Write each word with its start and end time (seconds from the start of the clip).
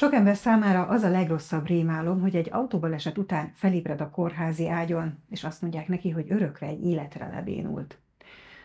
Sok 0.00 0.12
ember 0.12 0.36
számára 0.36 0.86
az 0.86 1.02
a 1.02 1.10
legrosszabb 1.10 1.66
rémálom, 1.66 2.20
hogy 2.20 2.36
egy 2.36 2.48
autóbaleset 2.50 3.18
után 3.18 3.50
felébred 3.54 4.00
a 4.00 4.10
kórházi 4.10 4.68
ágyon, 4.68 5.18
és 5.30 5.44
azt 5.44 5.62
mondják 5.62 5.88
neki, 5.88 6.10
hogy 6.10 6.26
örökre 6.28 6.66
egy 6.66 6.84
életre 6.84 7.28
lebénult. 7.28 7.98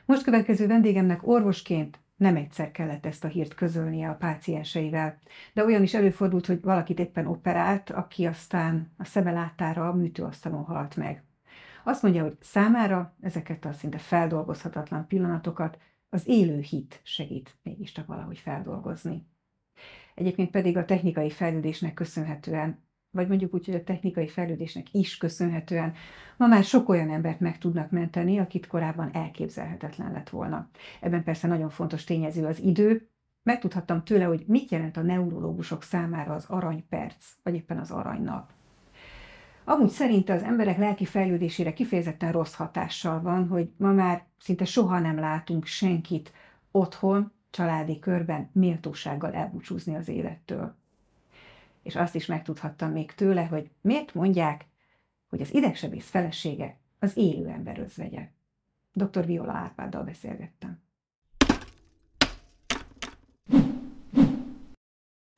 Most 0.05 0.23
következő 0.23 0.67
vendégemnek 0.67 1.27
orvosként 1.27 1.99
nem 2.15 2.35
egyszer 2.35 2.71
kellett 2.71 3.05
ezt 3.05 3.23
a 3.23 3.27
hírt 3.27 3.53
közölnie 3.53 4.09
a 4.09 4.15
pácienseivel, 4.15 5.17
de 5.53 5.65
olyan 5.65 5.83
is 5.83 5.93
előfordult, 5.93 6.45
hogy 6.45 6.61
valakit 6.61 6.99
éppen 6.99 7.27
operált, 7.27 7.89
aki 7.89 8.25
aztán 8.25 8.91
a 8.97 9.05
szeme 9.05 9.31
láttára 9.31 9.87
a 9.87 9.93
műtőasztalon 9.93 10.63
halt 10.63 10.95
meg. 10.95 11.23
Azt 11.83 12.01
mondja, 12.01 12.23
hogy 12.23 12.37
számára 12.41 13.15
ezeket 13.21 13.65
a 13.65 13.73
szinte 13.73 13.97
feldolgozhatatlan 13.97 15.07
pillanatokat 15.07 15.77
az 16.09 16.27
élő 16.27 16.59
hit 16.59 16.99
segít 17.03 17.57
mégiscsak 17.63 18.05
valahogy 18.05 18.37
feldolgozni. 18.37 19.33
Egyébként 20.15 20.51
pedig 20.51 20.77
a 20.77 20.85
technikai 20.85 21.29
fejlődésnek 21.29 21.93
köszönhetően, 21.93 22.83
vagy 23.11 23.27
mondjuk 23.27 23.53
úgy, 23.53 23.65
hogy 23.65 23.75
a 23.75 23.83
technikai 23.83 24.27
fejlődésnek 24.27 24.93
is 24.93 25.17
köszönhetően 25.17 25.93
ma 26.37 26.47
már 26.47 26.63
sok 26.63 26.89
olyan 26.89 27.09
embert 27.09 27.39
meg 27.39 27.57
tudnak 27.57 27.91
menteni, 27.91 28.37
akit 28.37 28.67
korábban 28.67 29.09
elképzelhetetlen 29.13 30.11
lett 30.11 30.29
volna. 30.29 30.69
Ebben 31.01 31.23
persze 31.23 31.47
nagyon 31.47 31.69
fontos 31.69 32.03
tényező 32.03 32.45
az 32.45 32.59
idő. 32.59 33.09
Megtudhattam 33.43 34.03
tőle, 34.03 34.23
hogy 34.23 34.43
mit 34.47 34.71
jelent 34.71 34.97
a 34.97 35.01
neurológusok 35.01 35.83
számára 35.83 36.33
az 36.33 36.45
aranyperc, 36.47 37.25
vagy 37.43 37.55
éppen 37.55 37.77
az 37.77 37.91
aranynap. 37.91 38.51
Amúgy 39.63 39.89
szerinte 39.89 40.33
az 40.33 40.43
emberek 40.43 40.77
lelki 40.77 41.05
fejlődésére 41.05 41.73
kifejezetten 41.73 42.31
rossz 42.31 42.53
hatással 42.53 43.21
van, 43.21 43.47
hogy 43.47 43.69
ma 43.77 43.91
már 43.91 44.25
szinte 44.39 44.65
soha 44.65 44.99
nem 44.99 45.19
látunk 45.19 45.65
senkit 45.65 46.31
otthon, 46.71 47.31
családi 47.55 47.99
körben 47.99 48.49
méltósággal 48.51 49.33
elbúcsúzni 49.33 49.95
az 49.95 50.07
élettől. 50.07 50.75
És 51.81 51.95
azt 51.95 52.15
is 52.15 52.25
megtudhattam 52.25 52.91
még 52.91 53.11
tőle, 53.11 53.45
hogy 53.45 53.69
miért 53.81 54.13
mondják, 54.13 54.65
hogy 55.29 55.41
az 55.41 55.53
idegsebész 55.53 56.09
felesége 56.09 56.77
az 56.99 57.17
élő 57.17 57.47
ember 57.47 57.79
özvegye. 57.79 58.29
Dr. 58.93 59.25
Viola 59.25 59.51
Árpáddal 59.51 60.03
beszélgettem. 60.03 60.81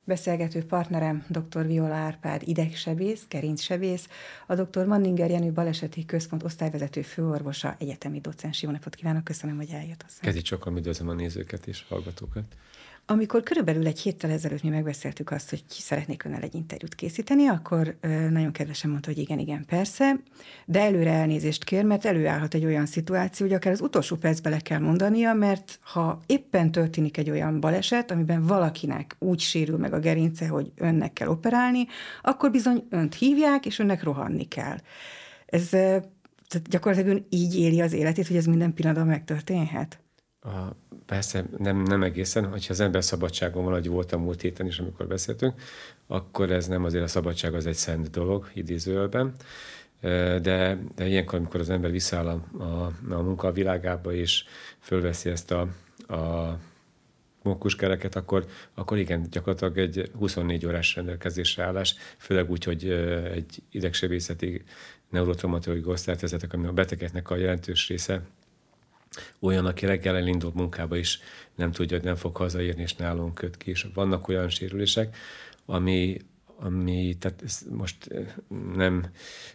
Beszélgető 0.08 0.64
partnerem 0.64 1.24
dr. 1.28 1.66
Viola 1.66 1.94
Árpád 1.94 2.42
idegsebész, 2.44 3.26
gerincsebész, 3.28 4.08
a 4.46 4.54
dr. 4.54 4.86
Manninger 4.86 5.30
Jenő 5.30 5.52
Baleseti 5.52 6.04
Központ 6.04 6.42
osztályvezető 6.42 7.02
főorvosa, 7.02 7.76
egyetemi 7.78 8.20
docens. 8.20 8.62
Jó 8.62 8.70
napot 8.70 8.94
kívánok, 8.94 9.24
köszönöm, 9.24 9.56
hogy 9.56 9.70
eljött 9.70 10.02
hozzá. 10.02 10.20
Kezdj 10.20 10.40
sokan 10.44 10.76
üdvözlöm 10.76 11.08
a 11.08 11.12
nézőket 11.12 11.66
és 11.66 11.84
hallgatókat. 11.88 12.44
Amikor 13.10 13.42
körülbelül 13.42 13.86
egy 13.86 14.00
héttel 14.00 14.30
ezelőtt 14.30 14.62
mi 14.62 14.68
megbeszéltük 14.68 15.30
azt, 15.30 15.50
hogy 15.50 15.66
ki 15.66 15.80
szeretnék 15.80 16.24
önnel 16.24 16.40
egy 16.40 16.54
interjút 16.54 16.94
készíteni, 16.94 17.46
akkor 17.46 17.96
nagyon 18.30 18.52
kedvesen 18.52 18.90
mondta, 18.90 19.08
hogy 19.08 19.18
igen, 19.18 19.38
igen, 19.38 19.64
persze, 19.64 20.20
de 20.66 20.80
előre 20.80 21.10
elnézést 21.10 21.64
kér, 21.64 21.84
mert 21.84 22.04
előállhat 22.04 22.54
egy 22.54 22.64
olyan 22.64 22.86
szituáció, 22.86 23.46
hogy 23.46 23.54
akár 23.54 23.72
az 23.72 23.80
utolsó 23.80 24.16
percbe 24.16 24.50
le 24.50 24.60
kell 24.60 24.78
mondania, 24.78 25.32
mert 25.32 25.78
ha 25.82 26.20
éppen 26.26 26.70
történik 26.70 27.16
egy 27.16 27.30
olyan 27.30 27.60
baleset, 27.60 28.10
amiben 28.10 28.46
valakinek 28.46 29.16
úgy 29.18 29.40
sérül 29.40 29.76
meg 29.76 29.92
a 29.92 29.98
gerince, 29.98 30.48
hogy 30.48 30.72
önnek 30.76 31.12
kell 31.12 31.28
operálni, 31.28 31.86
akkor 32.22 32.50
bizony 32.50 32.86
önt 32.90 33.14
hívják, 33.14 33.66
és 33.66 33.78
önnek 33.78 34.02
rohanni 34.02 34.48
kell. 34.48 34.76
Ez 35.46 35.68
tehát 36.48 36.68
gyakorlatilag 36.68 37.16
ön 37.16 37.26
így 37.28 37.58
éli 37.58 37.80
az 37.80 37.92
életét, 37.92 38.26
hogy 38.26 38.36
ez 38.36 38.46
minden 38.46 38.74
pillanatban 38.74 39.06
megtörténhet? 39.06 40.00
A, 40.40 40.48
persze 41.08 41.44
nem, 41.58 41.82
nem 41.82 42.02
egészen, 42.02 42.46
hogyha 42.46 42.72
az 42.72 42.80
ember 42.80 43.04
szabadságon 43.04 43.64
van, 43.64 43.72
hogy 43.72 43.88
voltam 43.88 44.22
múlt 44.22 44.40
héten 44.40 44.66
is, 44.66 44.78
amikor 44.78 45.06
beszéltünk, 45.06 45.60
akkor 46.06 46.50
ez 46.50 46.66
nem 46.66 46.84
azért 46.84 47.04
a 47.04 47.08
szabadság 47.08 47.54
az 47.54 47.66
egy 47.66 47.74
szent 47.74 48.10
dolog, 48.10 48.50
idézőjelben, 48.54 49.34
de, 50.00 50.78
de 50.94 51.06
ilyenkor, 51.06 51.38
amikor 51.38 51.60
az 51.60 51.70
ember 51.70 51.90
visszaáll 51.90 52.26
a, 52.26 52.62
a, 52.62 52.92
a 53.10 53.22
munka 53.22 53.52
világába, 53.52 54.12
és 54.12 54.44
fölveszi 54.80 55.30
ezt 55.30 55.50
a, 55.50 55.60
a 56.14 56.58
mókuskereket, 57.42 58.16
akkor, 58.16 58.46
akkor 58.74 58.98
igen, 58.98 59.26
gyakorlatilag 59.30 59.78
egy 59.78 60.10
24 60.18 60.66
órás 60.66 60.94
rendelkezésre 60.94 61.64
állás, 61.64 61.94
főleg 62.18 62.50
úgy, 62.50 62.64
hogy 62.64 62.88
egy 63.32 63.62
idegsebészeti 63.70 64.64
neurotraumatológiai 65.10 65.92
osztályt 65.92 66.46
ami 66.50 66.66
a 66.66 66.72
betegeknek 66.72 67.30
a 67.30 67.36
jelentős 67.36 67.88
része 67.88 68.22
olyan, 69.40 69.66
aki 69.66 69.86
reggel 69.86 70.16
elindul 70.16 70.52
munkába 70.54 70.96
is 70.96 71.20
nem 71.54 71.72
tudja, 71.72 71.96
hogy 71.96 72.06
nem 72.06 72.16
fog 72.16 72.36
hazaérni, 72.36 72.82
és 72.82 72.94
nálunk 72.94 73.34
köt 73.34 73.56
ki. 73.56 73.70
És 73.70 73.86
vannak 73.94 74.28
olyan 74.28 74.48
sérülések, 74.48 75.16
ami, 75.66 76.16
ami 76.56 77.16
tehát 77.18 77.42
most 77.70 78.06
eh, 78.06 78.26
nem 78.74 79.10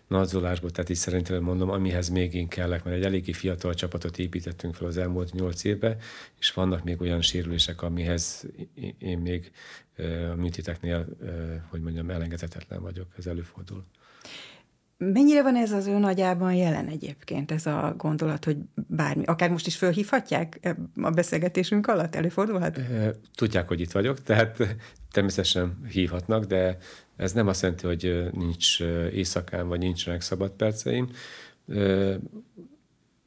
nagyzolásból, 0.07 0.71
tehát 0.71 0.89
így 0.89 0.95
szerintem 0.95 1.43
mondom, 1.43 1.69
amihez 1.69 2.09
még 2.09 2.33
én 2.33 2.47
kellek, 2.47 2.83
mert 2.83 2.97
egy 2.97 3.03
eléggé 3.03 3.31
fiatal 3.31 3.73
csapatot 3.73 4.17
építettünk 4.17 4.75
fel 4.75 4.87
az 4.87 4.97
elmúlt 4.97 5.33
nyolc 5.33 5.63
évben, 5.63 5.97
és 6.39 6.53
vannak 6.53 6.83
még 6.83 7.01
olyan 7.01 7.21
sérülések, 7.21 7.81
amihez 7.81 8.45
én 8.97 9.17
még 9.17 9.51
eh, 9.95 10.31
a 10.31 10.35
műtéteknél, 10.35 11.07
eh, 11.23 11.61
hogy 11.69 11.81
mondjam, 11.81 12.09
elengedhetetlen 12.09 12.81
vagyok, 12.81 13.07
ez 13.17 13.25
előfordul. 13.25 13.85
Mennyire 14.97 15.43
van 15.43 15.55
ez 15.55 15.71
az 15.71 15.87
ön 15.87 16.03
agyában 16.03 16.53
jelen 16.53 16.87
egyébként, 16.87 17.51
ez 17.51 17.65
a 17.65 17.93
gondolat, 17.97 18.45
hogy 18.45 18.57
bármi, 18.87 19.23
akár 19.23 19.49
most 19.49 19.67
is 19.67 19.77
fölhívhatják 19.77 20.75
a 21.01 21.09
beszélgetésünk 21.09 21.87
alatt? 21.87 22.15
Előfordulhat? 22.15 22.79
Tudják, 23.35 23.67
hogy 23.67 23.79
itt 23.79 23.91
vagyok, 23.91 24.21
tehát 24.21 24.57
természetesen 25.11 25.77
hívhatnak, 25.89 26.43
de 26.43 26.77
ez 27.15 27.33
nem 27.33 27.47
azt 27.47 27.61
jelenti, 27.61 27.87
hogy 27.87 28.29
nincs 28.31 28.79
éjszakán, 29.11 29.67
vagy 29.67 29.79
nincsenek 29.79 30.21
szabad 30.21 30.51
perceim. 30.51 31.09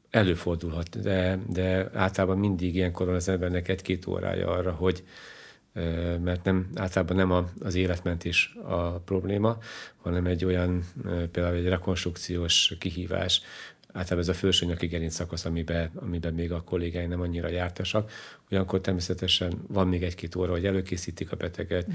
Előfordulhat, 0.09 1.01
de, 1.01 1.39
de 1.49 1.89
általában 1.93 2.37
mindig 2.37 2.75
ilyenkor 2.75 3.05
van 3.05 3.15
az 3.15 3.29
embernek 3.29 3.67
egy-két 3.67 4.07
órája 4.07 4.47
arra, 4.47 4.71
hogy, 4.71 5.03
mert 6.23 6.43
nem, 6.43 6.69
általában 6.75 7.15
nem 7.15 7.49
az 7.59 7.75
életmentés 7.75 8.55
a 8.63 8.89
probléma, 8.89 9.57
hanem 10.01 10.25
egy 10.25 10.45
olyan, 10.45 10.83
például 11.31 11.55
egy 11.55 11.67
rekonstrukciós 11.67 12.75
kihívás, 12.79 13.41
általában 13.87 14.29
ez 14.29 14.35
a 14.35 14.39
felsőnyaki 14.39 14.87
gerinc 14.87 15.13
szakasz, 15.13 15.45
amiben, 15.45 15.91
amiben 15.95 16.33
még 16.33 16.51
a 16.51 16.61
kollégái 16.61 17.05
nem 17.05 17.21
annyira 17.21 17.49
jártasak, 17.49 18.11
olyankor 18.51 18.81
természetesen 18.81 19.53
van 19.67 19.87
még 19.87 20.03
egy-két 20.03 20.35
óra, 20.35 20.51
hogy 20.51 20.65
előkészítik 20.65 21.31
a 21.31 21.35
beteget, 21.35 21.87
mm. 21.87 21.93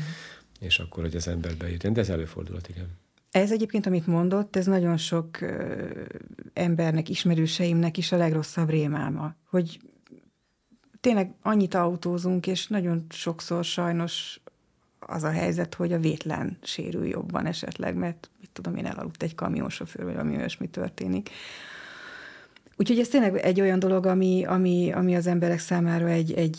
és 0.61 0.79
akkor, 0.79 1.03
hogy 1.03 1.17
az 1.17 1.29
ember 1.29 1.57
bejön. 1.57 1.93
De 1.93 2.01
ez 2.01 2.09
előfordulhat, 2.09 2.69
igen. 2.69 2.87
Ez 3.31 3.53
egyébként, 3.53 3.87
amit 3.87 4.07
mondott, 4.07 4.57
ez 4.57 4.67
nagyon 4.67 4.97
sok 4.97 5.41
ö, 5.41 5.91
embernek, 6.53 7.09
ismerőseimnek 7.09 7.97
is 7.97 8.13
a 8.13 8.17
legrosszabb 8.17 8.71
rémálma, 8.71 9.35
hogy 9.51 9.81
tényleg 11.03 11.33
annyit 11.43 11.75
autózunk, 11.75 12.47
és 12.47 12.67
nagyon 12.67 13.07
sokszor 13.11 13.65
sajnos 13.65 14.41
az 14.99 15.23
a 15.23 15.31
helyzet, 15.31 15.75
hogy 15.75 15.93
a 15.93 15.99
vétlen 15.99 16.59
sérül 16.63 17.07
jobban 17.07 17.47
esetleg, 17.47 17.95
mert 17.95 18.31
mit 18.41 18.51
tudom 18.53 18.77
én, 18.77 18.87
elaludt 18.87 19.23
egy 19.23 19.35
kamionsofőr, 19.35 20.05
vagy 20.05 20.15
valami 20.15 20.37
olyasmi 20.37 20.69
történik. 20.69 21.31
Úgyhogy 22.77 22.99
ez 22.99 23.09
tényleg 23.09 23.37
egy 23.37 23.61
olyan 23.61 23.79
dolog, 23.79 24.07
ami, 24.07 24.45
ami, 24.45 24.93
ami 24.93 25.17
az 25.17 25.27
emberek 25.27 25.59
számára 25.59 26.09
egy, 26.09 26.33
egy 26.33 26.59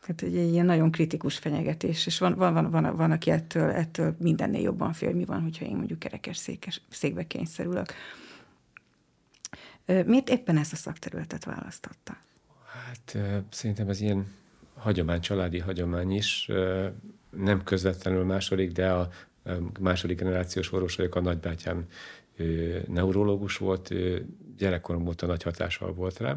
hát 0.00 0.22
egy, 0.22 0.36
egy 0.36 0.52
ilyen 0.52 0.66
nagyon 0.66 0.90
kritikus 0.90 1.38
fenyegetés, 1.38 2.06
és 2.06 2.18
van, 2.18 2.34
van, 2.34 2.52
van, 2.52 2.70
van, 2.70 2.96
van 2.96 3.10
aki 3.10 3.30
ettől, 3.30 3.70
ettől 3.70 4.16
mindennél 4.18 4.60
jobban 4.60 4.92
fél, 4.92 5.14
mi 5.14 5.24
van, 5.24 5.42
hogyha 5.42 5.64
én 5.64 5.76
mondjuk 5.76 5.98
kerekes 5.98 6.36
székes, 6.36 6.80
székbe 6.90 7.26
kényszerülök. 7.26 7.92
Miért 9.86 10.28
éppen 10.28 10.56
ezt 10.56 10.72
a 10.72 10.76
szakterületet 10.76 11.44
választotta? 11.44 12.16
Hát 12.66 13.18
szerintem 13.50 13.88
ez 13.88 14.00
ilyen 14.00 14.26
hagyomány, 14.74 15.20
családi 15.20 15.58
hagyomány 15.58 16.12
is, 16.12 16.48
nem 17.30 17.62
közvetlenül 17.64 18.24
második, 18.24 18.72
de 18.72 18.90
a 18.90 19.08
második 19.80 20.18
generációs 20.18 20.72
orvos 20.72 20.96
vagyok, 20.96 21.14
a 21.14 21.20
nagybátyám 21.20 21.86
neurológus 22.88 23.56
volt, 23.56 23.94
gyerekkorom 24.56 25.06
óta 25.06 25.26
nagy 25.26 25.42
hatással 25.42 25.92
volt 25.92 26.18
rá. 26.18 26.36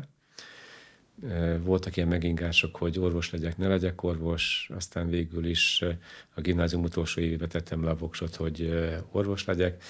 Voltak 1.59 1.95
ilyen 1.97 2.07
megingások, 2.07 2.75
hogy 2.75 2.99
orvos 2.99 3.31
legyek, 3.31 3.57
ne 3.57 3.67
legyek 3.67 4.03
orvos, 4.03 4.69
aztán 4.73 5.09
végül 5.09 5.45
is 5.45 5.83
a 6.33 6.41
gimnázium 6.41 6.83
utolsó 6.83 7.21
évében 7.21 7.49
tettem 7.49 7.83
le 7.83 7.89
a 7.89 7.95
voksot, 7.95 8.35
hogy 8.35 8.73
orvos 9.11 9.45
legyek, 9.45 9.83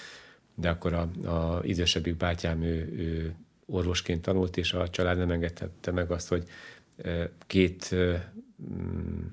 de 0.54 0.68
akkor 0.68 0.92
a, 0.92 1.10
a 1.28 1.60
idősebbik 1.64 2.16
bátyám, 2.16 2.62
ő, 2.62 2.92
ő 2.96 3.34
orvosként 3.70 4.22
tanult, 4.22 4.56
és 4.56 4.72
a 4.72 4.88
család 4.88 5.18
nem 5.18 5.30
engedhette 5.30 5.90
meg 5.90 6.10
azt, 6.10 6.28
hogy 6.28 6.44
két 7.46 7.94
mm, 8.72 9.26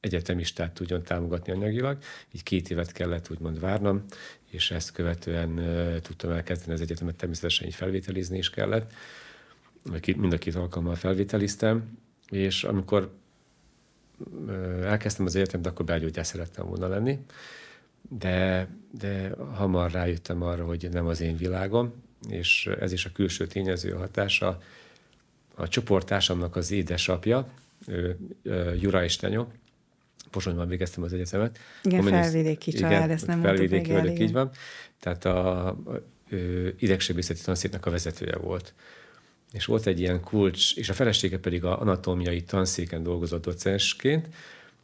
egyetemistát 0.00 0.72
tudjon 0.72 1.02
támogatni 1.02 1.52
anyagilag, 1.52 1.98
így 2.32 2.42
két 2.42 2.70
évet 2.70 2.92
kellett 2.92 3.30
úgymond 3.30 3.60
várnom, 3.60 4.04
és 4.50 4.70
ezt 4.70 4.92
követően 4.92 5.54
tudtam 6.02 6.30
elkezdeni 6.30 6.72
az 6.72 6.80
egyetemet, 6.80 7.16
természetesen 7.16 7.66
így 7.66 7.74
felvételizni 7.74 8.38
is 8.38 8.50
kellett, 8.50 8.92
mind 10.16 10.32
a 10.32 10.38
két 10.38 10.54
alkalommal 10.54 10.94
felvételiztem, 10.94 11.98
és 12.30 12.64
amikor 12.64 13.12
elkezdtem 14.82 15.26
az 15.26 15.34
életemet, 15.34 15.66
akkor 15.66 15.84
belgyógyász 15.84 16.28
szerettem 16.28 16.66
volna 16.66 16.88
lenni, 16.88 17.18
de, 18.08 18.68
de 18.98 19.34
hamar 19.54 19.90
rájöttem 19.90 20.42
arra, 20.42 20.64
hogy 20.64 20.88
nem 20.92 21.06
az 21.06 21.20
én 21.20 21.36
világom, 21.36 21.92
és 22.28 22.70
ez 22.80 22.92
is 22.92 23.04
a 23.04 23.12
külső 23.12 23.46
tényező 23.46 23.90
hatása. 23.90 24.62
A 25.54 25.68
csoporttársamnak 25.68 26.56
az 26.56 26.70
édesapja, 26.70 27.48
Jura 28.80 29.04
Istenyó, 29.04 29.52
Pozsonyban 30.30 30.68
végeztem 30.68 31.02
az 31.02 31.12
egyetemet. 31.12 31.58
Igen, 31.82 32.02
felvidéki 32.02 32.72
család, 32.72 32.92
igen, 32.92 33.10
ezt 33.10 33.26
nem 33.26 33.40
felvidéki 33.40 33.92
vagyok, 33.92 34.18
így 34.18 34.32
van. 34.32 34.50
Tehát 35.00 35.24
a, 35.24 35.66
a 35.66 35.76
idegsebészeti 36.78 37.40
tanszéknek 37.42 37.86
a 37.86 37.90
vezetője 37.90 38.36
volt. 38.36 38.74
És 39.52 39.64
volt 39.64 39.86
egy 39.86 40.00
ilyen 40.00 40.20
kulcs, 40.20 40.76
és 40.76 40.88
a 40.88 40.92
felesége 40.92 41.38
pedig 41.38 41.64
a 41.64 41.80
anatómiai 41.80 42.42
tanszéken 42.42 43.02
dolgozott 43.02 43.44
docensként, 43.44 44.28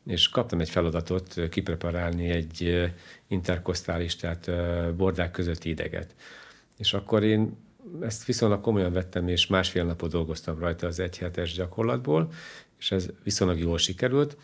és 0.06 0.29
kaptam 0.29 0.61
egy 0.61 0.71
feladatot 0.71 1.49
kipreparálni 1.50 2.29
egy 2.29 2.91
interkosztális, 3.29 4.17
tehát 4.17 4.50
bordák 4.94 5.31
közötti 5.31 5.69
ideget. 5.69 6.15
És 6.78 6.93
akkor 6.93 7.23
én 7.23 7.56
ezt 8.00 8.25
viszonylag 8.25 8.61
komolyan 8.61 8.93
vettem, 8.93 9.28
és 9.28 9.46
másfél 9.46 9.84
napot 9.84 10.11
dolgoztam 10.11 10.58
rajta 10.58 10.87
az 10.87 11.00
egyhetes 11.00 11.52
gyakorlatból, 11.52 12.32
és 12.78 12.90
ez 12.90 13.08
viszonylag 13.23 13.58
jól 13.58 13.78
sikerült, 13.78 14.37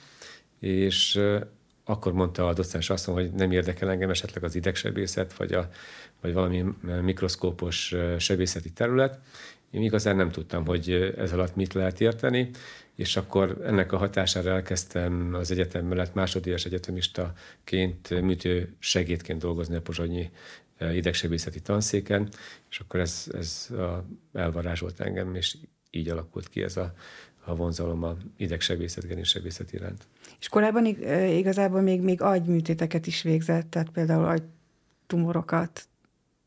és 0.58 1.20
akkor 1.84 2.12
mondta 2.12 2.49
a 2.49 2.52
docens 2.52 2.90
azt, 2.90 3.05
hogy 3.05 3.31
nem 3.32 3.50
érdekel 3.50 3.90
engem 3.90 4.11
esetleg 4.11 4.44
az 4.44 4.55
idegsebészet, 4.55 5.34
vagy, 5.34 5.52
a, 5.52 5.69
vagy 6.20 6.32
valami 6.32 6.64
mikroszkópos 7.02 7.94
sebészeti 8.19 8.70
terület. 8.70 9.20
Én 9.70 9.82
igazán 9.82 10.17
nem 10.17 10.31
tudtam, 10.31 10.67
hogy 10.67 11.14
ez 11.17 11.32
alatt 11.32 11.56
mit 11.56 11.73
lehet 11.73 12.00
érteni, 12.00 12.50
és 12.94 13.17
akkor 13.17 13.61
ennek 13.64 13.93
a 13.93 13.96
hatására 13.96 14.50
elkezdtem 14.50 15.34
az 15.34 15.50
egyetem 15.50 15.87
mellett 15.87 16.14
másodéves 16.14 16.64
egyetemistaként 16.64 18.20
műtő 18.20 18.75
segédként 18.79 19.40
dolgozni 19.40 19.76
a 19.76 19.81
Pozsonyi 19.81 20.31
idegsebészeti 20.90 21.61
tanszéken, 21.61 22.29
és 22.70 22.79
akkor 22.81 23.00
ez, 23.00 23.26
ez 23.32 23.69
a, 23.70 24.05
elvarázsolt 24.32 25.00
engem, 25.00 25.34
és 25.34 25.56
így 25.90 26.08
alakult 26.08 26.49
ki 26.49 26.62
ez 26.62 26.76
a, 26.76 26.94
a 27.44 27.55
vonzalom 27.55 28.02
a 28.02 28.17
idegsebészet, 28.37 29.06
genésebészet 29.06 29.73
iránt. 29.73 30.06
És 30.38 30.49
korábban 30.49 30.87
igazából 31.29 31.81
még, 31.81 32.00
még 32.00 32.20
agyműtéteket 32.20 33.06
is 33.06 33.23
végzett, 33.23 33.70
tehát 33.70 33.90
például 33.90 34.25
agytumorokat 34.25 35.87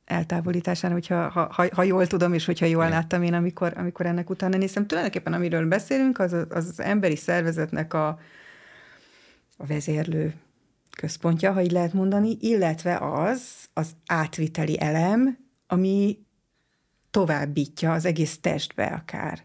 eltávolításán, 0.06 0.92
hogyha, 0.92 1.30
ha, 1.30 1.48
ha, 1.52 1.68
ha 1.72 1.84
jól 1.84 2.08
tudom, 2.08 2.34
és 2.34 2.46
hogyha 2.46 2.66
jól 2.66 2.90
láttam 2.90 3.24
én, 3.24 3.34
amikor, 3.34 3.74
amikor 3.78 4.06
ennek 4.06 4.30
utána 4.30 4.58
néztem. 4.58 4.88
Tulajdonképpen 4.88 5.34
amiről 5.34 5.68
beszélünk, 5.68 6.20
az 6.20 6.34
az, 6.34 6.46
az 6.50 6.80
emberi 6.80 7.16
szervezetnek 7.16 7.94
a, 7.94 8.08
a 9.58 9.66
vezérlő 9.66 10.34
központja, 10.96 11.52
ha 11.52 11.62
így 11.62 11.72
lehet 11.72 11.94
mondani, 11.94 12.38
illetve 12.40 12.98
az 12.98 13.42
az 13.74 13.96
átviteli 14.06 14.80
elem, 14.80 15.38
ami 15.68 16.26
továbbítja 17.12 17.94
az 17.94 18.06
egész 18.06 18.40
testbe 18.40 18.86
akár. 18.86 19.44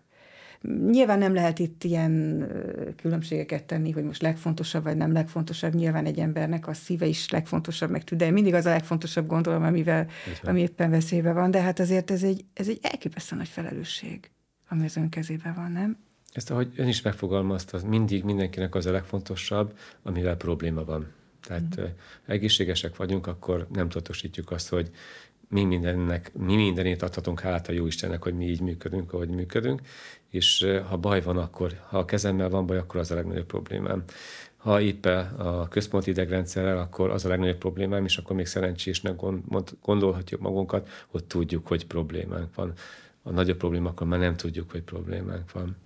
Nyilván 0.91 1.19
nem 1.19 1.35
lehet 1.35 1.58
itt 1.58 1.85
ilyen 1.85 2.47
különbségeket 2.97 3.64
tenni, 3.64 3.91
hogy 3.91 4.05
most 4.05 4.23
legfontosabb 4.23 4.82
vagy 4.82 4.97
nem 4.97 5.12
legfontosabb. 5.12 5.75
Nyilván 5.75 6.06
egy 6.06 6.19
embernek 6.19 6.69
a 6.69 6.75
szíve 6.75 7.06
is 7.06 7.31
legfontosabb, 7.31 7.91
meg 7.91 8.05
tud, 8.05 8.19
de 8.19 8.31
mindig 8.31 8.55
az 8.55 8.67
a 8.67 8.70
legfontosabb 8.70 9.26
gondolom, 9.26 9.62
amivel, 9.62 10.06
ami 10.43 10.61
éppen 10.61 10.91
veszélyben 10.91 11.35
van. 11.35 11.50
De 11.50 11.61
hát 11.61 11.81
azért 11.81 12.11
ez 12.11 12.23
egy, 12.23 12.44
ez 12.55 12.69
egy 12.69 12.79
elképesztő 12.82 13.37
nagy 13.37 13.49
felelősség, 13.49 14.31
ami 14.69 14.85
az 14.85 14.97
ön 14.97 15.08
kezében 15.08 15.55
van, 15.55 15.73
nem? 15.73 15.99
Ezt, 16.32 16.50
ahogy 16.50 16.73
ön 16.76 16.88
is 16.88 17.02
megfogalmazta, 17.02 17.79
mindig 17.87 18.25
mindenkinek 18.25 18.75
az 18.75 18.87
a 18.87 18.91
legfontosabb, 18.91 19.79
amivel 20.02 20.37
probléma 20.37 20.85
van. 20.85 21.06
Tehát 21.40 21.81
mm. 21.81 21.84
egészségesek 22.26 22.96
vagyunk, 22.96 23.26
akkor 23.26 23.66
nem 23.72 23.88
tudatosítjuk 23.88 24.50
azt, 24.50 24.69
hogy 24.69 24.90
mi 25.48 25.64
mindennek, 25.64 26.32
mi 26.34 26.56
mindenét 26.56 27.02
adhatunk 27.02 27.40
hálát 27.40 27.69
a 27.69 27.72
jó 27.72 27.87
Istennek, 27.87 28.22
hogy 28.22 28.34
mi 28.34 28.48
így 28.48 28.60
működünk, 28.60 29.12
ahogy 29.12 29.28
működünk, 29.28 29.81
és 30.28 30.66
ha 30.88 30.96
baj 30.96 31.22
van, 31.22 31.38
akkor, 31.38 31.81
ha 31.88 31.98
a 31.98 32.04
kezemmel 32.04 32.48
van 32.48 32.66
baj, 32.66 32.78
akkor 32.78 33.00
az 33.00 33.10
a 33.10 33.14
legnagyobb 33.14 33.46
problémám. 33.46 34.04
Ha 34.56 34.81
éppen 34.81 35.26
a 35.26 35.69
központi 35.69 36.10
idegrendszerrel, 36.10 36.78
akkor 36.78 37.10
az 37.10 37.25
a 37.25 37.28
legnagyobb 37.28 37.58
problémám, 37.58 38.04
és 38.04 38.16
akkor 38.16 38.37
még 38.37 38.46
szerencsésnek 38.46 39.20
gondolhatjuk 39.82 40.40
magunkat, 40.40 40.88
hogy 41.06 41.25
tudjuk, 41.25 41.66
hogy 41.66 41.87
problémánk 41.87 42.54
van. 42.54 42.72
A 43.22 43.31
nagyobb 43.31 43.56
problémákkal 43.56 44.06
már 44.06 44.19
nem 44.19 44.37
tudjuk, 44.37 44.70
hogy 44.70 44.82
problémánk 44.82 45.52
van. 45.52 45.76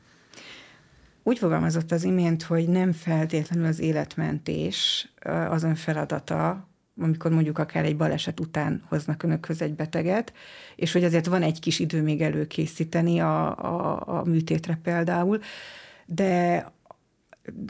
Úgy 1.26 1.38
fogalmazott 1.38 1.92
az 1.92 2.04
imént, 2.04 2.42
hogy 2.42 2.68
nem 2.68 2.92
feltétlenül 2.92 3.66
az 3.66 3.78
életmentés 3.78 5.08
az 5.48 5.62
ön 5.62 5.74
feladata, 5.74 6.68
amikor 7.00 7.30
mondjuk 7.30 7.58
akár 7.58 7.84
egy 7.84 7.96
baleset 7.96 8.40
után 8.40 8.82
hoznak 8.88 9.22
önökhöz 9.22 9.62
egy 9.62 9.74
beteget, 9.74 10.32
és 10.76 10.92
hogy 10.92 11.04
azért 11.04 11.26
van 11.26 11.42
egy 11.42 11.60
kis 11.60 11.78
idő 11.78 12.02
még 12.02 12.20
előkészíteni 12.20 13.18
a, 13.18 13.58
a, 13.58 14.02
a 14.18 14.24
műtétre 14.24 14.78
például, 14.82 15.40
de 16.06 16.64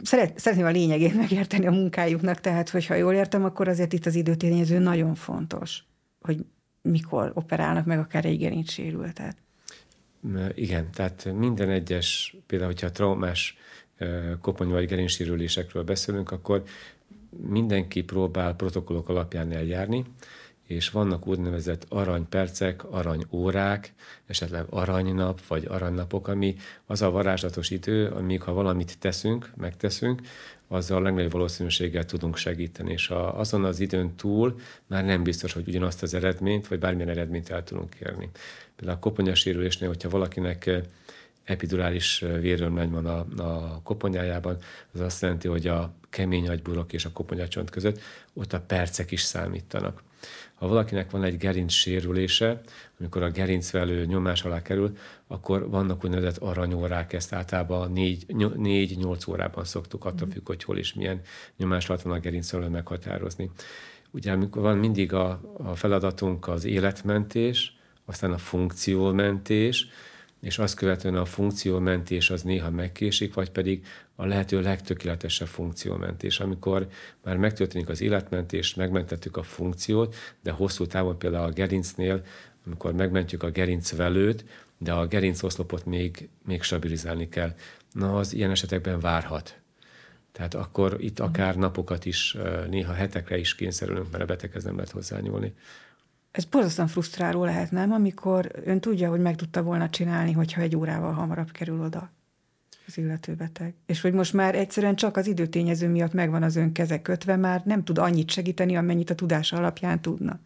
szeret, 0.03 0.39
szeretném 0.39 0.65
a 0.65 0.69
lényegét 0.69 1.15
megérteni 1.23 1.67
a 1.67 1.71
munkájuknak, 1.71 2.39
tehát 2.39 2.69
hogyha 2.69 2.93
jól 2.93 3.13
értem, 3.13 3.43
akkor 3.43 3.67
azért 3.67 3.93
itt 3.93 4.05
az 4.05 4.15
időtényező 4.15 4.79
nagyon 4.79 5.15
fontos, 5.15 5.83
hogy 6.21 6.45
mikor 6.81 7.31
operálnak 7.33 7.85
meg 7.85 7.99
akár 7.99 8.25
egy 8.25 8.37
gerincsérültet. 8.37 9.44
Igen, 10.53 10.91
tehát 10.91 11.33
minden 11.33 11.69
egyes, 11.69 12.35
például, 12.47 12.71
hogyha 12.71 12.91
traumás 12.91 13.57
kopony 14.41 14.67
vagy 14.67 14.87
gerincsérülésekről 14.87 15.83
beszélünk, 15.83 16.31
akkor 16.31 16.63
mindenki 17.47 18.03
próbál 18.03 18.55
protokollok 18.55 19.09
alapján 19.09 19.51
eljárni, 19.51 20.05
és 20.65 20.89
vannak 20.89 21.27
úgynevezett 21.27 21.85
aranypercek, 21.89 22.83
aranyórák, 22.83 23.93
esetleg 24.25 24.65
aranynap, 24.69 25.45
vagy 25.47 25.65
aranynapok, 25.65 26.27
ami 26.27 26.55
az 26.85 27.01
a 27.01 27.11
varázslatos 27.11 27.69
idő, 27.69 28.07
amíg 28.07 28.41
ha 28.41 28.53
valamit 28.53 28.99
teszünk, 28.99 29.51
megteszünk, 29.57 30.21
azzal 30.67 30.97
a 30.97 31.01
legnagyobb 31.01 31.31
valószínűséggel 31.31 32.05
tudunk 32.05 32.37
segíteni, 32.37 32.91
és 32.91 33.09
a, 33.09 33.39
azon 33.39 33.63
az 33.63 33.79
időn 33.79 34.15
túl 34.15 34.59
már 34.87 35.05
nem 35.05 35.23
biztos, 35.23 35.53
hogy 35.53 35.67
ugyanazt 35.67 36.03
az 36.03 36.13
eredményt, 36.13 36.67
vagy 36.67 36.79
bármilyen 36.79 37.09
eredményt 37.09 37.49
el 37.49 37.63
tudunk 37.63 37.95
érni. 37.95 38.29
Például 38.75 38.97
a 38.97 39.01
koponyasérülésnél, 39.01 39.87
hogyha 39.87 40.09
valakinek 40.09 40.69
epidurális 41.43 42.19
vérőrnány 42.19 42.89
van 42.89 43.05
a, 43.05 43.25
a 43.37 43.81
koponyájában, 43.83 44.57
az 44.93 44.99
azt 44.99 45.21
jelenti, 45.21 45.47
hogy 45.47 45.67
a 45.67 45.93
kemény 46.09 46.49
agyburok 46.49 46.93
és 46.93 47.05
a 47.05 47.11
koponyacsont 47.11 47.69
között 47.69 47.99
ott 48.33 48.53
a 48.53 48.59
percek 48.59 49.11
is 49.11 49.21
számítanak. 49.21 50.03
Ha 50.53 50.67
valakinek 50.67 51.11
van 51.11 51.23
egy 51.23 51.37
gerinc 51.37 51.71
sérülése, 51.71 52.61
amikor 52.99 53.23
a 53.23 53.29
gerincvelő 53.29 54.05
nyomás 54.05 54.43
alá 54.43 54.61
kerül, 54.61 54.97
akkor 55.27 55.69
vannak 55.69 56.03
úgynevezett 56.03 56.37
aranyórák, 56.37 57.13
ezt 57.13 57.33
általában 57.33 57.91
4-8 57.95 59.29
órában 59.29 59.63
szoktuk, 59.63 60.05
attól 60.05 60.27
függ, 60.31 60.47
hogy 60.47 60.63
hol 60.63 60.77
is 60.77 60.93
milyen 60.93 61.21
nyomás 61.57 61.89
alatt 61.89 62.01
van 62.01 62.13
a 62.13 62.19
gerincvelő 62.19 62.67
meghatározni. 62.67 63.51
Ugye 64.11 64.31
amikor 64.31 64.61
van 64.61 64.77
mindig 64.77 65.13
a, 65.13 65.41
a 65.57 65.75
feladatunk 65.75 66.47
az 66.47 66.65
életmentés, 66.65 67.77
aztán 68.05 68.31
a 68.31 68.37
funkciómentés, 68.37 69.87
és 70.45 70.57
azt 70.57 70.75
követően 70.75 71.15
a 71.15 71.25
funkciómentés 71.25 72.29
az 72.29 72.41
néha 72.41 72.69
megkésik, 72.69 73.33
vagy 73.33 73.49
pedig 73.49 73.85
a 74.15 74.25
lehető 74.25 74.61
legtökéletesebb 74.61 75.47
funkciómentés, 75.47 76.39
amikor 76.39 76.87
már 77.23 77.37
megtörténik 77.37 77.89
az 77.89 78.01
életmentés, 78.01 78.73
megmentettük 78.73 79.37
a 79.37 79.43
funkciót, 79.43 80.15
de 80.41 80.51
hosszú 80.51 80.85
távon 80.85 81.17
például 81.17 81.45
a 81.45 81.51
gerincnél, 81.51 82.23
amikor 82.65 82.93
megmentjük 82.93 83.43
a 83.43 83.49
gerincvelőt, 83.49 84.45
de 84.77 84.93
a 84.93 85.07
gerincoszlopot 85.07 85.85
még, 85.85 86.29
még 86.45 86.61
stabilizálni 86.61 87.29
kell. 87.29 87.55
Na, 87.91 88.17
az 88.17 88.33
ilyen 88.33 88.51
esetekben 88.51 88.99
várhat. 88.99 89.59
Tehát 90.31 90.53
akkor 90.53 90.95
itt 90.99 91.19
akár 91.19 91.55
napokat 91.55 92.05
is, 92.05 92.37
néha 92.69 92.93
hetekre 92.93 93.37
is 93.37 93.55
kényszerülünk, 93.55 94.11
mert 94.11 94.23
a 94.23 94.27
beteghez 94.27 94.63
nem 94.63 94.75
lehet 94.75 94.91
hozzányúlni. 94.91 95.53
Ez 96.35 96.45
borzasztóan 96.45 96.87
frusztráló 96.87 97.43
lehet, 97.43 97.71
nem? 97.71 97.91
Amikor 97.91 98.51
ön 98.65 98.79
tudja, 98.79 99.09
hogy 99.09 99.19
meg 99.19 99.35
tudta 99.35 99.63
volna 99.63 99.89
csinálni, 99.89 100.31
hogyha 100.31 100.61
egy 100.61 100.75
órával 100.75 101.11
hamarabb 101.11 101.51
kerül 101.51 101.81
oda 101.81 102.11
az 102.87 102.97
illető 102.97 103.33
beteg. 103.33 103.73
És 103.85 104.01
hogy 104.01 104.13
most 104.13 104.33
már 104.33 104.55
egyszerűen 104.55 104.95
csak 104.95 105.17
az 105.17 105.27
időtényező 105.27 105.87
miatt 105.87 106.13
megvan 106.13 106.43
az 106.43 106.55
ön 106.55 106.71
keze 106.71 107.01
kötve, 107.01 107.35
már 107.35 107.61
nem 107.65 107.83
tud 107.83 107.97
annyit 107.97 108.31
segíteni, 108.31 108.75
amennyit 108.75 109.09
a 109.09 109.15
tudása 109.15 109.57
alapján 109.57 110.01
tudna. 110.01 110.39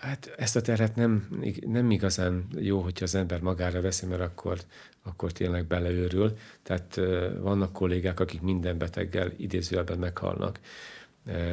Hát 0.00 0.34
ezt 0.36 0.56
a 0.56 0.60
terhet 0.60 0.96
nem, 0.96 1.28
nem 1.66 1.90
igazán 1.90 2.46
jó, 2.56 2.80
hogyha 2.80 3.04
az 3.04 3.14
ember 3.14 3.40
magára 3.40 3.80
veszi, 3.80 4.06
mert 4.06 4.20
akkor, 4.20 4.58
akkor 5.02 5.32
tényleg 5.32 5.66
beleőrül. 5.66 6.36
Tehát 6.62 7.00
vannak 7.40 7.72
kollégák, 7.72 8.20
akik 8.20 8.40
minden 8.40 8.78
beteggel 8.78 9.32
idézőjelben 9.36 9.98
meghalnak 9.98 10.60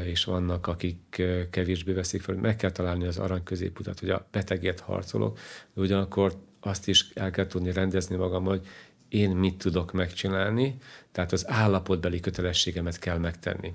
és 0.03 0.23
vannak, 0.23 0.67
akik 0.67 1.23
kevésbé 1.49 1.93
veszik 1.93 2.21
fel. 2.21 2.35
Meg 2.35 2.55
kell 2.55 2.71
találni 2.71 3.05
az 3.05 3.17
arany 3.17 3.43
középutat, 3.43 3.99
hogy 3.99 4.09
a 4.09 4.27
betegért 4.31 4.79
harcolok, 4.79 5.37
de 5.73 5.81
ugyanakkor 5.81 6.33
azt 6.59 6.87
is 6.87 7.09
el 7.13 7.31
kell 7.31 7.47
tudni 7.47 7.71
rendezni 7.71 8.15
magam, 8.15 8.43
hogy 8.43 8.67
én 9.09 9.29
mit 9.29 9.57
tudok 9.57 9.91
megcsinálni, 9.91 10.77
tehát 11.11 11.31
az 11.31 11.49
állapotbeli 11.49 12.19
kötelességemet 12.19 12.99
kell 12.99 13.17
megtenni. 13.17 13.73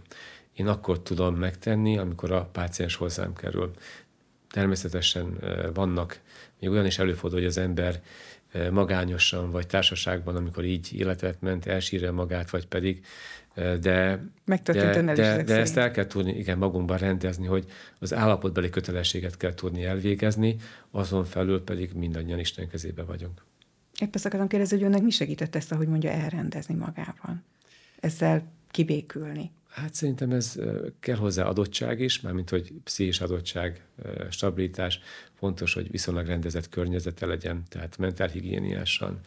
Én 0.53 0.67
akkor 0.67 1.03
tudom 1.03 1.35
megtenni, 1.35 1.99
amikor 1.99 2.33
a 2.33 2.49
páciens 2.53 2.95
hozzám 2.95 3.35
kerül. 3.35 3.71
Természetesen 4.51 5.39
vannak, 5.75 6.21
még 6.61 6.71
olyan 6.71 6.87
is 6.87 6.99
előfordul, 6.99 7.39
hogy 7.39 7.49
az 7.49 7.59
ember 7.59 8.03
magányosan 8.71 9.51
vagy 9.51 9.67
társaságban, 9.67 10.37
amikor 10.37 10.65
így 10.65 10.95
életet 10.95 11.41
ment, 11.41 11.67
elsírja 11.67 12.13
magát, 12.13 12.51
vagy 12.51 12.67
pedig 12.67 13.05
de, 13.55 13.79
de, 13.79 14.23
de, 14.63 15.03
de, 15.03 15.43
de 15.43 15.57
ezt 15.59 15.77
el 15.77 15.91
kell 15.91 16.07
tudni 16.07 16.39
igen, 16.39 16.59
magunkban 16.59 16.99
rendezni, 16.99 17.47
hogy 17.47 17.65
az 17.99 18.15
állapotbeli 18.15 18.71
kötelességet 18.71 19.37
kell 19.37 19.55
tudni 19.55 19.85
elvégezni, 19.85 20.57
azon 20.91 21.25
felül 21.25 21.65
pedig 21.65 21.93
mindannyian 21.93 22.39
Isten 22.39 22.69
kezébe 22.69 23.03
vagyunk. 23.03 23.45
Épp 24.01 24.15
ezt 24.15 24.27
akartam 24.27 24.49
kérdezni, 24.49 24.77
hogy 24.77 24.87
önnek 24.87 25.03
mi 25.03 25.11
segített 25.11 25.55
ezt, 25.55 25.73
ahogy 25.73 25.89
mondja, 25.89 26.11
elrendezni 26.11 26.75
magában? 26.75 27.45
Ezzel 28.01 28.43
kibékülni? 28.71 29.51
Hát 29.69 29.95
szerintem 29.95 30.31
ez 30.31 30.59
kell 31.01 31.17
hozzá 31.17 31.45
adottság 31.45 32.01
is, 32.01 32.21
mármint 32.21 32.51
hogy 32.51 32.73
pszichés 32.85 33.21
adottság, 33.21 33.85
stabilitás. 34.31 35.01
Fontos, 35.35 35.75
hogy 35.75 35.91
viszonylag 35.91 36.27
rendezett 36.27 36.69
környezete 36.69 37.27
legyen, 37.27 37.63
tehát 37.69 37.99
mentálhigiéniásan, 37.99 39.21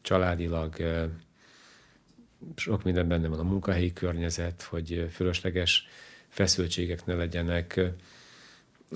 családilag, 0.00 0.76
sok 2.56 2.82
minden 2.82 3.08
benne 3.08 3.28
van 3.28 3.38
a 3.38 3.42
munkahelyi 3.42 3.92
környezet, 3.92 4.62
hogy 4.62 5.08
fölösleges 5.10 5.86
feszültségek 6.28 7.04
ne 7.04 7.14
legyenek, 7.14 7.80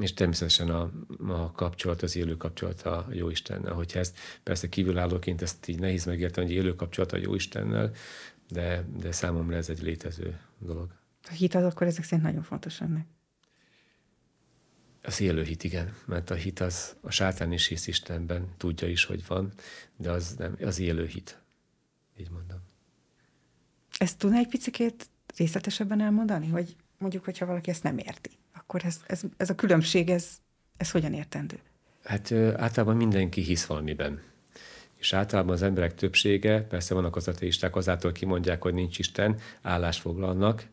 és 0.01 0.15
természetesen 0.15 0.71
a, 0.71 0.91
a 1.27 1.53
kapcsolat, 1.53 2.03
az 2.03 2.17
élő 2.17 2.37
kapcsolat 2.37 2.83
a 2.83 3.07
jó 3.11 3.31
Istennel. 3.31 3.73
Hogyha 3.73 3.99
ezt 3.99 4.19
persze 4.43 4.69
kívülállóként 4.69 5.43
ezt 5.43 5.69
így 5.69 5.79
nehéz 5.79 6.05
megérteni, 6.05 6.47
hogy 6.47 6.57
élő 6.57 6.75
kapcsolat 6.75 7.13
a 7.13 7.17
jó 7.17 7.35
Istennel, 7.35 7.93
de, 8.49 8.85
de 8.97 9.13
számomra 9.13 9.57
ez 9.57 9.69
egy 9.69 9.83
létező 9.83 10.41
dolog. 10.59 10.91
A 11.23 11.33
hit 11.33 11.55
az 11.55 11.65
akkor 11.65 11.87
ezek 11.87 12.05
szerint 12.05 12.27
nagyon 12.27 12.43
fontos 12.43 12.81
ennek. 12.81 13.07
Az 15.03 15.21
élő 15.21 15.43
hit, 15.43 15.65
igen, 15.65 15.95
mert 16.07 16.31
a 16.31 16.35
hit 16.35 16.61
az, 16.61 16.97
a 17.01 17.11
sátán 17.11 17.53
is 17.53 17.67
hisz 17.67 17.87
Istenben, 17.87 18.49
tudja 18.57 18.89
is, 18.89 19.05
hogy 19.05 19.27
van, 19.27 19.53
de 19.97 20.11
az 20.11 20.35
nem, 20.35 20.57
az 20.61 20.79
élő 20.79 21.07
hit. 21.07 21.39
Így 22.17 22.31
mondom. 22.31 22.68
Ezt 23.99 24.19
tudná 24.19 24.39
egy 24.39 24.49
picit 24.49 25.09
részletesebben 25.37 26.01
elmondani, 26.01 26.49
hogy 26.49 26.77
mondjuk, 26.99 27.25
hogyha 27.25 27.47
valaki 27.47 27.71
ezt 27.71 27.83
nem 27.83 27.99
érti, 27.99 28.31
akkor 28.55 28.85
ez, 28.85 29.01
ez, 29.07 29.21
ez 29.37 29.51
a 29.51 29.55
különbség, 29.55 30.11
ez, 30.11 30.29
ez 30.77 30.91
hogyan 30.91 31.13
értendő? 31.13 31.59
Hát 32.05 32.33
általában 32.33 32.97
mindenki 32.97 33.41
hisz 33.41 33.67
valamiben. 33.67 34.21
És 34.97 35.13
általában 35.13 35.53
az 35.53 35.63
emberek 35.63 35.95
többsége, 35.95 36.63
persze 36.63 36.95
vannak 36.95 37.17
az 37.17 37.29
ateisták, 37.29 37.77
azáltal 37.77 38.13
kimondják, 38.13 38.63
hogy 38.63 38.75
nincs 38.75 38.99
Isten, 38.99 39.39
állást 39.63 40.01
foglalnak, 40.01 40.67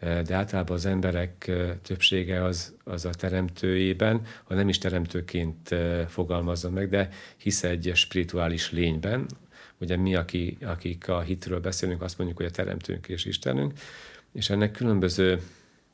de 0.00 0.34
általában 0.34 0.76
az 0.76 0.86
emberek 0.86 1.50
többsége 1.82 2.44
az, 2.44 2.74
az 2.84 3.04
a 3.04 3.10
teremtőjében, 3.10 4.26
ha 4.44 4.54
nem 4.54 4.68
is 4.68 4.78
teremtőként 4.78 5.74
fogalmazza 6.08 6.70
meg, 6.70 6.88
de 6.88 7.08
hisz 7.36 7.62
egy 7.62 7.90
spirituális 7.94 8.70
lényben, 8.70 9.26
Ugye 9.80 9.96
mi, 9.96 10.14
aki, 10.14 10.56
akik 10.60 11.08
a 11.08 11.20
hitről 11.20 11.60
beszélünk, 11.60 12.02
azt 12.02 12.18
mondjuk, 12.18 12.38
hogy 12.38 12.46
a 12.46 12.50
teremtőnk 12.50 13.08
és 13.08 13.24
Istenünk, 13.24 13.72
és 14.32 14.50
ennek 14.50 14.70
különböző 14.70 15.42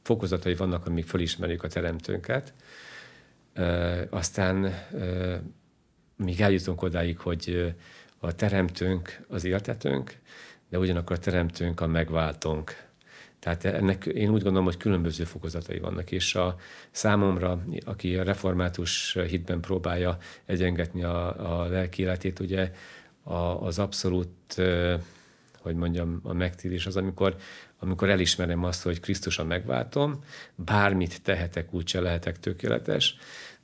fokozatai 0.02 0.54
vannak, 0.54 0.86
amik 0.86 1.06
fölismerjük 1.06 1.62
a 1.62 1.68
teremtőnket. 1.68 2.52
E, 3.52 4.06
aztán 4.10 4.64
e, 4.64 4.72
míg 6.16 6.40
eljutunk 6.40 6.82
odáig, 6.82 7.18
hogy 7.18 7.74
a 8.18 8.34
teremtőnk 8.34 9.20
az 9.28 9.44
éltetőnk, 9.44 10.18
de 10.68 10.78
ugyanakkor 10.78 11.16
a 11.16 11.18
teremtőnk 11.18 11.80
a 11.80 11.86
megváltónk. 11.86 12.84
Tehát 13.38 13.64
ennek 13.64 14.06
én 14.06 14.30
úgy 14.30 14.42
gondolom, 14.42 14.64
hogy 14.64 14.76
különböző 14.76 15.24
fokozatai 15.24 15.78
vannak, 15.78 16.10
és 16.10 16.34
a 16.34 16.56
számomra, 16.90 17.64
aki 17.84 18.16
a 18.16 18.22
református 18.22 19.18
hitben 19.28 19.60
próbálja 19.60 20.18
egyengetni 20.44 21.04
a, 21.04 21.62
a 21.62 21.66
lelki 21.66 22.02
életét, 22.02 22.40
ugye 22.40 22.72
a, 23.24 23.34
az 23.34 23.78
abszolút, 23.78 24.28
hogy 25.58 25.74
mondjam, 25.74 26.20
a 26.22 26.32
megtérés 26.32 26.86
az, 26.86 26.96
amikor, 26.96 27.36
amikor 27.78 28.08
elismerem 28.08 28.64
azt, 28.64 28.82
hogy 28.82 29.00
Krisztus 29.00 29.38
a 29.38 29.44
megváltom, 29.44 30.24
bármit 30.54 31.22
tehetek, 31.22 31.74
úgyse 31.74 32.00
lehetek 32.00 32.40
tökéletes, 32.40 33.16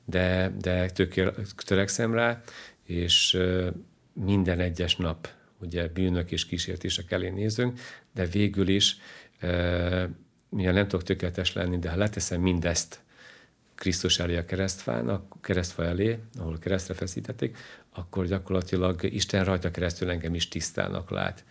de, 0.05 0.53
de 0.59 0.85
tökél, 0.89 1.35
törekszem 1.55 2.13
rá, 2.13 2.41
és 2.83 3.37
minden 4.13 4.59
egyes 4.59 4.95
nap 4.95 5.29
ugye 5.59 5.87
bűnök 5.87 6.31
és 6.31 6.45
kísértések 6.45 7.11
elé 7.11 7.29
nézünk, 7.29 7.79
de 8.13 8.25
végül 8.25 8.67
is, 8.67 8.97
mivel 10.49 10.73
nem 10.73 10.87
tudok 10.87 11.03
tökéletes 11.03 11.53
lenni, 11.53 11.79
de 11.79 11.89
ha 11.89 11.97
leteszem 11.97 12.41
mindezt 12.41 13.01
Krisztus 13.75 14.19
elé 14.19 14.37
a 14.37 14.45
keresztfán, 14.45 15.09
a 15.09 15.23
keresztfa 15.41 15.85
elé, 15.85 16.19
ahol 16.39 16.59
keresztre 16.59 16.93
feszítették, 16.93 17.57
akkor 17.93 18.25
gyakorlatilag 18.25 19.03
Isten 19.03 19.43
rajta 19.43 19.71
keresztül 19.71 20.09
engem 20.09 20.33
is 20.33 20.47
tisztának 20.47 21.09
lát. 21.09 21.43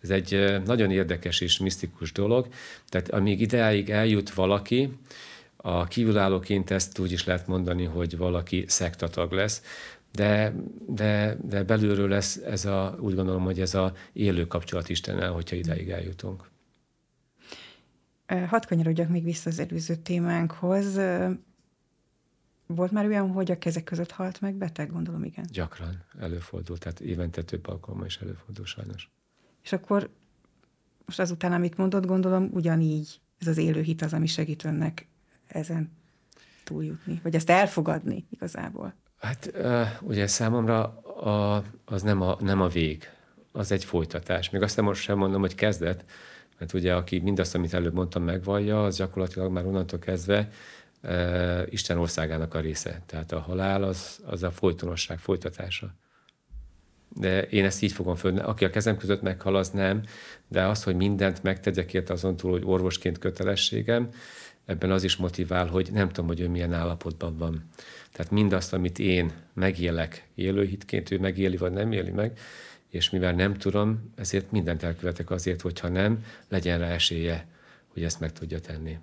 Ez 0.00 0.10
egy 0.10 0.60
nagyon 0.64 0.90
érdekes 0.90 1.40
és 1.40 1.58
misztikus 1.58 2.12
dolog. 2.12 2.48
Tehát 2.88 3.10
amíg 3.10 3.40
ideáig 3.40 3.90
eljut 3.90 4.30
valaki, 4.30 4.98
a 5.56 5.84
kívülállóként 5.84 6.70
ezt 6.70 6.98
úgy 6.98 7.12
is 7.12 7.24
lehet 7.24 7.46
mondani, 7.46 7.84
hogy 7.84 8.16
valaki 8.16 8.64
szektatag 8.68 9.32
lesz, 9.32 9.62
de, 10.12 10.54
de, 10.86 11.36
de 11.42 11.62
belülről 11.62 12.08
lesz 12.08 12.36
ez 12.36 12.64
a, 12.64 12.98
úgy 13.00 13.14
gondolom, 13.14 13.42
hogy 13.42 13.60
ez 13.60 13.74
a 13.74 13.92
élő 14.12 14.46
kapcsolat 14.46 14.88
Istennel, 14.88 15.32
hogyha 15.32 15.56
ideig 15.56 15.90
eljutunk. 15.90 16.50
Hadd 18.26 18.66
kanyarodjak 18.68 19.08
még 19.08 19.24
vissza 19.24 19.50
az 19.50 19.58
előző 19.58 19.94
témánkhoz. 19.94 21.00
Volt 22.74 22.90
már 22.90 23.06
olyan, 23.06 23.30
hogy 23.30 23.50
a 23.50 23.58
kezek 23.58 23.84
között 23.84 24.10
halt 24.10 24.40
meg 24.40 24.54
beteg, 24.54 24.92
gondolom, 24.92 25.24
igen? 25.24 25.44
Gyakran 25.52 26.04
előfordul, 26.18 26.78
tehát 26.78 27.00
évente 27.00 27.42
több 27.42 27.66
alkalommal 27.66 28.06
is 28.06 28.16
előfordul 28.16 28.64
sajnos. 28.64 29.10
És 29.62 29.72
akkor 29.72 30.10
most 31.04 31.20
azután, 31.20 31.52
amit 31.52 31.76
mondott, 31.76 32.06
gondolom, 32.06 32.48
ugyanígy 32.52 33.20
ez 33.38 33.46
az 33.46 33.56
élő 33.56 33.80
hit 33.80 34.02
az, 34.02 34.12
ami 34.12 34.26
segít 34.26 34.64
önnek 34.64 35.06
ezen 35.46 35.90
túljutni, 36.64 37.20
vagy 37.22 37.34
ezt 37.34 37.50
elfogadni 37.50 38.26
igazából. 38.30 38.94
Hát 39.18 39.52
ugye 40.00 40.26
számomra 40.26 40.84
a, 41.02 41.64
az 41.84 42.02
nem 42.02 42.20
a, 42.22 42.36
nem 42.40 42.60
a 42.60 42.68
vég, 42.68 43.10
az 43.52 43.72
egy 43.72 43.84
folytatás. 43.84 44.50
Még 44.50 44.62
azt 44.62 44.76
nem 44.76 44.84
most 44.84 45.02
sem 45.02 45.18
mondom, 45.18 45.40
hogy 45.40 45.54
kezdet, 45.54 46.04
mert 46.58 46.72
ugye 46.72 46.94
aki 46.94 47.18
mindazt, 47.18 47.54
amit 47.54 47.74
előbb 47.74 47.94
mondtam, 47.94 48.22
megvallja, 48.22 48.84
az 48.84 48.96
gyakorlatilag 48.96 49.52
már 49.52 49.66
onnantól 49.66 49.98
kezdve 49.98 50.48
Isten 51.70 51.98
országának 51.98 52.54
a 52.54 52.60
része. 52.60 53.02
Tehát 53.06 53.32
a 53.32 53.38
halál 53.38 53.82
az, 53.82 54.20
az 54.26 54.42
a 54.42 54.50
folytonosság 54.50 55.18
folytatása. 55.18 55.94
De 57.14 57.42
én 57.42 57.64
ezt 57.64 57.82
így 57.82 57.92
fogom 57.92 58.14
föl. 58.14 58.38
Aki 58.38 58.64
a 58.64 58.70
kezem 58.70 58.96
között 58.96 59.22
meghal, 59.22 59.56
az 59.56 59.70
nem, 59.70 60.02
de 60.48 60.66
az, 60.66 60.82
hogy 60.82 60.96
mindent 60.96 61.42
megtegyek 61.42 61.94
érte 61.94 62.12
azon 62.12 62.36
túl, 62.36 62.50
hogy 62.50 62.62
orvosként 62.64 63.18
kötelességem, 63.18 64.10
ebben 64.68 64.90
az 64.90 65.04
is 65.04 65.16
motivál, 65.16 65.66
hogy 65.66 65.88
nem 65.92 66.08
tudom, 66.08 66.26
hogy 66.26 66.40
ő 66.40 66.48
milyen 66.48 66.72
állapotban 66.72 67.36
van. 67.36 67.68
Tehát 68.12 68.32
mindazt, 68.32 68.72
amit 68.72 68.98
én 68.98 69.32
megélek 69.54 70.28
élőhitként, 70.34 71.10
ő 71.10 71.18
megéli 71.18 71.56
vagy 71.56 71.72
nem 71.72 71.92
éli 71.92 72.10
meg, 72.10 72.38
és 72.88 73.10
mivel 73.10 73.32
nem 73.32 73.54
tudom, 73.54 74.12
ezért 74.16 74.50
mindent 74.50 74.82
elkövetek 74.82 75.30
azért, 75.30 75.60
hogyha 75.60 75.88
nem, 75.88 76.24
legyen 76.48 76.78
rá 76.78 76.88
esélye, 76.88 77.46
hogy 77.86 78.02
ezt 78.02 78.20
meg 78.20 78.32
tudja 78.32 78.60
tenni. 78.60 78.98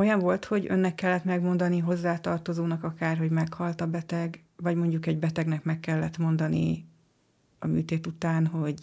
Olyan 0.00 0.18
volt, 0.18 0.44
hogy 0.44 0.66
önnek 0.68 0.94
kellett 0.94 1.24
megmondani 1.24 1.78
hozzátartozónak 1.78 2.84
akár, 2.84 3.18
hogy 3.18 3.30
meghalt 3.30 3.80
a 3.80 3.86
beteg, 3.86 4.42
vagy 4.56 4.76
mondjuk 4.76 5.06
egy 5.06 5.18
betegnek 5.18 5.64
meg 5.64 5.80
kellett 5.80 6.18
mondani 6.18 6.86
a 7.58 7.66
műtét 7.66 8.06
után, 8.06 8.46
hogy 8.46 8.78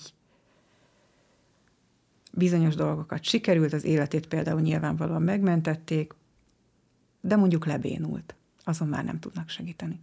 bizonyos 2.33 2.75
dolgokat 2.75 3.23
sikerült, 3.23 3.73
az 3.73 3.83
életét 3.83 4.27
például 4.27 4.61
nyilvánvalóan 4.61 5.21
megmentették, 5.21 6.13
de 7.21 7.35
mondjuk 7.35 7.65
lebénult. 7.65 8.35
Azon 8.63 8.87
már 8.87 9.03
nem 9.03 9.19
tudnak 9.19 9.49
segíteni. 9.49 9.99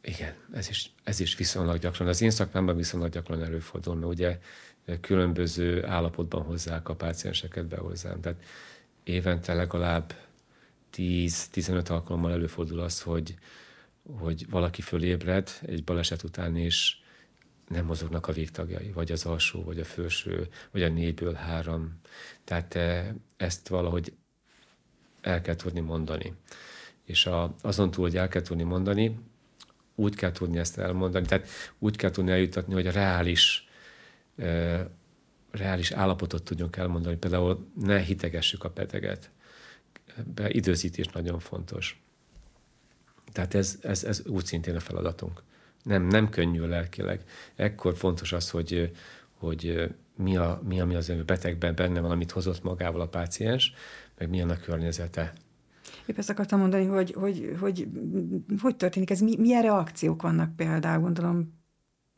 Igen, 0.00 0.34
ez 0.52 0.68
is, 0.68 0.92
ez 1.04 1.20
is 1.20 1.36
viszonylag 1.36 1.78
gyakran. 1.78 2.08
Az 2.08 2.22
én 2.22 2.30
szakmámban 2.30 2.76
viszonylag 2.76 3.10
gyakran 3.10 3.42
előfordul, 3.42 3.94
mert 3.94 4.12
ugye 4.12 4.38
különböző 5.00 5.84
állapotban 5.86 6.42
hozzák 6.42 6.88
a 6.88 6.94
pácienseket 6.94 7.66
be 7.66 7.76
hozzám. 7.76 8.20
Tehát 8.20 8.42
évente 9.04 9.54
legalább 9.54 10.14
10-15 10.96 11.90
alkalommal 11.90 12.32
előfordul 12.32 12.80
az, 12.80 13.02
hogy, 13.02 13.34
hogy 14.02 14.50
valaki 14.50 14.82
fölébred 14.82 15.50
egy 15.62 15.84
baleset 15.84 16.22
után, 16.22 16.56
és 16.56 16.96
nem 17.68 17.84
mozognak 17.84 18.26
a 18.26 18.32
végtagjai, 18.32 18.92
vagy 18.92 19.12
az 19.12 19.26
alsó, 19.26 19.62
vagy 19.62 19.80
a 19.80 19.84
felső, 19.84 20.48
vagy 20.70 20.82
a 20.82 20.88
négyből 20.88 21.32
három. 21.32 22.00
Tehát 22.44 22.74
eh, 22.74 23.08
ezt 23.36 23.68
valahogy 23.68 24.12
el 25.20 25.40
kell 25.40 25.56
tudni 25.56 25.80
mondani. 25.80 26.32
És 27.04 27.26
a, 27.26 27.54
azon 27.62 27.90
túl, 27.90 28.04
hogy 28.04 28.16
el 28.16 28.28
kell 28.28 28.42
tudni 28.42 28.62
mondani, 28.62 29.18
úgy 29.94 30.14
kell 30.14 30.32
tudni 30.32 30.58
ezt 30.58 30.78
elmondani, 30.78 31.26
tehát 31.26 31.48
úgy 31.78 31.96
kell 31.96 32.10
tudni 32.10 32.30
eljutatni, 32.30 32.74
hogy 32.74 32.86
a 32.86 32.90
reális, 32.90 33.68
reális 35.54 35.90
állapotot 35.90 36.42
tudjunk 36.42 36.76
elmondani. 36.76 37.16
Például 37.16 37.66
ne 37.80 37.98
hitegessük 37.98 38.64
a 38.64 38.72
beteget. 38.74 39.30
Be 40.34 40.50
időzítés 40.50 41.06
nagyon 41.06 41.38
fontos. 41.38 42.02
Tehát 43.32 43.54
ez, 43.54 43.78
ez, 43.82 44.04
ez 44.04 44.26
úgy 44.26 44.44
szintén 44.44 44.76
a 44.76 44.80
feladatunk. 44.80 45.42
Nem, 45.82 46.06
nem 46.06 46.28
könnyű 46.28 46.60
lelkileg. 46.60 47.24
Ekkor 47.54 47.96
fontos 47.96 48.32
az, 48.32 48.50
hogy, 48.50 48.92
hogy 49.38 49.94
mi, 50.16 50.36
a, 50.36 50.60
mi, 50.64 50.80
ami 50.80 50.94
az 50.94 51.12
betegben 51.26 51.74
benne 51.74 52.00
van, 52.00 52.10
amit 52.10 52.30
hozott 52.30 52.62
magával 52.62 53.00
a 53.00 53.08
páciens, 53.08 53.72
meg 54.18 54.28
milyen 54.28 54.50
a 54.50 54.56
környezete. 54.56 55.32
Épp 56.06 56.18
ezt 56.18 56.30
akartam 56.30 56.60
mondani, 56.60 56.84
hogy 56.84 57.12
hogy, 57.12 57.56
hogy, 57.60 57.88
hogy 58.60 58.76
történik 58.76 59.10
ez, 59.10 59.20
mi, 59.20 59.36
milyen 59.38 59.62
reakciók 59.62 60.22
vannak 60.22 60.56
például, 60.56 61.00
gondolom 61.00 61.62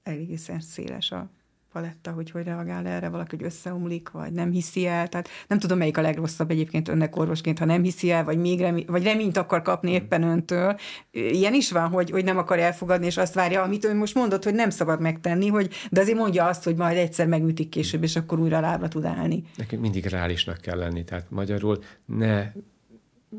egészen 0.03 0.61
széles 0.61 1.11
a 1.11 1.31
paletta, 1.77 2.11
hogy 2.11 2.31
hogy 2.31 2.45
reagál 2.45 2.87
erre 2.87 3.09
valaki, 3.09 3.37
hogy 3.37 3.45
összeomlik, 3.45 4.11
vagy 4.11 4.33
nem 4.33 4.51
hiszi 4.51 4.87
el. 4.87 5.09
Tehát 5.09 5.29
nem 5.49 5.59
tudom, 5.59 5.79
melyik 5.79 5.99
a 5.99 6.01
legrosszabb 6.01 6.51
egyébként 6.51 6.89
önnek 6.89 7.17
orvosként, 7.17 7.59
ha 7.59 7.65
nem 7.65 7.83
hiszi 7.83 8.11
el, 8.11 8.25
vagy 8.25 8.39
még 8.39 8.61
remé- 8.61 8.89
vagy 8.89 9.03
reményt 9.03 9.37
akar 9.37 9.63
kapni 9.63 9.91
éppen 9.91 10.23
öntől. 10.23 10.77
Ilyen 11.11 11.55
is 11.55 11.71
van, 11.71 11.89
hogy, 11.89 12.11
hogy 12.11 12.25
nem 12.25 12.39
akar 12.39 12.59
elfogadni, 12.59 13.07
és 13.07 13.17
azt 13.17 13.35
várja, 13.35 13.63
amit 13.63 13.85
ön 13.85 13.97
most 13.97 14.15
mondott, 14.15 14.45
hogy 14.45 14.55
nem 14.55 14.71
szabad 14.71 15.01
megtenni, 15.01 15.49
hogy, 15.49 15.71
de 15.91 16.01
azért 16.01 16.19
mondja 16.19 16.47
azt, 16.47 16.65
hogy 16.65 16.77
majd 16.77 16.97
egyszer 16.97 17.27
megütik 17.27 17.69
később, 17.69 18.03
és 18.03 18.17
akkor 18.17 18.39
újra 18.39 18.61
lábra 18.61 18.89
tud 18.89 19.05
állni. 19.05 19.45
Nekünk 19.57 19.83
mindig 19.83 20.07
reálisnak 20.07 20.61
kell 20.61 20.79
lenni, 20.79 21.05
tehát 21.05 21.31
magyarul 21.31 21.79
ne 22.05 22.53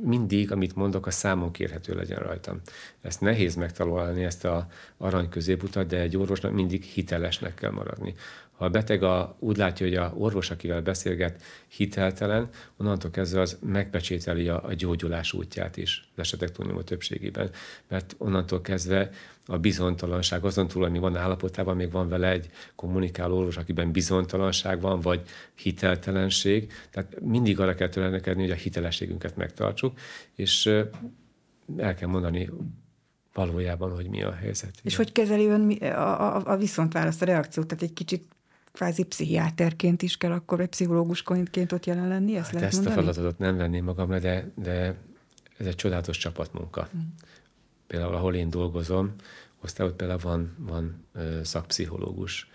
mindig, 0.03 0.51
amit 0.51 0.75
mondok, 0.75 1.05
a 1.05 1.11
számon 1.11 1.51
kérhető 1.51 1.95
legyen 1.95 2.19
rajtam. 2.19 2.61
Ezt 3.01 3.21
nehéz 3.21 3.55
megtalálni, 3.55 4.23
ezt 4.23 4.45
a 4.45 4.67
arany 4.97 5.29
középutat, 5.29 5.87
de 5.87 5.99
egy 5.99 6.17
orvosnak 6.17 6.51
mindig 6.51 6.83
hitelesnek 6.83 7.53
kell 7.53 7.71
maradni. 7.71 8.15
Ha 8.57 8.65
a 8.65 8.69
beteg 8.69 9.03
a, 9.03 9.35
úgy 9.39 9.57
látja, 9.57 9.85
hogy 9.85 9.95
a 9.95 10.13
orvos, 10.15 10.49
akivel 10.49 10.81
beszélget, 10.81 11.43
hiteltelen, 11.67 12.49
onnantól 12.77 13.11
kezdve 13.11 13.41
az 13.41 13.57
megpecsételi 13.61 14.47
a, 14.47 14.65
a 14.65 14.73
gyógyulás 14.73 15.33
útját 15.33 15.77
is, 15.77 16.09
az 16.13 16.19
esetek 16.19 16.51
túlnyomó 16.51 16.81
többségében, 16.81 17.49
mert 17.87 18.15
onnantól 18.17 18.61
kezdve 18.61 19.09
a 19.45 19.57
bizonytalanság, 19.57 20.45
azon 20.45 20.67
túl, 20.67 20.83
ami 20.83 20.99
van 20.99 21.15
állapotában, 21.15 21.75
még 21.75 21.91
van 21.91 22.09
vele 22.09 22.29
egy 22.29 22.49
kommunikáló 22.75 23.37
orvos, 23.37 23.57
akiben 23.57 23.91
bizonytalanság 23.91 24.81
van, 24.81 24.99
vagy 24.99 25.21
hiteltelenség. 25.55 26.71
Tehát 26.91 27.19
mindig 27.21 27.59
arra 27.59 27.75
kell 27.75 27.89
törekedni, 27.89 28.41
hogy 28.41 28.51
a 28.51 28.55
hitelességünket 28.55 29.35
megtartsuk, 29.35 29.99
és 30.35 30.65
el 31.77 31.95
kell 31.95 32.09
mondani 32.09 32.49
valójában, 33.33 33.91
hogy 33.91 34.09
mi 34.09 34.23
a 34.23 34.33
helyzet. 34.33 34.73
És 34.83 34.95
hogy 34.95 35.11
kezeli 35.11 35.45
ön 35.45 35.71
a, 35.81 36.35
a, 36.35 36.41
a 36.45 36.57
viszontválaszt, 36.57 37.21
a 37.21 37.25
reakciót? 37.25 37.67
Tehát 37.67 37.83
egy 37.83 37.93
kicsit 37.93 38.35
kvázi 38.77 39.03
pszichiáterként 39.03 40.01
is 40.01 40.17
kell 40.17 40.31
akkor, 40.31 40.57
vagy 40.57 40.67
pszichológusként 40.67 41.71
ott 41.71 41.85
jelen 41.85 42.07
lenni? 42.07 42.35
Ezt, 42.35 42.45
hát 42.45 42.53
lehet 42.53 42.67
ezt 42.67 42.75
mondani? 42.75 42.99
a 42.99 43.03
feladatot 43.03 43.39
nem 43.39 43.57
venném 43.57 43.83
magamra, 43.83 44.19
de, 44.19 44.51
de 44.55 44.95
ez 45.57 45.65
egy 45.65 45.75
csodálatos 45.75 46.17
csapatmunka. 46.17 46.89
Mm. 46.95 46.99
Például, 47.87 48.13
ahol 48.15 48.35
én 48.35 48.49
dolgozom, 48.49 49.13
ott 49.61 49.95
például 49.95 50.19
van, 50.19 50.55
van 50.57 51.05
szakpszichológus, 51.43 52.49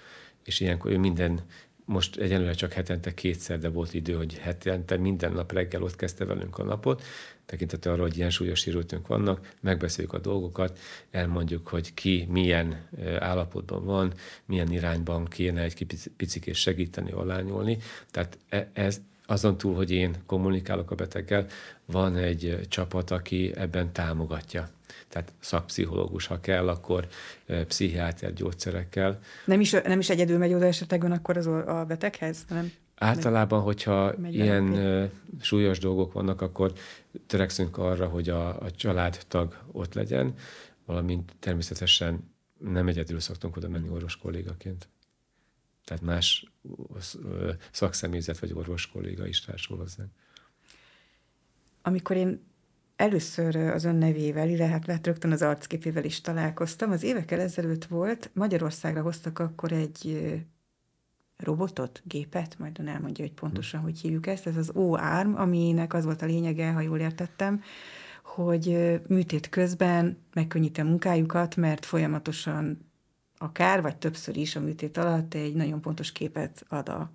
és 0.45 0.61
ilyenkor 0.61 0.91
ő 0.91 0.99
minden, 0.99 1.41
most 1.85 2.17
egyenlőre 2.17 2.53
csak 2.53 2.73
hetente 2.73 3.15
kétszer, 3.15 3.59
de 3.59 3.69
volt 3.69 3.95
idő, 3.95 4.15
hogy 4.15 4.39
hetente 4.39 4.97
minden 4.97 5.33
nap 5.33 5.53
reggel 5.53 5.83
ott 5.83 5.97
kezdte 5.97 6.25
velünk 6.25 6.59
a 6.59 6.65
napot, 6.65 7.03
tekintető 7.53 7.91
arra, 7.91 8.03
hogy 8.03 8.17
ilyen 8.17 8.31
súlyos 8.31 8.59
sérültünk 8.59 9.07
vannak, 9.07 9.55
megbeszéljük 9.61 10.13
a 10.13 10.19
dolgokat, 10.19 10.79
elmondjuk, 11.11 11.69
hogy 11.69 11.95
ki 11.95 12.27
milyen 12.31 12.89
állapotban 13.19 13.85
van, 13.85 14.13
milyen 14.45 14.73
irányban 14.73 15.25
kéne 15.25 15.63
egy 15.63 15.87
picit 16.17 16.55
segíteni, 16.55 17.11
alányolni. 17.11 17.79
Tehát 18.11 18.39
e, 18.49 18.71
ez, 18.73 19.01
azon 19.27 19.59
túl, 19.59 19.75
hogy 19.75 19.91
én 19.91 20.15
kommunikálok 20.27 20.91
a 20.91 20.95
beteggel, 20.95 21.47
van 21.85 22.17
egy 22.17 22.59
csapat, 22.69 23.11
aki 23.11 23.53
ebben 23.55 23.93
támogatja. 23.93 24.71
Tehát 25.09 25.33
szakpszichológus, 25.41 26.27
ha 26.27 26.41
kell, 26.41 26.69
akkor 26.69 27.09
pszichiáter 27.47 28.33
gyógyszerekkel. 28.33 29.21
Nem 29.45 29.61
is, 29.61 29.71
nem 29.71 29.99
is 29.99 30.11
egyedül 30.11 30.39
megy 30.39 30.55
oda 30.55 30.67
esetleg 30.67 31.05
akkor 31.05 31.37
az 31.37 31.47
a 31.47 31.85
beteghez? 31.89 32.45
Hanem 32.49 32.73
Általában, 33.03 33.61
hogyha 33.61 34.15
ilyen 34.31 34.65
uh, 34.65 35.11
súlyos 35.41 35.79
dolgok 35.79 36.13
vannak, 36.13 36.41
akkor 36.41 36.73
törekszünk 37.27 37.79
arra, 37.79 38.07
hogy 38.07 38.29
a, 38.29 38.61
a 38.61 38.71
családtag 38.71 39.59
ott 39.73 39.95
legyen, 39.95 40.35
valamint 40.87 41.33
természetesen 41.39 42.31
nem 42.59 42.89
egyedül 42.89 43.21
szoktunk 43.21 43.57
oda 43.57 43.69
menni 43.69 43.89
orvos 43.89 44.17
kollégaként. 44.17 44.89
Tehát 45.85 46.03
más 46.03 46.53
szakszemélyzet 47.71 48.39
vagy 48.39 48.53
orvos 48.53 48.87
kolléga 48.87 49.27
is 49.27 49.41
társul 49.41 49.77
hozzánk. 49.77 50.11
Amikor 51.83 52.17
én 52.17 52.41
először 52.97 53.57
az 53.57 53.85
ön 53.85 53.97
nevével, 53.97 54.49
illetve 54.49 54.67
hát 54.93 55.07
rögtön 55.07 55.33
az 55.33 55.43
arcképével 55.43 56.05
is 56.05 56.21
találkoztam, 56.21 56.91
az 56.91 57.03
évekkel 57.03 57.41
ezelőtt 57.41 57.85
volt, 57.85 58.31
Magyarországra 58.35 59.03
hoztak 59.03 59.39
akkor 59.39 59.73
egy 59.73 60.33
robotot, 61.37 62.03
gépet, 62.05 62.59
majd 62.59 62.79
ön 62.79 62.89
elmondja, 62.89 63.25
hogy 63.25 63.35
pontosan 63.35 63.81
hogy 63.81 63.99
hívjuk 63.99 64.27
ezt, 64.27 64.47
ez 64.47 64.57
az 64.57 64.71
O-arm, 64.75 65.35
aminek 65.35 65.95
az 65.95 66.05
volt 66.05 66.23
a 66.23 66.27
lényege, 66.27 66.71
ha 66.71 66.81
jól 66.81 66.99
értettem, 66.99 67.63
hogy 68.23 69.01
műtét 69.09 69.49
közben 69.49 70.19
megkönnyíti 70.35 70.81
a 70.81 70.85
munkájukat, 70.85 71.57
mert 71.57 71.85
folyamatosan 71.85 72.91
akár, 73.39 73.83
vagy 73.83 73.97
többször 73.97 74.37
is 74.37 74.57
a 74.57 74.61
műtét 74.61 74.97
alatt 74.97 75.35
egy 75.35 75.55
nagyon 75.55 75.81
pontos 75.81 76.13
képet 76.13 76.65
ad 76.69 76.89
a 76.89 77.13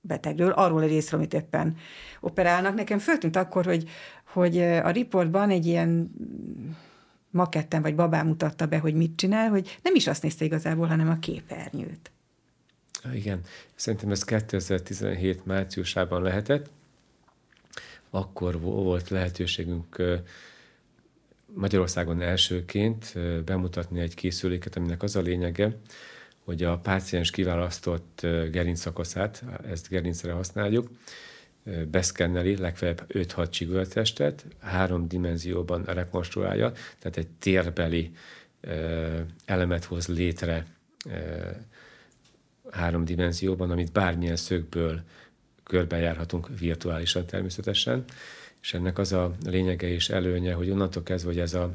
betegről, 0.00 0.50
arról 0.50 0.82
a 0.82 0.86
részről, 0.86 1.20
amit 1.20 1.34
éppen 1.34 1.76
operálnak. 2.20 2.74
Nekem 2.74 2.98
föltűnt 2.98 3.36
akkor, 3.36 3.64
hogy, 3.64 3.88
hogy 4.32 4.58
a 4.58 4.90
riportban 4.90 5.50
egy 5.50 5.66
ilyen 5.66 6.14
maketten 7.30 7.82
vagy 7.82 7.94
babám 7.94 8.26
mutatta 8.26 8.66
be, 8.66 8.78
hogy 8.78 8.94
mit 8.94 9.16
csinál, 9.16 9.48
hogy 9.48 9.78
nem 9.82 9.94
is 9.94 10.06
azt 10.06 10.22
nézte 10.22 10.44
igazából, 10.44 10.86
hanem 10.86 11.08
a 11.08 11.18
képernyőt. 11.18 12.12
Igen, 13.14 13.40
szerintem 13.74 14.10
ez 14.10 14.24
2017 14.24 15.46
márciusában 15.46 16.22
lehetett. 16.22 16.70
Akkor 18.10 18.60
volt 18.60 19.08
lehetőségünk 19.08 20.02
Magyarországon 21.54 22.20
elsőként 22.20 23.18
bemutatni 23.44 24.00
egy 24.00 24.14
készüléket, 24.14 24.76
aminek 24.76 25.02
az 25.02 25.16
a 25.16 25.20
lényege, 25.20 25.76
hogy 26.44 26.62
a 26.62 26.78
páciens 26.78 27.30
kiválasztott 27.30 28.26
gerincszakaszát, 28.50 29.44
ezt 29.66 29.88
gerincre 29.88 30.32
használjuk, 30.32 30.90
beszkenneli 31.90 32.56
legfeljebb 32.56 33.04
5-6 33.08 33.50
csigöltestet, 33.50 34.44
három 34.60 35.08
dimenzióban 35.08 35.84
rekonstruálja, 35.84 36.72
tehát 36.98 37.16
egy 37.16 37.28
térbeli 37.38 38.10
elemet 39.44 39.84
hoz 39.84 40.08
létre 40.08 40.66
három 42.72 43.04
dimenzióban, 43.04 43.70
amit 43.70 43.92
bármilyen 43.92 44.36
szögből 44.36 45.00
körbejárhatunk 45.62 46.48
virtuálisan 46.58 47.26
természetesen, 47.26 48.04
és 48.62 48.74
ennek 48.74 48.98
az 48.98 49.12
a 49.12 49.34
lényege 49.44 49.88
és 49.88 50.08
előnye, 50.08 50.52
hogy 50.52 50.70
onnantól 50.70 51.02
kezdve, 51.02 51.30
hogy 51.30 51.40
ez 51.40 51.54
a, 51.54 51.74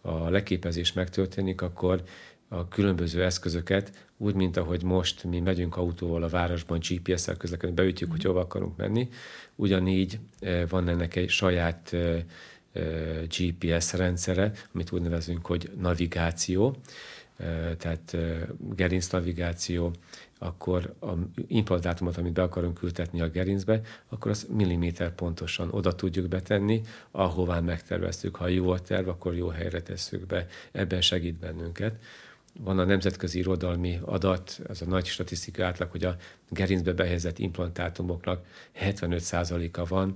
a 0.00 0.28
leképezés 0.28 0.92
megtörténik, 0.92 1.62
akkor 1.62 2.02
a 2.48 2.68
különböző 2.68 3.24
eszközöket, 3.24 4.06
úgy, 4.16 4.34
mint 4.34 4.56
ahogy 4.56 4.82
most 4.82 5.24
mi 5.24 5.40
megyünk 5.40 5.76
autóval 5.76 6.22
a 6.22 6.28
városban, 6.28 6.78
GPS-szel 6.78 7.36
közlekedünk, 7.36 7.76
beütjük, 7.76 8.08
mm. 8.08 8.12
hogy 8.12 8.24
hova 8.24 8.40
akarunk 8.40 8.76
menni, 8.76 9.08
ugyanígy 9.54 10.18
eh, 10.40 10.68
van 10.68 10.88
ennek 10.88 11.16
egy 11.16 11.28
saját 11.28 11.92
eh, 11.92 12.22
eh, 12.72 13.22
GPS 13.38 13.92
rendszere, 13.92 14.52
amit 14.74 14.92
úgy 14.92 15.02
nevezünk, 15.02 15.46
hogy 15.46 15.70
navigáció, 15.80 16.76
tehát 17.78 18.16
gerinc 18.74 19.08
navigáció, 19.08 19.92
akkor 20.42 20.94
a 21.00 21.12
implantátumot, 21.46 22.16
amit 22.16 22.32
be 22.32 22.42
akarunk 22.42 22.82
ültetni 22.82 23.20
a 23.20 23.28
gerincbe, 23.28 23.80
akkor 24.08 24.30
az 24.30 24.46
milliméter 24.50 25.14
pontosan 25.14 25.68
oda 25.70 25.94
tudjuk 25.94 26.28
betenni, 26.28 26.82
ahová 27.10 27.60
megterveztük. 27.60 28.36
Ha 28.36 28.48
jó 28.48 28.70
a 28.70 28.80
terv, 28.80 29.08
akkor 29.08 29.34
jó 29.34 29.48
helyre 29.48 29.82
tesszük 29.82 30.26
be. 30.26 30.46
Ebben 30.72 31.00
segít 31.00 31.38
bennünket. 31.38 31.94
Van 32.60 32.78
a 32.78 32.84
nemzetközi 32.84 33.38
irodalmi 33.38 33.98
adat, 34.04 34.60
az 34.68 34.82
a 34.82 34.86
nagy 34.86 35.06
statisztika 35.06 35.64
átlag, 35.64 35.90
hogy 35.90 36.04
a 36.04 36.16
gerincbe 36.48 36.92
behelyezett 36.92 37.38
implantátumoknak 37.38 38.46
75%-a 38.80 39.84
van, 39.84 40.14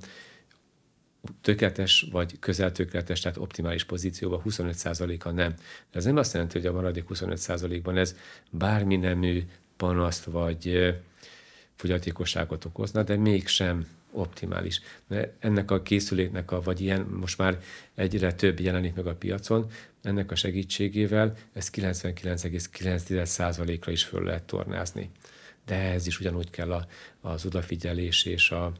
tökéletes 1.41 2.09
vagy 2.12 2.39
közel 2.39 2.73
tökéletes, 2.73 3.21
tehát 3.21 3.39
optimális 3.39 3.85
pozícióban 3.85 4.43
25%-a 4.45 5.31
nem. 5.31 5.55
De 5.91 5.99
ez 5.99 6.05
nem 6.05 6.17
azt 6.17 6.33
jelenti, 6.33 6.59
hogy 6.59 6.67
a 6.67 6.73
maradék 6.73 7.05
25%-ban 7.09 7.97
ez 7.97 8.17
bármi 8.51 8.97
nemű 8.97 9.45
panaszt 9.77 10.25
vagy 10.25 10.95
fogyatékosságot 11.77 12.65
okozna, 12.65 13.03
de 13.03 13.17
mégsem 13.17 13.87
optimális. 14.11 14.81
De 15.09 15.35
ennek 15.39 15.71
a 15.71 15.83
készüléknek, 15.83 16.51
a, 16.51 16.61
vagy 16.61 16.81
ilyen 16.81 17.03
most 17.03 17.39
már 17.39 17.59
egyre 17.95 18.35
több 18.35 18.61
jelenik 18.61 18.95
meg 18.95 19.07
a 19.07 19.15
piacon, 19.15 19.71
ennek 20.03 20.31
a 20.31 20.35
segítségével 20.35 21.37
ezt 21.53 21.77
99,9%-ra 21.77 23.93
is 23.93 24.05
föl 24.05 24.25
lehet 24.25 24.43
tornázni. 24.43 25.11
De 25.65 25.75
ez 25.75 26.07
is 26.07 26.21
ugyanúgy 26.21 26.51
kell 26.51 26.73
a, 26.73 26.87
az 27.21 27.47
odafigyelés 27.47 28.25
és, 28.25 28.51
a, 28.51 28.73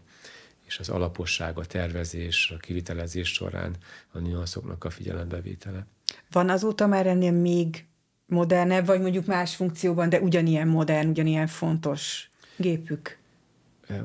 és 0.67 0.79
az 0.79 0.89
alaposság, 0.89 1.59
a 1.59 1.65
tervezés, 1.65 2.51
a 2.51 2.57
kivitelezés 2.57 3.33
során 3.33 3.77
a 4.13 4.19
nüanszoknak 4.19 4.85
a 4.85 4.91
figyelembevétele. 4.91 5.87
Van 6.31 6.49
azóta 6.49 6.87
már 6.87 7.07
ennél 7.07 7.33
még 7.33 7.85
modernebb, 8.27 8.87
vagy 8.87 9.01
mondjuk 9.01 9.27
más 9.27 9.55
funkcióban, 9.55 10.09
de 10.09 10.21
ugyanilyen 10.21 10.69
modern, 10.69 11.09
ugyanilyen 11.09 11.47
fontos 11.47 12.31
gépük? 12.57 13.19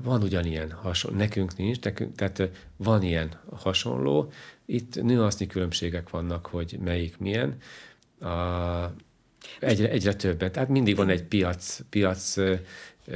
Van 0.03 0.21
ugyanilyen 0.21 0.71
hasonló, 0.71 1.17
nekünk 1.17 1.57
nincs, 1.57 1.79
nekünk, 1.79 2.15
tehát 2.15 2.49
van 2.77 3.03
ilyen 3.03 3.39
hasonló. 3.55 4.31
Itt 4.65 5.01
nüansznyi 5.03 5.47
különbségek 5.47 6.09
vannak, 6.09 6.45
hogy 6.45 6.77
melyik 6.83 7.17
milyen. 7.17 7.57
A, 8.19 8.93
egyre, 9.59 9.89
egyre 9.89 10.13
többen. 10.13 10.51
Tehát 10.51 10.69
mindig 10.69 10.95
van 10.95 11.09
egy 11.09 11.23
piac, 11.23 11.79
piac 11.89 12.35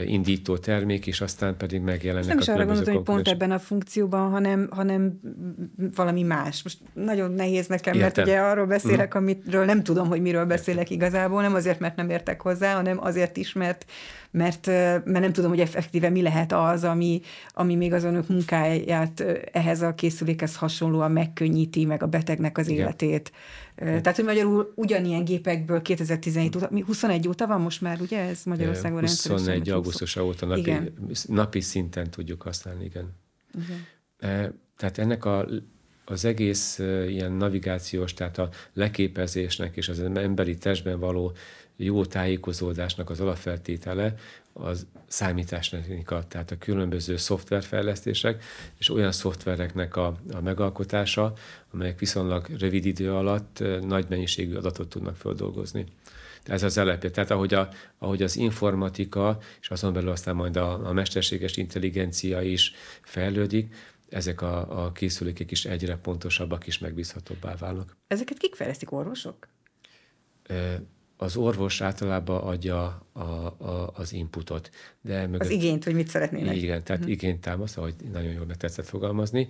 indító 0.05 0.57
termék, 0.57 1.07
és 1.07 1.21
aztán 1.21 1.57
pedig 1.57 1.81
megjelennek 1.81 2.27
nem 2.27 2.37
is 2.37 2.47
arra 2.47 2.65
gondoltam, 2.65 2.93
hogy 2.93 3.03
pont 3.03 3.27
ebben 3.27 3.51
a 3.51 3.59
funkcióban, 3.59 4.29
hanem, 4.29 4.67
hanem 4.71 5.19
valami 5.95 6.23
más. 6.23 6.63
Most 6.63 6.77
nagyon 6.93 7.31
nehéz 7.31 7.67
nekem, 7.67 7.93
Értem. 7.93 8.11
mert 8.15 8.27
ugye 8.27 8.39
arról 8.39 8.65
beszélek, 8.65 9.15
mm. 9.15 9.17
amiről 9.17 9.65
nem 9.65 9.83
tudom, 9.83 10.07
hogy 10.07 10.21
miről 10.21 10.45
beszélek 10.45 10.89
igazából, 10.89 11.41
nem 11.41 11.53
azért, 11.53 11.79
mert 11.79 11.95
nem 11.95 12.09
értek 12.09 12.41
hozzá, 12.41 12.75
hanem 12.75 12.97
azért 13.01 13.37
is, 13.37 13.53
mert, 13.53 13.85
mert, 14.31 14.65
mert 14.65 15.19
nem 15.19 15.33
tudom, 15.33 15.49
hogy 15.49 15.59
effektíve 15.59 16.09
mi 16.09 16.21
lehet 16.21 16.51
az, 16.51 16.83
ami, 16.83 17.21
ami 17.53 17.75
még 17.75 17.93
az 17.93 18.03
önök 18.03 18.27
munkáját 18.27 19.23
ehhez 19.51 19.81
a 19.81 19.93
készülékhez 19.93 20.55
hasonlóan 20.55 21.11
megkönnyíti, 21.11 21.85
meg 21.85 22.03
a 22.03 22.07
betegnek 22.07 22.57
az 22.57 22.67
Igen. 22.67 22.81
életét. 22.81 23.31
Tehát, 23.75 24.15
hogy 24.15 24.25
magyarul 24.25 24.73
ugyanilyen 24.75 25.25
gépekből 25.25 25.81
2017 25.81 26.55
óta, 26.55 26.69
21 26.85 27.27
óta 27.27 27.47
van 27.47 27.61
most 27.61 27.81
már, 27.81 28.01
ugye 28.01 28.19
ez 28.19 28.43
Magyarországon 28.43 29.01
21 29.01 29.69
augusztus 29.69 30.15
óta 30.15 30.45
napi, 30.45 30.59
igen. 30.59 30.93
napi 31.27 31.61
szinten 31.61 32.09
tudjuk 32.09 32.41
használni, 32.41 32.85
igen. 32.85 33.15
igen. 33.53 34.57
Tehát 34.77 34.97
ennek 34.97 35.25
a, 35.25 35.47
az 36.05 36.25
egész 36.25 36.79
ilyen 37.07 37.31
navigációs, 37.31 38.13
tehát 38.13 38.37
a 38.37 38.49
leképezésnek 38.73 39.75
és 39.75 39.89
az 39.89 39.99
emberi 39.99 40.57
testben 40.57 40.99
való 40.99 41.33
jó 41.75 42.05
tájékozódásnak 42.05 43.09
az 43.09 43.19
alapfeltétele 43.19 44.15
az 44.53 44.85
számítástechnika, 45.07 46.23
tehát 46.27 46.51
a 46.51 46.57
különböző 46.57 47.17
szoftverfejlesztések 47.17 48.43
és 48.77 48.89
olyan 48.89 49.11
szoftvereknek 49.11 49.95
a, 49.95 50.17
a 50.33 50.41
megalkotása, 50.41 51.33
amelyek 51.73 51.99
viszonylag 51.99 52.47
rövid 52.59 52.85
idő 52.85 53.13
alatt 53.13 53.63
nagy 53.81 54.05
mennyiségű 54.09 54.55
adatot 54.55 54.89
tudnak 54.89 55.15
feldolgozni. 55.15 55.85
Ez 56.43 56.63
az 56.63 56.77
elepje. 56.77 57.11
Tehát 57.11 57.31
ahogy, 57.31 57.53
a, 57.53 57.69
ahogy 57.97 58.23
az 58.23 58.37
informatika, 58.37 59.37
és 59.61 59.69
azon 59.69 59.93
belül 59.93 60.09
aztán 60.09 60.35
majd 60.35 60.57
a, 60.57 60.87
a 60.87 60.93
mesterséges 60.93 61.57
intelligencia 61.57 62.41
is 62.41 62.73
fejlődik, 63.01 63.73
ezek 64.09 64.41
a, 64.41 64.85
a 64.85 64.91
készülékek 64.91 65.51
is 65.51 65.65
egyre 65.65 65.97
pontosabbak 65.97 66.67
és 66.67 66.79
megbízhatóbbá 66.79 67.55
válnak. 67.55 67.97
Ezeket 68.07 68.37
kik 68.37 68.55
fejlesztik, 68.55 68.91
orvosok? 68.91 69.47
az 71.17 71.35
orvos 71.35 71.81
általában 71.81 72.41
adja 72.41 73.05
a, 73.13 73.19
a, 73.19 73.91
az 73.93 74.13
inputot. 74.13 74.69
De 75.01 75.21
mögött, 75.27 75.41
az 75.41 75.49
igényt, 75.49 75.83
hogy 75.83 75.93
mit 75.93 76.07
szeretnének. 76.07 76.55
Igen, 76.55 76.83
tehát 76.83 77.01
uh-huh. 77.01 77.15
igényt 77.15 77.41
támaszt, 77.41 77.77
ahogy 77.77 77.95
nagyon 78.11 78.31
jól 78.31 78.45
meg 78.45 78.57
tetszett 78.57 78.85
fogalmazni, 78.85 79.47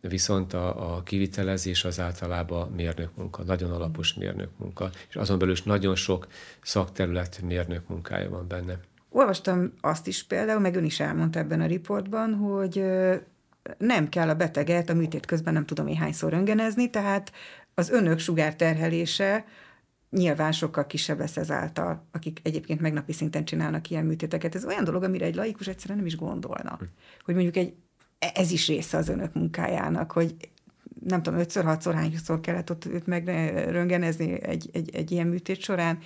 viszont 0.00 0.52
a, 0.52 0.96
a 0.96 1.02
kivitelezés 1.02 1.84
az 1.84 2.00
általában 2.00 2.70
mérnök 2.70 3.16
munka, 3.16 3.42
nagyon 3.42 3.70
alapos 3.70 4.14
mérnök 4.14 4.50
munka, 4.56 4.90
és 5.08 5.16
azon 5.16 5.38
belül 5.38 5.54
is 5.54 5.62
nagyon 5.62 5.94
sok 5.94 6.26
szakterület 6.62 7.40
mérnök 7.42 7.88
munkája 7.88 8.30
van 8.30 8.48
benne. 8.48 8.78
Olvastam 9.08 9.72
azt 9.80 10.06
is 10.06 10.22
például, 10.22 10.60
meg 10.60 10.74
ön 10.74 10.84
is 10.84 11.00
elmondta 11.00 11.38
ebben 11.38 11.60
a 11.60 11.66
riportban, 11.66 12.34
hogy 12.34 12.84
nem 13.78 14.08
kell 14.08 14.28
a 14.28 14.34
beteget 14.34 14.90
a 14.90 14.94
műtét 14.94 15.26
közben 15.26 15.52
nem 15.52 15.66
tudom 15.66 15.86
én 15.86 15.96
hányszor 15.96 16.30
röngenezni, 16.30 16.90
tehát 16.90 17.32
az 17.74 17.90
önök 17.90 18.18
sugárterhelése 18.18 19.44
nyilván 20.10 20.52
sokkal 20.52 20.86
kisebb 20.86 21.18
lesz 21.18 21.36
ezáltal, 21.36 22.06
akik 22.12 22.40
egyébként 22.42 22.80
megnapi 22.80 23.12
szinten 23.12 23.44
csinálnak 23.44 23.90
ilyen 23.90 24.04
műtéteket. 24.04 24.54
Ez 24.54 24.64
olyan 24.64 24.84
dolog, 24.84 25.02
amire 25.02 25.24
egy 25.24 25.34
laikus 25.34 25.68
egyszerűen 25.68 25.98
nem 25.98 26.06
is 26.06 26.16
gondolna. 26.16 26.78
Hogy 27.24 27.34
mondjuk 27.34 27.56
egy, 27.56 27.74
ez 28.34 28.50
is 28.50 28.66
része 28.66 28.96
az 28.96 29.08
önök 29.08 29.34
munkájának, 29.34 30.12
hogy 30.12 30.34
nem 31.04 31.22
tudom, 31.22 31.38
ötször, 31.38 31.64
hatszor, 31.64 31.94
hányszor 31.94 32.40
kellett 32.40 32.70
ott 32.70 32.84
őt 32.84 33.06
megröngenezni 33.06 34.42
egy, 34.42 34.70
egy, 34.72 34.94
egy 34.94 35.10
ilyen 35.10 35.26
műtét 35.26 35.60
során. 35.60 35.98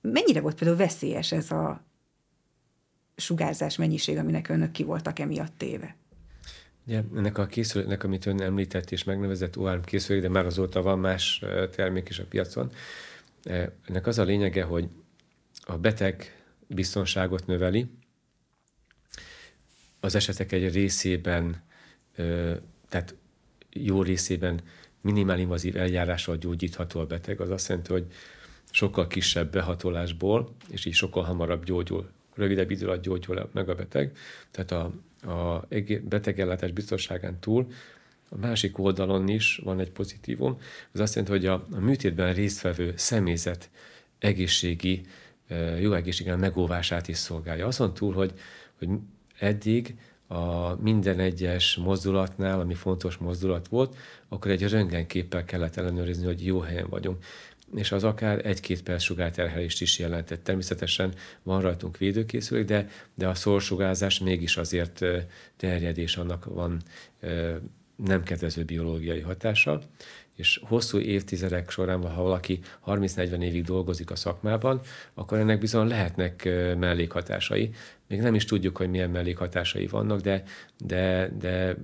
Mennyire 0.00 0.40
volt 0.40 0.54
például 0.54 0.78
veszélyes 0.78 1.32
ez 1.32 1.50
a 1.50 1.87
sugárzás 3.20 3.76
mennyiség, 3.76 4.16
aminek 4.16 4.48
önök 4.48 4.70
ki 4.70 4.82
voltak 4.82 5.18
emiatt 5.18 5.52
téve? 5.56 5.96
Ugye, 6.86 7.02
ennek 7.16 7.38
a 7.38 7.46
készüléknek, 7.46 8.04
amit 8.04 8.26
ön 8.26 8.42
említett 8.42 8.90
és 8.90 9.04
megnevezett 9.04 9.56
OARM 9.56 9.82
készülék, 9.82 10.22
de 10.22 10.28
már 10.28 10.46
azóta 10.46 10.82
van 10.82 10.98
más 10.98 11.44
termék 11.70 12.08
is 12.08 12.18
a 12.18 12.24
piacon. 12.24 12.70
Ennek 13.86 14.06
az 14.06 14.18
a 14.18 14.22
lényege, 14.22 14.62
hogy 14.62 14.88
a 15.60 15.78
beteg 15.78 16.42
biztonságot 16.66 17.46
növeli, 17.46 17.90
az 20.00 20.14
esetek 20.14 20.52
egy 20.52 20.72
részében, 20.72 21.62
tehát 22.88 23.14
jó 23.72 24.02
részében 24.02 24.60
minimál 25.00 25.38
invazív 25.38 25.76
eljárással 25.76 26.36
gyógyítható 26.36 27.00
a 27.00 27.06
beteg. 27.06 27.40
Az 27.40 27.50
azt 27.50 27.68
jelenti, 27.68 27.92
hogy 27.92 28.06
sokkal 28.70 29.06
kisebb 29.06 29.52
behatolásból, 29.52 30.56
és 30.70 30.84
így 30.84 30.94
sokkal 30.94 31.22
hamarabb 31.22 31.64
gyógyul, 31.64 32.10
rövidebb 32.38 32.70
idő 32.70 32.86
alatt 32.86 33.02
gyógyul 33.02 33.48
meg 33.52 33.68
a 33.68 33.74
beteg. 33.74 34.16
Tehát 34.50 34.72
a 34.72 34.92
a 35.22 35.66
betegellátás 36.08 36.70
biztonságán 36.70 37.38
túl 37.40 37.66
a 38.28 38.36
másik 38.36 38.78
oldalon 38.78 39.28
is 39.28 39.60
van 39.64 39.80
egy 39.80 39.90
pozitívum. 39.90 40.58
Az 40.92 41.00
azt 41.00 41.14
jelenti, 41.14 41.36
hogy 41.36 41.46
a, 41.46 41.66
a 41.76 41.80
műtétben 41.80 42.34
résztvevő 42.34 42.92
személyzet 42.96 43.70
egészségi, 44.18 45.00
jó 45.80 45.92
egészségen 45.92 46.38
megóvását 46.38 47.08
is 47.08 47.16
szolgálja. 47.16 47.66
Azon 47.66 47.94
túl, 47.94 48.14
hogy, 48.14 48.32
hogy 48.78 48.88
eddig 49.38 49.94
a 50.26 50.74
minden 50.82 51.18
egyes 51.18 51.76
mozdulatnál, 51.76 52.60
ami 52.60 52.74
fontos 52.74 53.16
mozdulat 53.16 53.68
volt, 53.68 53.96
akkor 54.28 54.50
egy 54.50 54.68
röntgenképpel 54.68 55.44
kellett 55.44 55.76
ellenőrizni, 55.76 56.26
hogy 56.26 56.46
jó 56.46 56.60
helyen 56.60 56.88
vagyunk 56.88 57.24
és 57.74 57.92
az 57.92 58.04
akár 58.04 58.46
egy-két 58.46 58.82
perc 58.82 59.02
sugárterhelést 59.02 59.80
is 59.80 59.98
jelentett. 59.98 60.44
Természetesen 60.44 61.14
van 61.42 61.60
rajtunk 61.60 61.98
védőkészülék, 61.98 62.64
de, 62.64 62.88
de 63.14 63.28
a 63.28 63.34
szorsugárzás 63.34 64.18
mégis 64.18 64.56
azért 64.56 65.04
terjed, 65.56 65.98
és 65.98 66.16
annak 66.16 66.44
van 66.44 66.82
nem 67.96 68.22
kedvező 68.22 68.64
biológiai 68.64 69.20
hatása, 69.20 69.80
és 70.34 70.60
hosszú 70.62 70.98
évtizedek 70.98 71.70
során, 71.70 72.08
ha 72.08 72.22
valaki 72.22 72.60
30-40 72.86 73.42
évig 73.42 73.64
dolgozik 73.64 74.10
a 74.10 74.16
szakmában, 74.16 74.80
akkor 75.14 75.38
ennek 75.38 75.58
bizony 75.58 75.86
lehetnek 75.86 76.44
mellékhatásai. 76.78 77.70
Még 78.06 78.20
nem 78.20 78.34
is 78.34 78.44
tudjuk, 78.44 78.76
hogy 78.76 78.90
milyen 78.90 79.10
mellékhatásai 79.10 79.86
vannak, 79.86 80.20
de, 80.20 80.42
de, 80.84 81.30
de 81.38 81.76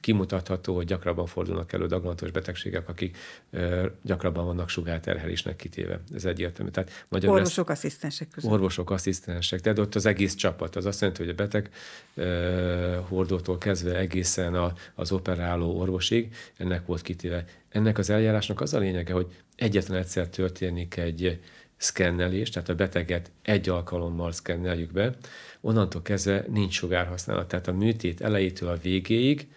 kimutatható, 0.00 0.74
hogy 0.74 0.86
gyakrabban 0.86 1.26
fordulnak 1.26 1.72
elő 1.72 1.86
daganatos 1.86 2.30
betegségek, 2.30 2.88
akik 2.88 3.16
ö, 3.50 3.86
gyakrabban 4.02 4.44
vannak 4.44 4.68
sugárterhelésnek 4.68 5.56
kitéve. 5.56 6.00
Ez 6.14 6.24
egyértelmű. 6.24 6.70
Tehát 6.70 7.04
magyar 7.08 7.30
orvosok, 7.30 7.68
lesz, 7.68 7.78
asszisztensek 7.78 8.28
között. 8.28 8.50
Orvosok, 8.50 8.90
asszisztensek. 8.90 9.60
Tehát 9.60 9.78
ott 9.78 9.94
az 9.94 10.06
egész 10.06 10.34
csapat. 10.34 10.76
Az 10.76 10.86
azt 10.86 11.00
jelenti, 11.00 11.22
hogy 11.22 11.32
a 11.32 11.34
beteg 11.34 11.70
ö, 12.14 12.98
hordótól 13.08 13.58
kezdve 13.58 13.96
egészen 13.96 14.54
a, 14.54 14.72
az 14.94 15.12
operáló 15.12 15.78
orvosig 15.78 16.34
ennek 16.56 16.86
volt 16.86 17.02
kitéve. 17.02 17.44
Ennek 17.68 17.98
az 17.98 18.10
eljárásnak 18.10 18.60
az 18.60 18.74
a 18.74 18.78
lényege, 18.78 19.12
hogy 19.12 19.26
egyetlen 19.56 19.98
egyszer 19.98 20.28
történik 20.28 20.96
egy 20.96 21.40
szkennelés, 21.80 22.50
tehát 22.50 22.68
a 22.68 22.74
beteget 22.74 23.30
egy 23.42 23.68
alkalommal 23.68 24.32
szkenneljük 24.32 24.92
be, 24.92 25.16
onnantól 25.60 26.02
kezdve 26.02 26.44
nincs 26.48 26.74
sugárhasználat. 26.74 27.48
Tehát 27.48 27.68
a 27.68 27.72
műtét 27.72 28.20
elejétől 28.20 28.68
a 28.68 28.76
végéig 28.76 29.48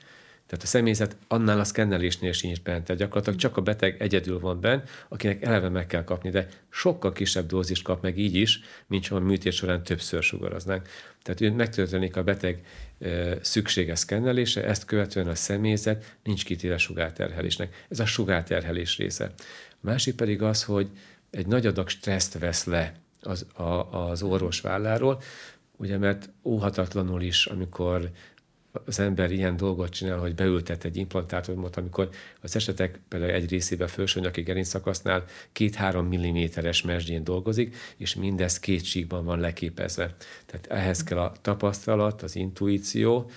tehát 0.53 0.67
a 0.67 0.77
személyzet 0.77 1.15
annál 1.27 1.59
a 1.59 1.63
szkennelésnél 1.63 2.31
sincs 2.31 2.61
bent, 2.61 2.83
tehát 2.83 3.01
gyakorlatilag 3.01 3.39
csak 3.39 3.57
a 3.57 3.61
beteg 3.61 4.01
egyedül 4.01 4.39
van 4.39 4.59
bent, 4.59 4.89
akinek 5.09 5.41
eleve 5.41 5.69
meg 5.69 5.87
kell 5.87 6.03
kapni, 6.03 6.29
de 6.29 6.47
sokkal 6.69 7.11
kisebb 7.11 7.45
dózist 7.45 7.83
kap 7.83 8.01
meg 8.01 8.17
így 8.17 8.35
is, 8.35 8.59
mint 8.87 9.07
ha 9.07 9.15
a 9.15 9.19
műtét 9.19 9.53
során 9.53 9.83
többször 9.83 10.23
sugaraznánk. 10.23 10.87
Tehát 11.21 11.41
ő 11.41 11.51
megtörténik 11.51 12.15
a 12.15 12.23
beteg 12.23 12.65
szükséges 13.41 13.99
szkennelése, 13.99 14.63
ezt 14.63 14.85
követően 14.85 15.27
a 15.27 15.35
személyzet 15.35 16.15
nincs 16.23 16.45
kitéve 16.45 16.77
sugárterhelésnek. 16.77 17.85
Ez 17.89 17.99
a 17.99 18.05
sugárterhelés 18.05 18.97
része. 18.97 19.31
A 19.69 19.75
másik 19.79 20.15
pedig 20.15 20.41
az, 20.41 20.63
hogy 20.63 20.87
egy 21.29 21.47
nagy 21.47 21.65
adag 21.65 21.89
stresszt 21.89 22.39
vesz 22.39 22.65
le 22.65 22.93
az, 23.21 23.45
a, 23.53 23.63
az 24.09 24.23
orvos 24.23 24.61
válláról, 24.61 25.21
ugye 25.77 25.97
mert 25.97 26.29
óhatatlanul 26.43 27.21
is, 27.21 27.45
amikor 27.45 28.11
az 28.85 28.99
ember 28.99 29.31
ilyen 29.31 29.57
dolgot 29.57 29.89
csinál, 29.89 30.17
hogy 30.17 30.35
beültet 30.35 30.83
egy 30.83 30.97
implantátumot, 30.97 31.75
amikor 31.77 32.09
az 32.41 32.55
esetek 32.55 32.99
például 33.07 33.31
egy 33.31 33.49
részében 33.49 33.87
felsőnyaki 33.87 34.41
gerincszakasznál 34.41 35.25
két-három 35.51 36.07
milliméteres 36.07 36.81
mesdjén 36.81 37.23
dolgozik, 37.23 37.75
és 37.97 38.15
mindez 38.15 38.59
két 38.59 38.83
síkban 38.83 39.25
van 39.25 39.39
leképezve. 39.39 40.15
Tehát 40.45 40.67
ehhez 40.67 41.03
kell 41.03 41.19
a 41.19 41.31
tapasztalat, 41.41 42.21
az 42.21 42.35
intuíció, 42.35 43.29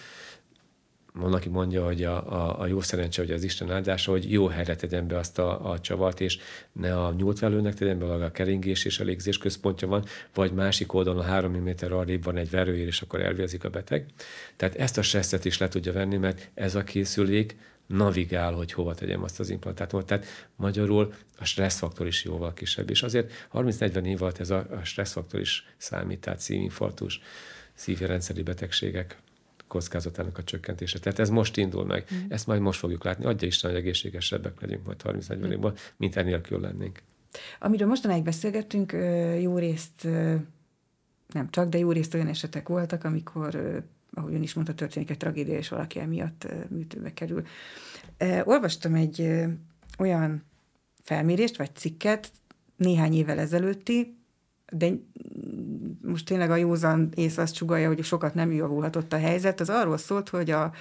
van, 1.17 1.33
aki 1.33 1.49
mondja, 1.49 1.85
hogy 1.85 2.03
a, 2.05 2.33
a, 2.33 2.61
a 2.61 2.67
jó 2.67 2.81
szerencse, 2.81 3.23
hogy 3.23 3.31
az 3.31 3.43
Isten 3.43 3.71
áldása, 3.71 4.11
hogy 4.11 4.33
jó 4.33 4.47
helyre 4.47 4.77
tegyen 4.77 5.07
be 5.07 5.19
azt 5.19 5.39
a, 5.39 5.71
a 5.71 5.79
csavart, 5.79 6.21
és 6.21 6.39
ne 6.73 7.01
a 7.05 7.13
nyúltvelőnek 7.13 7.75
tegyen 7.75 7.99
be, 7.99 8.07
a 8.07 8.31
keringés 8.31 8.85
és 8.85 9.01
a 9.01 9.05
légzés 9.05 9.39
központja 9.39 9.89
van, 9.89 10.05
vagy 10.35 10.53
másik 10.53 10.93
oldalon 10.93 11.21
a 11.21 11.25
három 11.25 11.53
mm 11.53 11.69
arrébb 11.91 12.25
van 12.25 12.37
egy 12.37 12.51
verőér, 12.51 12.87
és 12.87 13.01
akkor 13.01 13.21
elvérzik 13.21 13.65
a 13.65 13.71
beteg. 13.71 14.07
Tehát 14.57 14.75
ezt 14.75 14.99
a 14.99 15.03
stresszet 15.03 15.45
is 15.45 15.59
le 15.59 15.69
tudja 15.69 15.93
venni, 15.93 16.17
mert 16.17 16.51
ez 16.55 16.75
a 16.75 16.85
készülék 16.85 17.57
navigál, 17.87 18.53
hogy 18.53 18.73
hova 18.73 18.95
tegyem 18.95 19.23
azt 19.23 19.41
az 19.41 19.51
implantátumot. 19.51 20.07
Tehát 20.07 20.27
magyarul 20.57 21.15
a 21.39 21.45
stresszfaktor 21.45 22.07
is 22.07 22.25
jóval 22.25 22.55
kisebb. 22.55 22.91
És 22.91 23.03
azért 23.03 23.49
30-40 23.53 24.05
év 24.05 24.23
alatt 24.23 24.39
ez 24.39 24.51
a, 24.51 24.67
stresszfaktor 24.85 25.41
is 25.41 25.67
számít, 25.77 26.21
tehát 26.21 26.41
szívinfarktus, 26.41 27.21
szívjárendszeri 27.75 28.43
betegségek 28.43 29.17
kockázatának 29.69 30.39
a 30.39 30.45
csökkentése. 30.45 30.99
Tehát 30.99 31.19
ez 31.19 31.31
most 31.31 31.57
indul 31.57 31.85
meg. 31.85 32.05
Mm. 32.15 32.19
Ezt 32.29 32.47
majd 32.47 32.61
most 32.61 32.79
fogjuk 32.79 33.05
látni. 33.05 33.25
Adja 33.25 33.49
Isten, 33.49 33.71
hogy 33.71 33.81
egészségesebbek 33.81 34.61
legyünk 34.61 34.87
majd 34.87 35.01
30-40 35.05 35.47
mm. 35.47 35.51
évben, 35.51 35.75
mint 35.97 36.17
enélkül 36.17 36.61
lennénk. 36.61 37.03
Amiről 37.61 37.89
mostanáig 37.89 38.23
beszélgettünk, 38.23 38.93
jó 39.41 39.59
részt, 39.59 40.05
nem 41.33 41.51
csak, 41.51 41.69
de 41.69 41.79
jó 41.79 41.91
részt 41.93 42.15
olyan 42.15 42.29
esetek 42.29 42.69
voltak, 42.69 43.05
amikor 43.05 43.83
ahogy 44.17 44.35
ön 44.35 44.43
is 44.43 44.55
mondta, 44.55 44.75
történik 44.75 45.11
egy 45.11 45.17
tragédia, 45.17 45.57
és 45.57 45.69
valaki 45.69 45.99
emiatt 45.99 46.47
műtőbe 46.69 47.13
kerül. 47.13 47.47
Olvastam 48.45 48.95
egy 48.95 49.45
olyan 49.99 50.45
felmérést, 51.03 51.57
vagy 51.57 51.75
cikket, 51.75 52.31
néhány 52.77 53.15
évvel 53.15 53.39
ezelőtti, 53.39 54.17
de 54.73 54.89
most 56.07 56.27
tényleg 56.27 56.51
a 56.51 56.57
józan 56.57 57.09
ész 57.15 57.39
azt 57.39 57.55
csugalja, 57.55 57.87
hogy 57.87 58.05
sokat 58.05 58.35
nem 58.35 58.53
javulhatott 58.53 59.13
a 59.13 59.19
helyzet, 59.19 59.61
az 59.61 59.71
arról 59.71 59.97
szólt, 59.97 60.29
hogy 60.29 60.51
a 60.51 60.73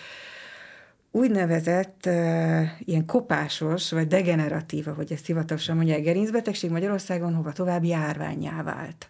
úgynevezett 1.11 2.03
uh, 2.05 2.63
ilyen 2.79 3.05
kopásos, 3.05 3.91
vagy 3.91 4.07
degeneratív, 4.07 4.88
ahogy 4.88 5.11
ezt 5.11 5.25
hivatalosan 5.25 5.75
mondják, 5.75 6.01
gerincbetegség 6.01 6.69
Magyarországon 6.69 7.33
hova 7.33 7.51
tovább 7.51 7.83
járványá 7.83 8.63
vált. 8.63 9.09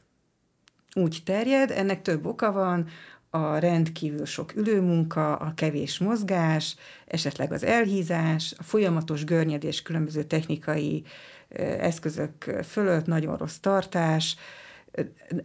Úgy 0.94 1.22
terjed, 1.26 1.72
ennek 1.72 2.02
több 2.02 2.26
oka 2.26 2.52
van, 2.52 2.88
a 3.30 3.58
rendkívül 3.58 4.26
sok 4.26 4.56
ülőmunka, 4.56 5.36
a 5.36 5.54
kevés 5.56 5.98
mozgás, 6.00 6.76
esetleg 7.06 7.52
az 7.52 7.64
elhízás, 7.64 8.54
a 8.58 8.64
folyamatos 8.64 9.24
görnyedés 9.24 9.82
különböző 9.82 10.24
technikai 10.24 11.04
eszközök 11.80 12.56
fölött, 12.64 13.06
nagyon 13.06 13.38
rossz 13.38 13.58
tartás, 13.58 14.36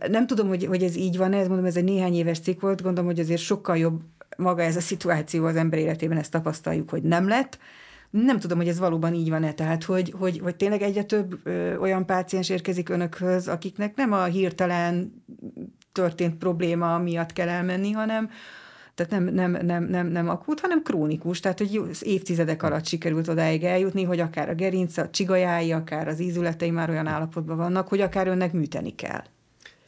nem 0.08 0.26
tudom, 0.26 0.48
hogy, 0.48 0.64
hogy 0.64 0.82
ez 0.82 0.96
így 0.96 1.16
van, 1.16 1.32
ez 1.32 1.46
mondom, 1.46 1.66
ez 1.66 1.76
egy 1.76 1.84
néhány 1.84 2.14
éves 2.14 2.40
cikk 2.40 2.60
volt, 2.60 2.82
gondolom, 2.82 3.10
hogy 3.10 3.20
azért 3.20 3.40
sokkal 3.40 3.76
jobb 3.76 4.00
maga 4.36 4.62
ez 4.62 4.76
a 4.76 4.80
szituáció 4.80 5.44
az 5.44 5.56
ember 5.56 5.78
életében, 5.78 6.18
ezt 6.18 6.30
tapasztaljuk, 6.30 6.90
hogy 6.90 7.02
nem 7.02 7.28
lett. 7.28 7.58
Nem 8.10 8.38
tudom, 8.38 8.58
hogy 8.58 8.68
ez 8.68 8.78
valóban 8.78 9.14
így 9.14 9.30
van-e, 9.30 9.52
tehát 9.52 9.84
hogy, 9.84 10.14
hogy, 10.18 10.38
hogy 10.38 10.56
tényleg 10.56 10.82
egyre 10.82 11.02
több 11.02 11.40
ö, 11.42 11.76
olyan 11.76 12.06
páciens 12.06 12.48
érkezik 12.48 12.88
önökhöz, 12.88 13.48
akiknek 13.48 13.96
nem 13.96 14.12
a 14.12 14.24
hirtelen 14.24 15.22
történt 15.92 16.36
probléma 16.36 16.98
miatt 16.98 17.32
kell 17.32 17.48
elmenni, 17.48 17.90
hanem, 17.90 18.30
tehát 18.94 19.12
nem, 19.12 19.34
nem, 19.34 19.66
nem, 19.66 19.84
nem, 19.84 20.06
nem 20.06 20.28
akut, 20.28 20.60
hanem 20.60 20.82
krónikus, 20.82 21.40
tehát 21.40 21.58
hogy 21.58 21.80
évtizedek 22.00 22.62
alatt 22.62 22.86
sikerült 22.86 23.28
odáig 23.28 23.64
eljutni, 23.64 24.02
hogy 24.02 24.20
akár 24.20 24.48
a 24.48 24.54
gerinc, 24.54 24.96
a 24.96 25.10
csigajái, 25.10 25.72
akár 25.72 26.08
az 26.08 26.20
ízületei 26.20 26.70
már 26.70 26.90
olyan 26.90 27.06
állapotban 27.06 27.56
vannak, 27.56 27.88
hogy 27.88 28.00
akár 28.00 28.26
önnek 28.26 28.52
műteni 28.52 28.94
kell. 28.94 29.22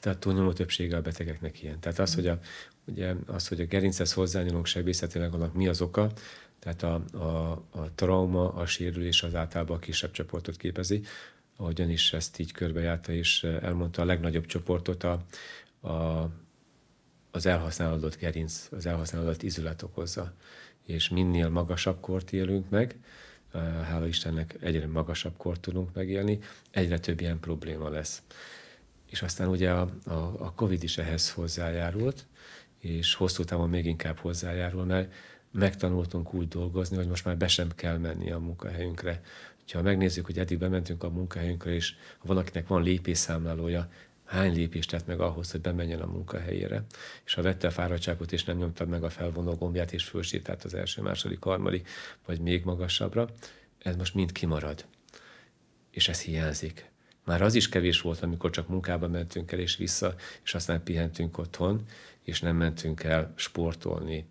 Tehát 0.03 0.19
túlnyomó 0.19 0.53
többsége 0.53 0.97
a 0.97 1.01
betegeknek 1.01 1.63
ilyen. 1.63 1.81
Tehát 1.81 1.99
az, 1.99 2.15
hogy 2.15 2.27
a, 2.27 2.39
ugye, 2.85 3.15
az, 3.27 3.49
hogy 3.49 3.61
a 3.61 3.65
gerinchez 3.65 4.13
hozzányúlunk 4.13 4.67
sebészetileg, 4.67 5.35
annak 5.35 5.55
mi 5.55 5.69
az 5.69 5.81
oka, 5.81 6.13
tehát 6.59 6.83
a, 6.83 6.95
a, 7.13 7.51
a 7.71 7.95
trauma, 7.95 8.53
a 8.53 8.67
sérülés 8.67 9.23
az 9.23 9.35
általában 9.35 9.77
a 9.77 9.81
kisebb 9.81 10.11
csoportot 10.11 10.57
képezi, 10.57 11.03
ahogyan 11.57 11.91
is 11.91 12.13
ezt 12.13 12.39
így 12.39 12.53
körbejárta 12.53 13.13
és 13.13 13.45
elmondta, 13.45 14.03
a 14.03 14.05
legnagyobb 14.05 14.47
csoportot 14.47 15.05
a, 15.05 15.25
a, 15.89 16.29
az 17.31 17.47
elhasználódott 17.47 18.19
gerinc, 18.19 18.69
az 18.71 18.87
elhasználódott 18.87 19.43
izület 19.43 19.83
okozza. 19.83 20.33
És 20.87 21.09
minél 21.09 21.49
magasabb 21.49 22.01
kort 22.01 22.33
élünk 22.33 22.71
meg, 22.71 22.97
hála 23.83 24.07
Istennek 24.07 24.57
egyre 24.61 24.87
magasabb 24.87 25.37
kort 25.37 25.61
tudunk 25.61 25.95
megélni, 25.95 26.39
egyre 26.71 26.99
több 26.99 27.21
ilyen 27.21 27.41
probléma 27.41 27.89
lesz 27.89 28.23
és 29.13 29.23
aztán 29.23 29.49
ugye 29.49 29.71
a, 29.71 29.91
a, 30.05 30.13
a 30.39 30.53
Covid 30.55 30.83
is 30.83 30.99
ehhez 30.99 31.31
hozzájárult, 31.31 32.27
és 32.79 33.15
hosszú 33.15 33.45
távon 33.45 33.69
még 33.69 33.87
inkább 33.87 34.19
hozzájárul, 34.19 34.85
mert 34.85 35.13
megtanultunk 35.51 36.35
úgy 36.35 36.49
dolgozni, 36.49 36.97
hogy 36.97 37.07
most 37.07 37.25
már 37.25 37.37
be 37.37 37.49
sem 37.49 37.69
kell 37.75 37.99
menni 37.99 38.31
a 38.31 38.39
munkahelyünkre. 38.39 39.23
Ha 39.73 39.83
megnézzük, 39.83 40.27
hogy 40.27 40.39
eddig 40.39 40.59
bementünk 40.59 41.03
a 41.03 41.11
munkahelyünkre, 41.11 41.71
és 41.71 41.95
ha 42.19 42.27
valakinek 42.27 42.67
van 42.67 42.83
lépésszámlálója, 42.83 43.89
hány 44.25 44.55
lépést 44.55 44.91
tett 44.91 45.07
meg 45.07 45.21
ahhoz, 45.21 45.51
hogy 45.51 45.61
bemenjen 45.61 46.01
a 46.01 46.07
munkahelyére, 46.07 46.85
és 47.25 47.35
ha 47.35 47.43
vette 47.43 47.67
a 47.67 47.71
fáradtságot, 47.71 48.33
és 48.33 48.45
nem 48.45 48.57
nyomtad 48.57 48.89
meg 48.89 49.05
a 49.05 49.11
felvonó 49.11 49.55
gombját, 49.55 49.93
és 49.93 50.05
fölsítált 50.05 50.65
az 50.65 50.75
első, 50.75 51.03
második, 51.03 51.43
harmadik, 51.43 51.89
vagy 52.27 52.41
még 52.41 52.65
magasabbra, 52.65 53.29
ez 53.79 53.97
most 53.97 54.15
mind 54.15 54.33
kimarad. 54.33 54.85
És 55.91 56.09
ez 56.09 56.21
hiányzik. 56.21 56.92
Már 57.25 57.43
az 57.43 57.55
is 57.55 57.69
kevés 57.69 58.01
volt, 58.01 58.23
amikor 58.23 58.51
csak 58.51 58.69
munkába 58.69 59.09
mentünk 59.09 59.53
el 59.53 59.59
és 59.59 59.77
vissza, 59.77 60.15
és 60.45 60.55
aztán 60.55 60.83
pihentünk 60.83 61.39
otthon, 61.39 61.85
és 62.23 62.41
nem 62.41 62.57
mentünk 62.57 63.03
el 63.03 63.33
sportolni, 63.37 64.31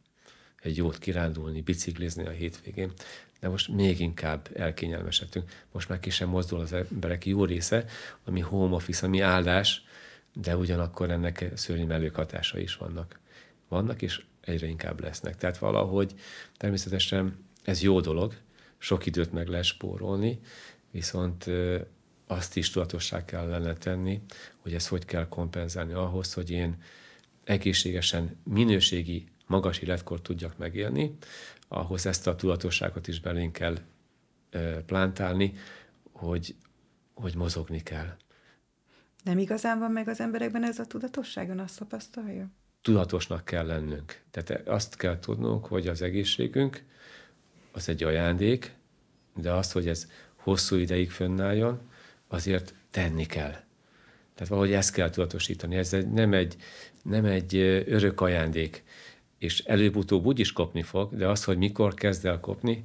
egy 0.61 0.77
jót 0.77 0.97
kirándulni, 0.97 1.61
biciklizni 1.61 2.25
a 2.25 2.29
hétvégén. 2.29 2.91
De 3.39 3.49
most 3.49 3.67
még 3.67 3.99
inkább 3.99 4.49
elkényelmesedtünk. 4.53 5.49
Most 5.71 5.89
már 5.89 5.99
ki 5.99 6.09
sem 6.09 6.29
mozdul 6.29 6.59
az 6.59 6.73
emberek 6.73 7.25
jó 7.25 7.45
része, 7.45 7.85
ami 8.25 8.39
home 8.39 8.75
office, 8.75 9.05
ami 9.05 9.19
áldás, 9.19 9.83
de 10.33 10.57
ugyanakkor 10.57 11.09
ennek 11.09 11.45
szörnyű 11.53 11.85
mellékhatása 11.85 12.59
is 12.59 12.75
vannak. 12.75 13.19
Vannak, 13.67 14.01
és 14.01 14.23
egyre 14.41 14.67
inkább 14.67 14.99
lesznek. 14.99 15.37
Tehát 15.37 15.57
valahogy 15.57 16.13
természetesen 16.57 17.45
ez 17.63 17.81
jó 17.81 17.99
dolog, 17.99 18.33
sok 18.77 19.05
időt 19.05 19.31
meg 19.31 19.47
lehet 19.47 19.65
spórolni, 19.65 20.39
viszont 20.91 21.45
azt 22.31 22.57
is 22.57 22.69
tudatossá 22.69 23.25
kellene 23.25 23.73
tenni, 23.73 24.21
hogy 24.57 24.73
ezt 24.73 24.87
hogy 24.87 25.05
kell 25.05 25.27
kompenzálni 25.27 25.93
ahhoz, 25.93 26.33
hogy 26.33 26.49
én 26.49 26.81
egészségesen, 27.43 28.37
minőségi, 28.43 29.27
magas 29.47 29.79
életkort 29.79 30.23
tudjak 30.23 30.57
megélni, 30.57 31.17
ahhoz 31.67 32.05
ezt 32.05 32.27
a 32.27 32.35
tudatosságot 32.35 33.07
is 33.07 33.19
belénk 33.19 33.53
kell 33.53 33.77
plántálni, 34.85 35.53
hogy, 36.11 36.55
hogy 37.13 37.35
mozogni 37.35 37.83
kell. 37.83 38.15
Nem 39.23 39.37
igazán 39.37 39.79
van 39.79 39.91
meg 39.91 40.07
az 40.07 40.19
emberekben 40.19 40.63
ez 40.63 40.79
a 40.79 40.85
tudatosság, 40.85 41.49
ön 41.49 41.59
azt 41.59 41.77
tapasztalja? 41.77 42.49
Tudatosnak 42.81 43.45
kell 43.45 43.65
lennünk. 43.65 44.21
Tehát 44.31 44.67
azt 44.67 44.95
kell 44.95 45.19
tudnunk, 45.19 45.65
hogy 45.65 45.87
az 45.87 46.01
egészségünk 46.01 46.83
az 47.71 47.89
egy 47.89 48.03
ajándék, 48.03 48.75
de 49.35 49.51
az, 49.51 49.71
hogy 49.71 49.87
ez 49.87 50.07
hosszú 50.35 50.75
ideig 50.75 51.11
fönnálljon, 51.11 51.89
azért 52.31 52.73
tenni 52.91 53.25
kell. 53.25 53.51
Tehát 54.35 54.47
valahogy 54.47 54.73
ezt 54.73 54.93
kell 54.93 55.09
tudatosítani. 55.09 55.75
Ez 55.75 55.95
nem 56.13 56.33
egy, 56.33 56.55
nem 57.03 57.25
egy 57.25 57.55
örök 57.87 58.21
ajándék, 58.21 58.83
és 59.37 59.59
előbb-utóbb 59.59 60.25
úgy 60.25 60.39
is 60.39 60.53
kopni 60.53 60.81
fog, 60.81 61.15
de 61.15 61.27
az, 61.27 61.43
hogy 61.43 61.57
mikor 61.57 61.93
kezd 61.93 62.25
el 62.25 62.39
kopni, 62.39 62.83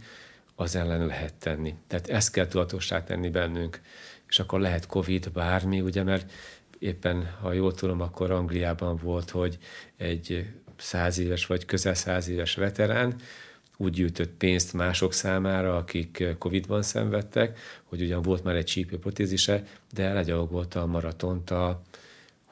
az 0.54 0.76
ellen 0.76 1.06
lehet 1.06 1.34
tenni. 1.34 1.74
Tehát 1.86 2.08
ezt 2.08 2.32
kell 2.32 2.46
tudatossá 2.46 3.04
tenni 3.04 3.28
bennünk. 3.28 3.80
És 4.28 4.38
akkor 4.38 4.60
lehet 4.60 4.86
Covid, 4.86 5.32
bármi, 5.32 5.80
ugye, 5.80 6.02
mert 6.02 6.32
éppen, 6.78 7.30
ha 7.40 7.52
jól 7.52 7.74
tudom, 7.74 8.00
akkor 8.00 8.30
Angliában 8.30 8.96
volt, 8.96 9.30
hogy 9.30 9.58
egy 9.96 10.46
száz 10.76 11.18
éves 11.18 11.46
vagy 11.46 11.64
közel 11.64 11.94
száz 11.94 12.28
éves 12.28 12.54
veterán 12.54 13.16
úgy 13.76 13.92
gyűjtött 13.92 14.30
pénzt 14.30 14.72
mások 14.72 15.12
számára, 15.12 15.76
akik 15.76 16.24
Covid-ban 16.38 16.82
szenvedtek, 16.82 17.58
hogy 17.84 18.02
ugyan 18.02 18.22
volt 18.22 18.44
már 18.44 18.56
egy 18.56 18.64
csípőprotézise, 18.64 19.62
de 19.92 20.12
legyalogolta 20.12 20.80
a 20.82 20.86
maratont 20.86 21.50
a 21.50 21.82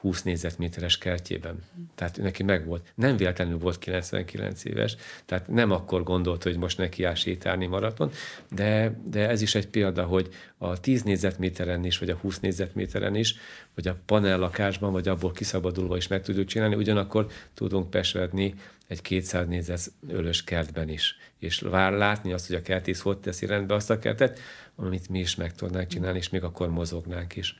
20 0.05 0.23
négyzetméteres 0.23 0.97
kertjében. 0.97 1.59
Tehát 1.95 2.17
neki 2.17 2.43
megvolt. 2.43 2.91
Nem 2.95 3.17
véletlenül 3.17 3.57
volt 3.57 3.79
99 3.79 4.65
éves, 4.65 4.95
tehát 5.25 5.47
nem 5.47 5.71
akkor 5.71 6.03
gondolt, 6.03 6.43
hogy 6.43 6.57
most 6.57 6.77
neki 6.77 7.03
áll 7.03 7.13
sétálni 7.13 7.65
maraton, 7.65 8.11
de, 8.51 8.99
de 9.05 9.29
ez 9.29 9.41
is 9.41 9.55
egy 9.55 9.67
példa, 9.67 10.03
hogy 10.03 10.29
a 10.57 10.79
10 10.79 11.03
négyzetméteren 11.03 11.85
is, 11.85 11.97
vagy 11.97 12.09
a 12.09 12.15
20 12.15 12.39
négyzetméteren 12.39 13.15
is, 13.15 13.35
vagy 13.75 13.87
a 13.87 13.97
panel 14.05 14.39
lakásban, 14.39 14.91
vagy 14.91 15.07
abból 15.07 15.31
kiszabadulva 15.31 15.97
is 15.97 16.07
meg 16.07 16.21
tudjuk 16.21 16.47
csinálni, 16.47 16.75
ugyanakkor 16.75 17.27
tudunk 17.53 17.89
pesvedni 17.89 18.53
egy 18.87 19.01
200 19.01 19.47
négyzet 19.47 19.91
ölös 20.07 20.43
kertben 20.43 20.89
is. 20.89 21.15
És 21.39 21.59
vár 21.59 21.91
látni 21.91 22.33
azt, 22.33 22.47
hogy 22.47 22.55
a 22.55 22.61
kertész 22.61 23.01
hogy 23.01 23.17
teszi 23.17 23.45
rendbe 23.45 23.73
azt 23.73 23.89
a 23.89 23.99
kertet, 23.99 24.39
amit 24.75 25.09
mi 25.09 25.19
is 25.19 25.35
meg 25.35 25.53
tudnánk 25.53 25.87
csinálni, 25.87 26.17
és 26.17 26.29
még 26.29 26.43
akkor 26.43 26.69
mozognánk 26.69 27.35
is. 27.35 27.59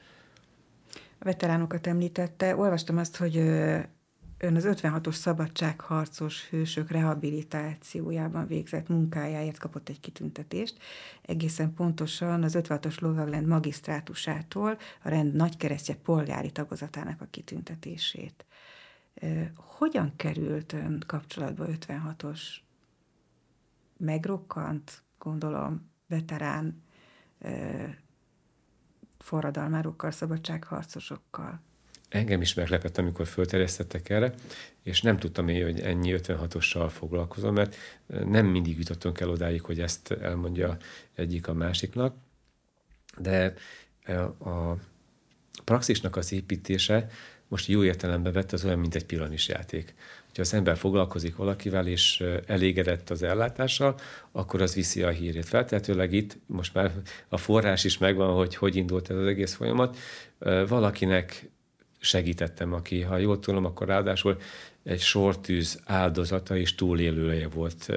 A 1.20 1.24
veteránokat 1.24 1.88
említette. 1.88 2.56
Olvastam 2.56 2.98
azt, 2.98 3.18
hogy 3.18 3.38
ön 4.38 4.56
az 4.56 4.68
56-os 4.68 5.14
szabadságharcos 5.14 6.50
hősök 6.50 6.92
rehabilitációjában 6.92 8.48
végzett 8.48 8.88
munkájáért 8.88 9.58
kapott 9.58 9.90
egy 9.90 10.00
kitüntetést. 10.00 10.78
Egészen 11.22 11.74
pontosan 11.74 12.44
az 12.44 12.58
56-os 12.60 13.00
lovaglend 13.00 13.48
magisztrátusától 13.48 14.78
a 15.04 15.10
rend 15.10 15.34
nagykeresztje 15.36 15.96
polgári 15.96 16.52
tagozatának 16.52 17.22
a 17.22 17.28
kitüntetését. 17.32 18.46
Hogyan 19.56 20.14
került 20.16 20.74
ön 20.74 21.04
kapcsolatba 21.08 21.66
56-os 21.70 22.40
megrokkant, 23.98 25.04
gondolom, 25.18 25.90
veterán 26.08 26.84
forradalmárokkal, 29.18 30.12
szabadságharcosokkal? 30.12 31.62
Engem 32.10 32.42
is 32.42 32.54
meglepett, 32.54 32.98
amikor 32.98 33.28
fölterjesztettek 33.28 34.10
erre, 34.10 34.34
és 34.82 35.02
nem 35.02 35.18
tudtam 35.18 35.48
én, 35.48 35.64
hogy 35.64 35.80
ennyi 35.80 36.14
56-ossal 36.18 36.90
foglalkozom, 36.92 37.54
mert 37.54 37.76
nem 38.08 38.46
mindig 38.46 38.78
jutottunk 38.78 39.20
el 39.20 39.30
odáig, 39.30 39.62
hogy 39.62 39.80
ezt 39.80 40.12
elmondja 40.12 40.78
egyik 41.14 41.48
a 41.48 41.54
másiknak, 41.54 42.16
de 43.18 43.54
a 44.40 44.74
praxisnak 45.64 46.16
az 46.16 46.32
építése 46.32 47.10
most 47.48 47.68
jó 47.68 47.84
értelembe 47.84 48.32
vett, 48.32 48.52
az 48.52 48.66
olyan, 48.66 48.80
mint 48.80 48.96
egy 48.96 49.22
játék. 49.48 49.94
Ha 50.34 50.42
az 50.42 50.54
ember 50.54 50.78
foglalkozik 50.78 51.36
valakivel, 51.36 51.88
és 51.88 52.24
elégedett 52.46 53.10
az 53.10 53.24
ellátással, 53.24 54.00
akkor 54.32 54.62
az 54.62 54.74
viszi 54.74 55.04
a 55.04 55.10
hírét. 55.10 55.46
Feltehetőleg 55.46 56.14
itt 56.14 56.38
most 56.46 56.74
már 56.74 56.92
a 57.28 57.38
forrás 57.38 57.84
is 57.84 57.98
megvan, 57.98 58.34
hogy 58.34 58.56
hogy 58.56 58.76
indult 58.76 59.10
ez 59.10 59.18
az 59.18 59.26
egész 59.26 59.54
folyamat. 59.54 59.98
Valakinek 60.68 61.50
segítettem, 62.00 62.74
aki, 62.74 63.02
ha 63.02 63.18
jól 63.18 63.40
tudom, 63.40 63.66
akkor 63.66 63.88
ráadásul 63.88 64.38
egy 64.84 65.02
sortűz 65.02 65.82
áldozata 65.86 66.58
és 66.58 66.76
túlélője 66.76 67.48
volt. 67.48 67.90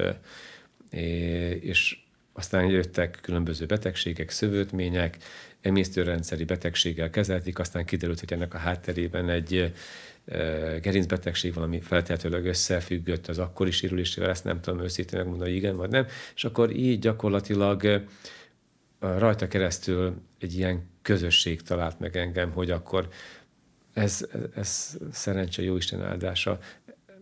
És 1.60 1.98
aztán 2.32 2.66
jöttek 2.66 3.18
különböző 3.22 3.66
betegségek, 3.66 4.30
szövődmények, 4.30 5.16
emésztőrendszeri 5.60 6.44
betegséggel 6.44 7.10
kezelték, 7.10 7.58
aztán 7.58 7.84
kiderült, 7.84 8.20
hogy 8.20 8.32
ennek 8.32 8.54
a 8.54 8.58
hátterében 8.58 9.28
egy 9.28 9.72
gerincbetegség 10.80 11.54
valami 11.54 11.80
feltehetőleg 11.80 12.46
összefüggött 12.46 13.26
az 13.26 13.38
akkori 13.38 13.70
sérülésével, 13.70 14.30
ezt 14.30 14.44
nem 14.44 14.60
tudom 14.60 14.80
őszintén 14.80 15.18
megmondani, 15.18 15.50
hogy 15.50 15.58
igen 15.58 15.76
vagy 15.76 15.90
nem, 15.90 16.06
és 16.34 16.44
akkor 16.44 16.70
így 16.70 16.98
gyakorlatilag 16.98 18.04
rajta 18.98 19.48
keresztül 19.48 20.14
egy 20.38 20.54
ilyen 20.54 20.88
közösség 21.02 21.62
talált 21.62 22.00
meg 22.00 22.16
engem, 22.16 22.50
hogy 22.50 22.70
akkor 22.70 23.08
ez, 23.92 24.26
ez 24.54 24.96
szerencse 25.12 25.62
jó 25.62 25.76
Isten 25.76 26.02
áldása. 26.02 26.58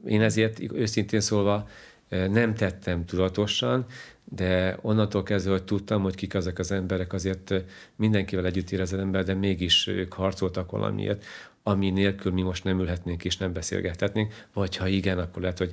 Én 0.07 0.23
ezért 0.23 0.73
őszintén 0.73 1.21
szólva 1.21 1.69
nem 2.09 2.55
tettem 2.55 3.05
tudatosan, 3.05 3.87
de 4.29 4.79
onnantól 4.81 5.23
kezdve, 5.23 5.51
hogy 5.51 5.65
tudtam, 5.65 6.03
hogy 6.03 6.15
kik 6.15 6.35
ezek 6.35 6.59
az 6.59 6.71
emberek, 6.71 7.13
azért 7.13 7.55
mindenkivel 7.97 8.47
együtt 8.47 8.71
érez 8.71 8.93
az 8.93 8.99
ember, 8.99 9.25
de 9.25 9.35
mégis 9.35 9.87
ők 9.87 10.13
harcoltak 10.13 10.71
valamiért, 10.71 11.25
ami 11.63 11.91
nélkül 11.91 12.33
mi 12.33 12.43
most 12.43 12.65
nem 12.65 12.81
ülhetnénk 12.81 13.25
és 13.25 13.37
nem 13.37 13.53
beszélgethetnénk, 13.53 14.35
vagy 14.53 14.77
ha 14.77 14.87
igen, 14.87 15.19
akkor 15.19 15.43
lehet, 15.43 15.59
hogy 15.59 15.73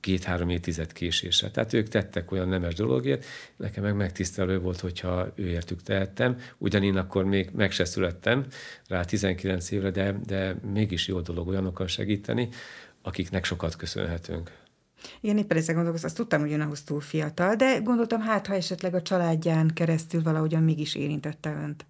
két-három 0.00 0.48
évtized 0.48 0.92
késéssel. 0.92 1.50
Tehát 1.50 1.72
ők 1.72 1.88
tettek 1.88 2.32
olyan 2.32 2.48
nemes 2.48 2.74
dologért, 2.74 3.24
nekem 3.56 3.82
meg 3.82 3.96
megtisztelő 3.96 4.58
volt, 4.58 4.80
hogyha 4.80 5.32
őértük 5.34 5.82
tehettem. 5.82 6.38
Ugyanígy 6.58 6.96
akkor 6.96 7.24
még 7.24 7.50
meg 7.52 7.70
se 7.70 7.84
születtem 7.84 8.46
rá 8.88 9.04
19 9.04 9.70
évre, 9.70 9.90
de, 9.90 10.20
de 10.26 10.56
mégis 10.72 11.08
jó 11.08 11.20
dolog 11.20 11.48
olyanokkal 11.48 11.86
segíteni, 11.86 12.48
akiknek 13.02 13.44
sokat 13.44 13.76
köszönhetünk. 13.76 14.50
Igen, 15.20 15.38
éppen 15.38 15.56
ezzel 15.56 15.74
gondolkozom, 15.74 16.06
azt 16.06 16.16
tudtam, 16.16 16.40
hogy 16.40 16.52
ön 16.52 16.60
ahhoz 16.60 16.82
túl 16.82 17.00
fiatal, 17.00 17.54
de 17.54 17.78
gondoltam, 17.78 18.20
hát 18.20 18.46
ha 18.46 18.54
esetleg 18.54 18.94
a 18.94 19.02
családján 19.02 19.70
keresztül 19.74 20.22
valahogyan 20.22 20.62
mégis 20.62 20.94
érintette 20.94 21.60
önt. 21.62 21.86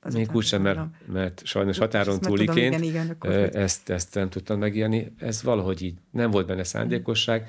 Az 0.00 0.14
Még 0.14 0.30
úgy 0.32 0.44
sem, 0.44 0.62
mert, 0.62 0.80
mert 1.06 1.42
sajnos 1.44 1.78
határon 1.78 2.20
túliként 2.20 2.84
igen, 2.84 3.16
igen, 3.20 3.50
ezt, 3.52 3.90
ezt 3.90 4.14
nem 4.14 4.28
tudtam 4.28 4.58
megírni. 4.58 5.12
Ez 5.18 5.42
valahogy 5.42 5.82
így 5.82 5.94
nem 6.10 6.30
volt 6.30 6.46
benne 6.46 6.64
szándékosság. 6.64 7.48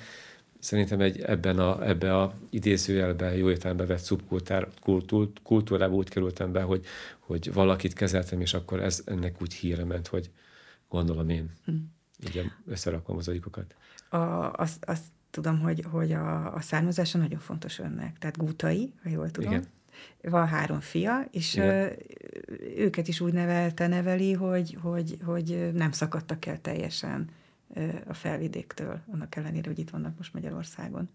Szerintem 0.60 1.00
egy, 1.00 1.22
ebben 1.22 1.60
a, 1.60 1.88
ebbe 1.88 2.18
a 2.18 2.34
idézőjelben, 2.50 3.34
jó 3.34 3.50
értelembe 3.50 3.86
vett 3.86 4.00
szubkultúrába 4.00 5.96
úgy 5.96 6.10
kerültem 6.10 6.52
be, 6.52 6.62
hogy, 6.62 6.86
hogy 7.20 7.54
valakit 7.54 7.94
kezeltem, 7.94 8.42
és 8.42 8.54
akkor 8.54 8.82
ez 8.82 9.02
ennek 9.06 9.42
úgy 9.42 9.54
híre 9.54 9.84
ment, 9.84 10.08
hogy 10.08 10.32
gondolom 10.90 11.30
én. 11.30 11.52
Mm. 11.72 11.76
Ugye 12.28 12.44
összerakom 12.68 13.18
az 13.18 13.28
agyukokat. 13.28 13.76
A, 14.10 14.52
azt, 14.52 14.86
azt 14.86 15.04
tudom, 15.30 15.60
hogy, 15.60 15.86
hogy 15.92 16.12
a, 16.12 16.54
a 16.54 16.62
származása 16.62 17.18
nagyon 17.18 17.40
fontos 17.40 17.80
önnek. 17.80 18.18
Tehát 18.18 18.38
Gútai, 18.38 18.94
ha 19.04 19.10
jól 19.10 19.32
tudom. 19.32 19.52
Igen 19.52 19.74
van 20.22 20.48
három 20.48 20.80
fia, 20.80 21.28
és 21.32 21.56
Igen. 21.56 21.96
őket 22.78 23.08
is 23.08 23.20
úgy 23.20 23.34
nevelte, 23.34 23.88
neveli, 23.88 24.34
hogy, 24.34 24.78
hogy, 24.82 25.18
hogy 25.24 25.72
nem 25.74 25.92
szakadtak 25.92 26.46
el 26.46 26.62
teljesen 26.62 27.30
a 28.08 28.14
felvidéktől, 28.14 29.00
annak 29.12 29.36
ellenére, 29.36 29.70
hogy 29.70 29.80
itt 29.80 29.90
vannak 29.90 30.18
most 30.18 30.34
Magyarországon. 30.34 31.10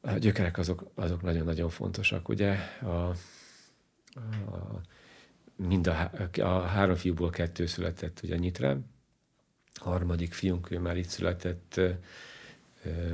A 0.00 0.12
gyökerek 0.12 0.58
azok, 0.58 0.90
azok 0.94 1.22
nagyon-nagyon 1.22 1.68
fontosak. 1.68 2.28
Ugye 2.28 2.56
a, 2.80 2.86
a, 2.88 3.14
mind 5.56 5.86
a, 5.86 6.10
a 6.40 6.60
három 6.60 6.96
fiúból 6.96 7.30
kettő 7.30 7.66
született 7.66 8.20
ugye 8.22 8.36
Nyitrán, 8.36 8.90
harmadik 9.82 10.32
fiunk, 10.32 10.70
ő 10.70 10.78
már 10.78 10.96
itt 10.96 11.08
született 11.08 11.80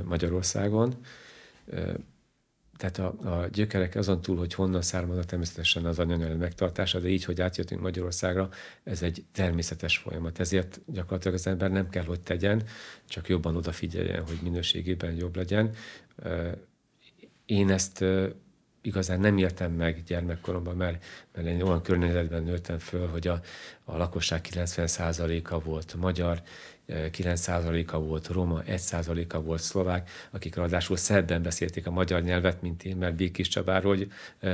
Magyarországon 0.03 0.95
tehát 2.79 2.97
a, 2.97 3.41
a 3.41 3.47
gyökerek 3.47 3.95
azon 3.95 4.21
túl, 4.21 4.37
hogy 4.37 4.53
honnan 4.53 4.81
származnak 4.81 5.25
természetesen 5.25 5.85
az 5.85 5.99
anyanyelv 5.99 6.37
megtartása, 6.37 6.99
de 6.99 7.07
így, 7.07 7.23
hogy 7.23 7.41
átjöttünk 7.41 7.81
Magyarországra, 7.81 8.49
ez 8.83 9.01
egy 9.01 9.25
természetes 9.31 9.97
folyamat. 9.97 10.39
Ezért 10.39 10.79
gyakorlatilag 10.85 11.33
az 11.37 11.47
ember 11.47 11.71
nem 11.71 11.89
kell, 11.89 12.03
hogy 12.03 12.19
tegyen, 12.19 12.63
csak 13.05 13.27
jobban 13.27 13.55
odafigyeljen, 13.55 14.25
hogy 14.25 14.39
minőségében 14.41 15.13
jobb 15.13 15.35
legyen. 15.35 15.75
Én 17.45 17.69
ezt 17.69 18.05
igazán 18.81 19.19
nem 19.19 19.37
értem 19.37 19.71
meg 19.71 20.03
gyermekkoromban, 20.03 20.75
mert, 20.75 21.03
mert 21.33 21.47
én 21.47 21.61
olyan 21.61 21.81
környezetben 21.81 22.43
nőttem 22.43 22.77
föl, 22.77 23.07
hogy 23.07 23.27
a, 23.27 23.41
a 23.83 23.97
lakosság 23.97 24.45
90%-a 24.49 25.59
volt 25.59 25.95
magyar, 25.95 26.41
9%-a 26.89 27.97
volt 27.97 28.27
roma, 28.27 28.61
1%-a 28.67 29.41
volt 29.41 29.61
szlovák, 29.61 30.09
akik 30.31 30.55
ráadásul 30.55 30.97
szebben 30.97 31.41
beszélték 31.41 31.87
a 31.87 31.91
magyar 31.91 32.21
nyelvet, 32.21 32.61
mint 32.61 32.83
én, 32.83 32.95
mert 32.95 33.15
Békés 33.15 33.47
Csabáról 33.47 33.95
hogy, 33.95 34.11
e, 34.39 34.51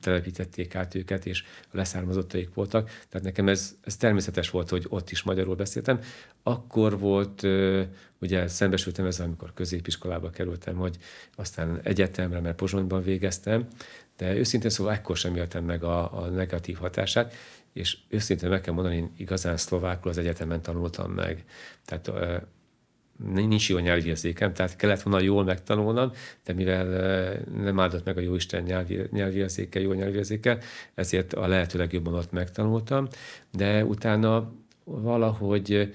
telepítették 0.00 0.74
át 0.74 0.94
őket, 0.94 1.26
és 1.26 1.44
leszármazottaik 1.70 2.54
voltak. 2.54 2.90
Tehát 3.08 3.26
nekem 3.26 3.48
ez, 3.48 3.76
ez 3.84 3.96
természetes 3.96 4.50
volt, 4.50 4.68
hogy 4.68 4.86
ott 4.88 5.10
is 5.10 5.22
magyarul 5.22 5.54
beszéltem. 5.54 6.00
Akkor 6.42 6.98
volt, 6.98 7.44
e, 7.44 7.88
ugye 8.20 8.46
szembesültem 8.48 9.06
ezzel, 9.06 9.26
amikor 9.26 9.52
középiskolába 9.54 10.30
kerültem, 10.30 10.76
hogy 10.76 10.96
aztán 11.36 11.80
egyetemre, 11.82 12.40
mert 12.40 12.56
Pozsonyban 12.56 13.02
végeztem, 13.02 13.66
de 14.16 14.34
őszintén 14.34 14.70
szóval 14.70 14.92
ekkor 14.92 15.16
sem 15.16 15.36
éltem 15.36 15.64
meg 15.64 15.84
a, 15.84 16.22
a 16.22 16.26
negatív 16.28 16.76
hatását, 16.76 17.34
és 17.72 17.96
őszintén 18.08 18.48
meg 18.48 18.60
kell 18.60 18.74
mondani, 18.74 18.96
én 18.96 19.12
igazán 19.16 19.56
szlovákul 19.56 20.10
az 20.10 20.18
egyetemen 20.18 20.62
tanultam 20.62 21.12
meg. 21.12 21.44
Tehát 21.84 22.10
nincs 23.32 23.68
jó 23.68 23.78
nyelvérzékem, 23.78 24.52
tehát 24.52 24.76
kellett 24.76 25.02
volna 25.02 25.20
jól 25.20 25.44
megtanulnom, 25.44 26.12
de 26.44 26.52
mivel 26.52 26.86
nem 27.62 27.80
áldott 27.80 28.04
meg 28.04 28.16
a 28.16 28.20
Jóisten 28.20 28.62
nyelvi, 28.62 29.06
nyelvérzéke, 29.10 29.80
jó 29.80 29.92
nyelvérzéke, 29.92 30.58
ezért 30.94 31.32
a 31.32 31.46
lehető 31.46 31.78
legjobban 31.78 32.14
ott 32.14 32.32
megtanultam, 32.32 33.08
de 33.52 33.84
utána 33.84 34.52
valahogy 34.84 35.94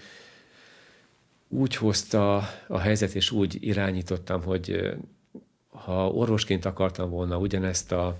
úgy 1.47 1.75
hozta 1.75 2.35
a 2.67 2.79
helyzet, 2.79 3.15
és 3.15 3.31
úgy 3.31 3.57
irányítottam, 3.59 4.43
hogy 4.43 4.95
ha 5.69 6.09
orvosként 6.09 6.65
akartam 6.65 7.09
volna 7.09 7.37
ugyanezt 7.37 7.91
a 7.91 8.17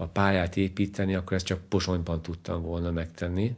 a 0.00 0.06
pályát 0.06 0.56
építeni, 0.56 1.14
akkor 1.14 1.36
ezt 1.36 1.46
csak 1.46 1.68
Posonyban 1.68 2.22
tudtam 2.22 2.62
volna 2.62 2.90
megtenni. 2.90 3.56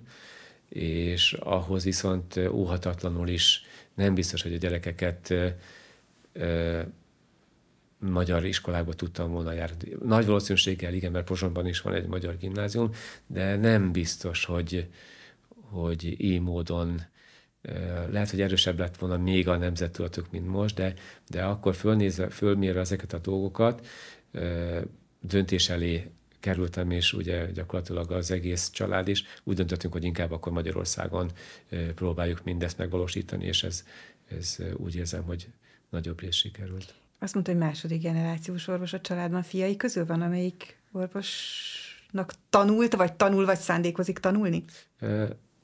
és 0.69 1.33
ahhoz 1.33 1.85
viszont 1.85 2.37
óhatatlanul 2.37 3.29
is 3.29 3.63
nem 3.95 4.15
biztos, 4.15 4.43
hogy 4.43 4.53
a 4.55 4.57
gyerekeket 4.57 5.35
magyar 7.99 8.45
iskolába 8.45 8.93
tudtam 8.93 9.31
volna 9.31 9.53
járni. 9.53 9.97
Nagy 10.05 10.27
valószínűséggel 10.27 10.95
igen, 10.95 11.13
mert 11.13 11.27
Pozsonyban 11.27 11.67
is 11.67 11.81
van 11.81 11.95
egy 11.95 12.07
magyar 12.07 12.37
gimnázium, 12.37 12.91
de 13.27 13.57
nem 13.57 13.93
biztos, 13.93 14.45
hogy, 14.45 14.89
hogy 15.49 16.21
így 16.21 16.41
módon 16.41 17.01
lehet, 18.11 18.31
hogy 18.31 18.41
erősebb 18.41 18.79
lett 18.79 18.97
volna 18.97 19.17
még 19.17 19.49
a 19.49 19.57
nemzettudatok, 19.57 20.31
mint 20.31 20.47
most, 20.47 20.75
de, 20.75 20.95
de 21.29 21.43
akkor 21.45 21.75
fölnézve, 21.75 22.29
fölmérve 22.29 22.81
ezeket 22.81 23.13
a 23.13 23.19
dolgokat, 23.19 23.87
döntés 25.21 25.69
elé 25.69 26.11
kerültem, 26.43 26.91
és 26.91 27.13
ugye 27.13 27.51
gyakorlatilag 27.51 28.11
az 28.11 28.31
egész 28.31 28.71
család 28.71 29.09
is 29.09 29.25
úgy 29.45 29.57
döntöttünk, 29.57 29.93
hogy 29.93 30.05
inkább 30.05 30.33
akkor 30.33 30.53
Magyarországon 30.53 31.31
próbáljuk 31.95 32.45
mindezt 32.45 32.79
megvalósítani, 32.79 33.45
és 33.45 33.63
ez, 33.63 33.85
ez 34.39 34.57
úgy 34.77 34.97
érzem, 34.97 35.23
hogy 35.23 35.49
nagyobb 35.91 36.21
rész 36.21 36.35
sikerült. 36.35 36.95
Azt 37.19 37.35
mondta, 37.35 37.53
hogy 37.53 37.61
második 37.61 38.03
generációs 38.03 38.69
orvos 38.69 38.93
a 38.93 39.01
családban 39.01 39.43
fiai 39.43 39.77
közül 39.77 40.07
van, 40.07 40.23
amelyik 40.23 40.79
orvosnak 40.93 42.33
tanult, 42.51 42.95
vagy 42.95 43.13
tanul, 43.13 43.45
vagy 43.45 43.59
szándékozik 43.59 44.19
tanulni? 44.19 44.65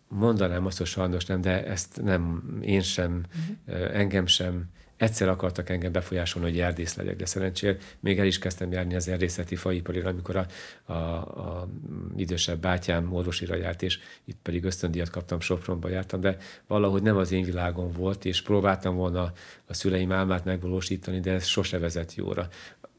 Mondanám 0.09 0.67
azt, 0.67 0.79
hogy 0.79 0.87
sajnos 0.87 1.25
nem, 1.25 1.41
de 1.41 1.67
ezt 1.67 2.03
nem 2.03 2.43
én 2.63 2.81
sem, 2.81 3.23
uh-huh. 3.67 3.97
engem 3.97 4.27
sem. 4.27 4.65
Egyszer 4.99 5.29
akartak 5.29 5.69
engem 5.69 5.93
befolyásolni, 5.93 6.49
hogy 6.51 6.61
erdész 6.61 6.97
legyek, 6.97 7.17
de 7.17 7.27
szerencsére 7.27 7.77
még 8.01 8.19
el 8.19 8.27
is 8.27 8.39
kezdtem 8.39 8.73
járni 8.73 8.95
az 8.95 9.09
erdészeti 9.09 9.57
faiparira, 9.57 10.09
amikor 10.09 10.37
a, 10.37 10.47
a, 10.93 10.93
a 10.93 11.69
idősebb 12.17 12.61
bátyám 12.61 13.13
orvosira 13.13 13.57
járt, 13.57 13.83
és 13.83 13.99
itt 14.25 14.39
pedig 14.43 14.65
ösztöndíjat 14.65 15.11
kaptam, 15.11 15.41
Sopronba 15.41 15.89
jártam, 15.89 16.21
de 16.21 16.37
valahogy 16.67 17.03
nem 17.03 17.17
az 17.17 17.33
én 17.33 17.45
világom 17.45 17.93
volt, 17.93 18.25
és 18.25 18.43
próbáltam 18.43 18.97
volna 18.97 19.33
a 19.67 19.75
szüleim 19.75 20.13
álmát 20.13 20.45
megvalósítani, 20.45 21.21
de 21.21 21.33
ez 21.33 21.45
sose 21.45 21.79
vezet 21.79 22.15
jóra 22.15 22.49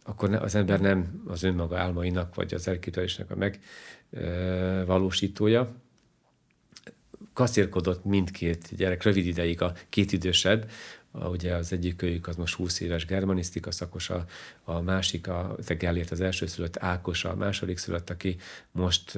akkor 0.10 0.34
az 0.34 0.56
ember 0.56 0.80
nem 0.80 1.24
az 1.28 1.43
önmaga 1.43 1.78
álmainak, 1.78 2.36
vagy 2.36 2.54
az 2.54 2.68
elképzelésnek 2.68 3.32
a 3.32 3.52
megvalósítója. 4.12 5.76
Kaszírkodott 7.34 8.06
mindkét 8.06 8.76
gyerek, 8.76 9.04
rövid 9.04 9.26
ideig 9.26 9.62
a 9.62 9.74
két 9.89 10.12
idősebb, 10.12 10.70
ugye 11.12 11.55
az 11.55 11.74
egyik 11.74 11.95
kölyük 11.95 12.28
az 12.28 12.36
most 12.36 12.55
20 12.55 12.80
éves 12.80 13.05
germanisztika 13.05 13.72
szakos, 13.72 14.10
a, 14.10 14.26
a 14.64 14.82
másik, 14.82 15.28
a, 15.28 15.55
Gellért 15.78 16.12
az 16.12 16.22
első 16.22 16.45
szülött, 16.45 16.78
Ákos 16.78 17.26
a 17.26 17.36
második 17.36 17.78
szülött, 17.78 18.10
aki 18.10 18.36
most 18.72 19.12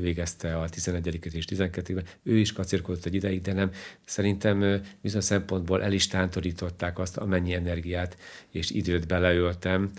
végezte 0.00 0.58
a 0.58 0.68
11 0.68 1.34
és 1.34 1.44
12 1.44 2.02
Ő 2.22 2.38
is 2.38 2.52
kacérkodott 2.52 3.04
egy 3.04 3.14
ideig, 3.14 3.40
de 3.40 3.52
nem. 3.52 3.70
Szerintem 4.04 4.82
bizonyos 5.00 5.24
szempontból 5.24 5.82
el 5.82 5.92
is 5.92 6.06
tántorították 6.06 6.98
azt, 6.98 7.16
amennyi 7.16 7.54
energiát 7.54 8.16
és 8.50 8.70
időt 8.70 9.06
beleöltem 9.06 9.90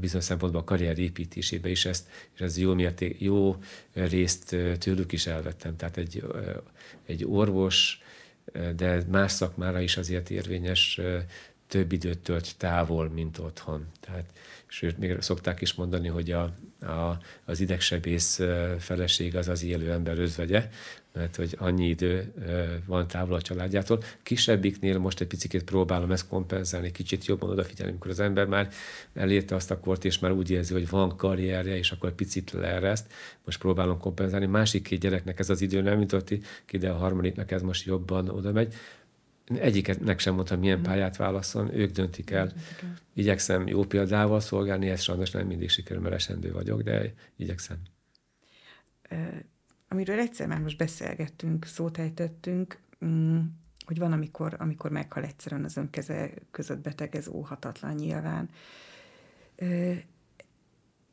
bizonyos 0.00 0.24
szempontból 0.24 0.60
a 0.60 0.64
karrier 0.64 0.98
építésébe 0.98 1.68
is 1.68 1.84
ezt, 1.84 2.08
és 2.34 2.40
ez 2.40 2.58
jó, 2.58 2.74
mérték, 2.74 3.20
jó 3.20 3.56
részt 3.92 4.56
tőlük 4.78 5.12
is 5.12 5.26
elvettem. 5.26 5.76
Tehát 5.76 5.96
egy, 5.96 6.24
egy 7.06 7.24
orvos, 7.24 8.00
de 8.76 9.02
más 9.08 9.32
szakmára 9.32 9.80
is 9.80 9.96
azért 9.96 10.30
érvényes 10.30 11.00
több 11.68 11.92
időt 11.92 12.18
tölt 12.18 12.56
távol, 12.56 13.08
mint 13.08 13.38
otthon. 13.38 13.86
Tehát, 14.00 14.24
sőt, 14.66 14.98
még 14.98 15.20
szokták 15.20 15.60
is 15.60 15.74
mondani, 15.74 16.08
hogy 16.08 16.30
a, 16.30 16.42
a, 16.80 17.18
az 17.44 17.60
idegsebész 17.60 18.40
feleség 18.78 19.36
az 19.36 19.48
az 19.48 19.62
élő 19.62 19.92
ember 19.92 20.18
özvegye, 20.18 20.68
mert 21.12 21.36
hogy 21.36 21.54
annyi 21.58 21.88
idő 21.88 22.32
van 22.86 23.06
távol 23.06 23.34
a 23.34 23.42
családjától. 23.42 24.02
Kisebbiknél 24.22 24.98
most 24.98 25.20
egy 25.20 25.26
picit 25.26 25.64
próbálom 25.64 26.10
ezt 26.10 26.28
kompenzálni, 26.28 26.90
kicsit 26.90 27.26
jobban 27.26 27.50
odafigyelni, 27.50 27.92
amikor 27.92 28.10
az 28.10 28.20
ember 28.20 28.46
már 28.46 28.70
elérte 29.14 29.54
azt 29.54 29.70
a 29.70 29.80
kort, 29.80 30.04
és 30.04 30.18
már 30.18 30.32
úgy 30.32 30.50
érzi, 30.50 30.72
hogy 30.72 30.88
van 30.88 31.16
karrierje, 31.16 31.76
és 31.76 31.90
akkor 31.90 32.08
egy 32.08 32.14
picit 32.14 32.50
leereszt. 32.50 33.12
Most 33.44 33.58
próbálom 33.58 33.98
kompenzálni. 33.98 34.46
Másik 34.46 34.82
két 34.82 35.00
gyereknek 35.00 35.38
ez 35.38 35.50
az 35.50 35.60
idő 35.60 35.80
nem 35.80 36.00
jutott 36.00 36.32
ki, 36.64 36.78
de 36.78 36.90
a 36.90 36.96
harmadiknak 36.96 37.50
ez 37.50 37.62
most 37.62 37.86
jobban 37.86 38.28
oda 38.28 38.52
megy. 38.52 38.74
Egyiknek 39.54 40.18
sem 40.18 40.34
mondtam, 40.34 40.58
milyen 40.58 40.82
pályát 40.82 41.16
válaszol, 41.16 41.70
ők 41.72 41.90
döntik 41.90 42.30
el. 42.30 42.52
Igyekszem 43.14 43.66
jó 43.66 43.84
példával 43.84 44.40
szolgálni, 44.40 44.88
ez 44.88 45.02
sajnos 45.02 45.30
nem 45.30 45.46
mindig 45.46 45.68
sikerül, 45.68 46.02
mert 46.02 46.14
esendő 46.14 46.52
vagyok, 46.52 46.82
de 46.82 47.14
igyekszem 47.36 47.76
amiről 49.88 50.18
egyszer 50.18 50.46
már 50.46 50.60
most 50.60 50.78
beszélgettünk, 50.78 51.64
szót 51.64 51.98
ejtettünk, 51.98 52.80
mm, 53.04 53.38
hogy 53.86 53.98
van, 53.98 54.12
amikor, 54.12 54.56
amikor 54.58 54.90
meghal 54.90 55.24
egyszerűen 55.24 55.64
az 55.64 55.76
önkeze 55.76 56.30
között 56.50 56.78
beteg, 56.78 57.16
ez 57.16 57.28
óhatatlan 57.28 57.94
nyilván. 57.94 58.48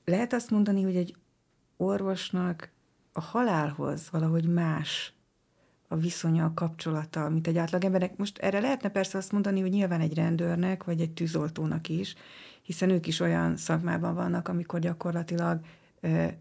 Lehet 0.05 0.33
azt 0.33 0.49
mondani, 0.49 0.83
hogy 0.83 0.95
egy 0.95 1.15
orvosnak 1.77 2.69
a 3.11 3.21
halálhoz 3.21 4.09
valahogy 4.11 4.47
más 4.47 5.13
a 5.87 5.95
viszonya, 5.95 6.45
a 6.45 6.53
kapcsolata, 6.53 7.29
mint 7.29 7.47
egy 7.47 7.57
átlagembernek. 7.57 8.17
Most 8.17 8.37
erre 8.37 8.59
lehetne 8.59 8.89
persze 8.89 9.17
azt 9.17 9.31
mondani, 9.31 9.61
hogy 9.61 9.69
nyilván 9.69 10.01
egy 10.01 10.13
rendőrnek, 10.13 10.83
vagy 10.83 11.01
egy 11.01 11.13
tűzoltónak 11.13 11.89
is, 11.89 12.15
hiszen 12.61 12.89
ők 12.89 13.07
is 13.07 13.19
olyan 13.19 13.57
szakmában 13.57 14.15
vannak, 14.15 14.47
amikor 14.47 14.79
gyakorlatilag 14.79 15.59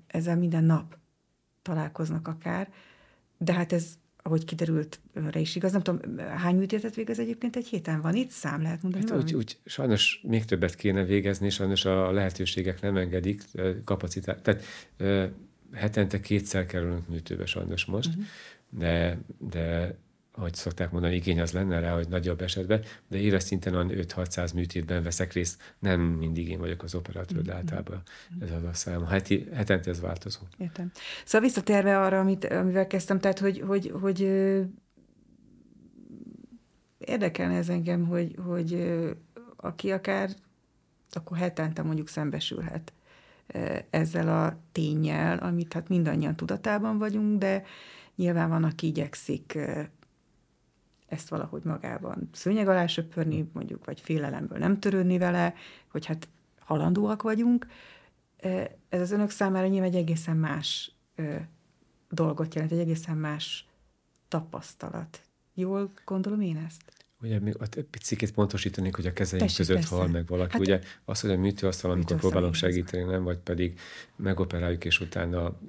ezzel 0.06 0.36
minden 0.36 0.64
nap 0.64 0.96
találkoznak 1.64 2.28
akár, 2.28 2.68
de 3.38 3.52
hát 3.52 3.72
ez, 3.72 3.94
ahogy 4.22 4.44
kiderült, 4.44 5.00
re 5.12 5.40
is 5.40 5.56
igaz. 5.56 5.72
Nem 5.72 5.82
tudom, 5.82 6.18
hány 6.18 6.56
műtétet 6.56 6.94
végez 6.94 7.18
egyébként 7.18 7.56
egy 7.56 7.66
héten? 7.66 8.00
Van 8.00 8.14
itt 8.14 8.30
szám, 8.30 8.62
lehet 8.62 8.82
mondani? 8.82 9.04
Hát 9.08 9.22
úgy, 9.22 9.34
úgy, 9.34 9.58
sajnos 9.64 10.20
még 10.22 10.44
többet 10.44 10.74
kéne 10.74 11.04
végezni, 11.04 11.50
sajnos 11.50 11.84
a 11.84 12.10
lehetőségek 12.10 12.80
nem 12.80 12.96
engedik 12.96 13.42
kapacitát. 13.84 14.42
Tehát 14.42 14.64
hetente 15.72 16.20
kétszer 16.20 16.66
kerülünk 16.66 17.08
műtőbe 17.08 17.46
sajnos 17.46 17.84
most, 17.84 18.08
uh-huh. 18.08 18.24
de, 18.70 19.18
de 19.38 19.96
ahogy 20.36 20.54
szokták 20.54 20.90
mondani, 20.90 21.14
igény 21.14 21.40
az 21.40 21.52
lenne 21.52 21.80
rá, 21.80 21.94
hogy 21.94 22.08
nagyobb 22.08 22.40
esetben, 22.40 22.84
de 23.08 23.18
éves 23.18 23.42
szinten 23.42 23.74
olyan 23.74 23.90
5-600 23.92 24.54
műtétben 24.54 25.02
veszek 25.02 25.32
részt, 25.32 25.74
nem 25.78 26.00
mindig 26.00 26.48
én 26.48 26.58
vagyok 26.58 26.82
az 26.82 26.94
operatőr, 26.94 27.42
de 27.42 27.52
mm-hmm. 27.52 27.60
általában 27.60 28.02
ez 28.40 28.50
az 28.50 28.62
a 28.64 28.72
szám. 28.72 29.06
Heti, 29.06 29.48
hetente 29.52 29.90
ez 29.90 30.00
változó. 30.00 30.40
Értem. 30.58 30.90
Szóval 31.24 31.48
visszatérve 31.48 32.00
arra, 32.00 32.20
amit, 32.20 32.44
amivel 32.44 32.86
kezdtem, 32.86 33.20
tehát, 33.20 33.38
hogy, 33.38 33.60
hogy, 33.66 33.92
hogy 34.00 34.20
érdekelne 36.98 37.56
ez 37.56 37.68
engem, 37.68 38.06
hogy, 38.06 38.36
hogy 38.46 38.94
aki 39.56 39.90
akár 39.90 40.30
akkor 41.10 41.36
hetente 41.36 41.82
mondjuk 41.82 42.08
szembesülhet 42.08 42.92
ezzel 43.90 44.28
a 44.28 44.58
tényel, 44.72 45.38
amit 45.38 45.72
hát 45.72 45.88
mindannyian 45.88 46.36
tudatában 46.36 46.98
vagyunk, 46.98 47.38
de 47.38 47.64
nyilván 48.16 48.48
van, 48.48 48.64
aki 48.64 48.86
igyekszik 48.86 49.58
ezt 51.14 51.28
valahogy 51.28 51.62
magában 51.62 52.28
szőnyeg 52.32 52.68
alá 52.68 52.86
söpörni, 52.86 53.50
mondjuk, 53.52 53.84
vagy 53.84 54.00
félelemből 54.00 54.58
nem 54.58 54.78
törődni 54.78 55.18
vele, 55.18 55.54
hogy 55.90 56.06
hát 56.06 56.28
halandóak 56.58 57.22
vagyunk. 57.22 57.66
Ez 58.88 59.00
az 59.00 59.10
önök 59.10 59.30
számára 59.30 59.66
nyilván 59.66 59.88
egy 59.88 59.96
egészen 59.96 60.36
más 60.36 60.92
dolgot 62.10 62.54
jelent, 62.54 62.72
egy 62.72 62.78
egészen 62.78 63.16
más 63.16 63.66
tapasztalat. 64.28 65.20
Jól 65.54 65.92
gondolom 66.04 66.40
én 66.40 66.56
ezt? 66.66 66.92
Ugye 67.20 67.40
még 67.40 67.56
egy 67.70 67.84
picit 67.84 68.32
pontosítanék, 68.32 68.94
hogy 68.94 69.06
a 69.06 69.12
kezeink 69.12 69.46
Tessék, 69.46 69.58
között 69.58 69.76
persze. 69.76 69.94
hal 69.94 70.06
meg 70.06 70.26
valaki. 70.26 70.52
Hát, 70.52 70.60
ugye 70.60 70.80
az, 71.04 71.20
hogy 71.20 71.30
a 71.30 71.36
műtőasztal, 71.36 71.90
amikor 71.90 72.16
próbálunk 72.16 72.54
segíteni, 72.54 73.04
nem, 73.04 73.22
vagy 73.22 73.38
pedig 73.38 73.80
megoperáljuk, 74.16 74.84
és 74.84 75.00
utána 75.00 75.60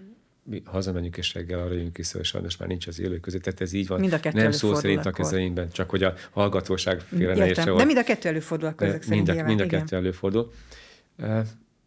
mi 0.47 0.61
hazamenjünk 0.65 1.17
és 1.17 1.33
reggel 1.33 1.59
arra 1.59 1.73
jönünk 1.73 1.97
vissza, 1.97 2.19
és 2.19 2.27
sajnos 2.27 2.57
már 2.57 2.67
nincs 2.67 2.87
az 2.87 2.99
élő 2.99 3.19
között. 3.19 3.41
Tehát 3.41 3.61
ez 3.61 3.73
így 3.73 3.87
van. 3.87 3.99
Mind 3.99 4.13
a 4.13 4.19
kettő 4.19 4.41
Nem 4.41 4.51
szó 4.51 4.73
szerint 4.73 5.05
a 5.05 5.11
kezeinkben, 5.11 5.71
csak 5.71 5.89
hogy 5.89 6.03
a 6.03 6.13
hallgatóság 6.31 6.99
félre 6.99 7.35
ne 7.35 7.47
értse. 7.47 7.73
De 7.73 7.83
mind 7.83 7.97
a 7.97 8.03
kettő 8.03 8.29
előfordul 8.29 8.67
akkor 8.67 8.87
ezek 8.87 9.07
mind, 9.07 9.29
a, 9.29 9.43
mind 9.43 9.59
a 9.59 9.65
kettő 9.65 9.95
előfordul. 9.95 10.51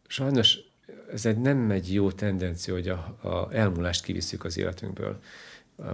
Sajnos 0.06 0.58
ez 1.12 1.26
egy, 1.26 1.38
nem 1.38 1.70
egy 1.70 1.92
jó 1.92 2.10
tendencia, 2.10 2.74
hogy 2.74 2.88
a, 2.88 3.18
a 3.22 3.48
elmúlást 3.52 4.04
kivisszük 4.04 4.44
az 4.44 4.58
életünkből. 4.58 5.18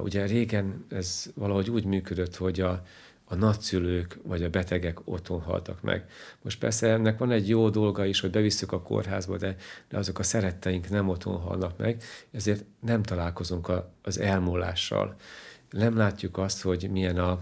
Ugye 0.03 0.27
régen 0.27 0.85
ez 0.89 1.31
valahogy 1.35 1.71
úgy 1.71 1.85
működött, 1.85 2.37
hogy 2.37 2.61
a, 2.61 2.83
a 3.25 3.35
nagyszülők 3.35 4.19
vagy 4.23 4.43
a 4.43 4.51
betegek 4.51 4.99
otthon 5.05 5.41
haltak 5.41 5.83
meg. 5.83 6.11
Most 6.43 6.59
persze 6.59 6.89
ennek 6.89 7.19
van 7.19 7.31
egy 7.31 7.49
jó 7.49 7.71
dolga 7.71 8.05
is, 8.05 8.21
hogy 8.21 8.31
bevisszük 8.31 8.73
a 8.73 8.83
kórházba, 8.83 9.37
de, 9.37 9.57
de 9.89 9.99
azok 9.99 10.19
a 10.19 10.23
szeretteink 10.23 10.89
nem 10.89 11.09
otthon 11.09 11.41
halnak 11.41 11.79
meg, 11.79 12.03
ezért 12.31 12.65
nem 12.81 13.03
találkozunk 13.03 13.69
a, 13.69 13.93
az 14.03 14.19
elmúlással. 14.19 15.17
Nem 15.71 15.97
látjuk 15.97 16.39
azt, 16.39 16.63
hogy 16.63 16.91
milyen 16.91 17.19
a 17.19 17.41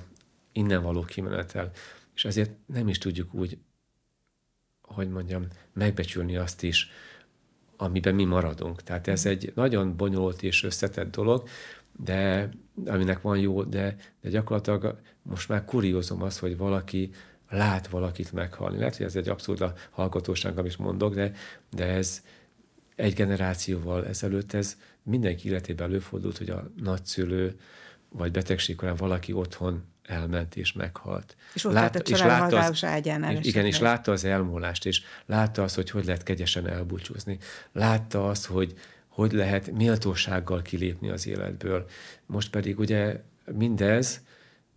innen 0.53 0.83
való 0.83 1.03
kimenetel, 1.03 1.71
és 2.15 2.25
ezért 2.25 2.51
nem 2.67 2.89
is 2.89 2.99
tudjuk 2.99 3.35
úgy, 3.35 3.59
hogy 4.81 5.09
mondjam, 5.09 5.47
megbecsülni 5.73 6.37
azt 6.37 6.63
is, 6.63 6.91
amiben 7.77 8.15
mi 8.15 8.25
maradunk. 8.25 8.83
Tehát 8.83 9.09
ez 9.09 9.27
egy 9.27 9.53
nagyon 9.55 9.97
bonyolult 9.97 10.43
és 10.43 10.65
összetett 10.65 11.11
dolog, 11.11 11.49
de 11.97 12.49
aminek 12.87 13.21
van 13.21 13.39
jó, 13.39 13.63
de, 13.63 13.97
de 14.21 14.29
gyakorlatilag 14.29 15.01
most 15.23 15.49
már 15.49 15.65
kuriózom 15.65 16.23
az, 16.23 16.39
hogy 16.39 16.57
valaki 16.57 17.11
lát 17.49 17.89
valakit 17.89 18.33
meghalni. 18.33 18.79
Lehet, 18.79 18.97
hogy 18.97 19.07
ez 19.07 19.17
egy 19.17 19.29
abszurd 19.29 19.61
a 19.61 19.75
hallgatóság, 19.91 20.59
amit 20.59 20.79
mondok, 20.79 21.15
de, 21.15 21.33
de 21.71 21.87
ez 21.87 22.23
egy 22.97 23.15
generációval 23.15 24.07
ezelőtt 24.07 24.53
ez 24.53 24.77
mindenki 25.03 25.49
életében 25.49 25.89
előfordult, 25.89 26.39
hogy 26.39 26.51
a 26.51 26.71
nagyszülő 26.77 27.59
vagy 28.09 28.31
betegség 28.31 28.77
korán 28.77 28.97
valaki 28.97 29.33
otthon 29.33 29.85
elment 30.03 30.57
és 30.57 30.73
meghalt. 30.73 31.37
És 31.55 31.65
ott 31.65 31.73
Lát, 31.73 32.09
és 32.09 32.19
látta 32.19 32.59
az, 32.59 32.85
ágyán 32.85 33.25
és, 33.25 33.47
Igen, 33.47 33.67
és 33.67 33.79
látta 33.79 34.13
az 34.13 34.25
elmúlást, 34.25 34.87
és 34.87 35.03
látta 35.27 35.63
azt, 35.63 35.75
hogy 35.75 35.91
hogy 35.91 36.05
lehet 36.05 36.23
kegyesen 36.23 36.69
elbúcsúzni. 36.69 37.39
Látta 37.73 38.29
azt, 38.29 38.47
hogy 38.47 38.75
hogy 39.13 39.33
lehet 39.33 39.71
méltósággal 39.71 40.63
kilépni 40.63 41.11
az 41.11 41.27
életből. 41.27 41.87
Most 42.27 42.51
pedig 42.51 42.79
ugye 42.79 43.21
mindez 43.53 44.23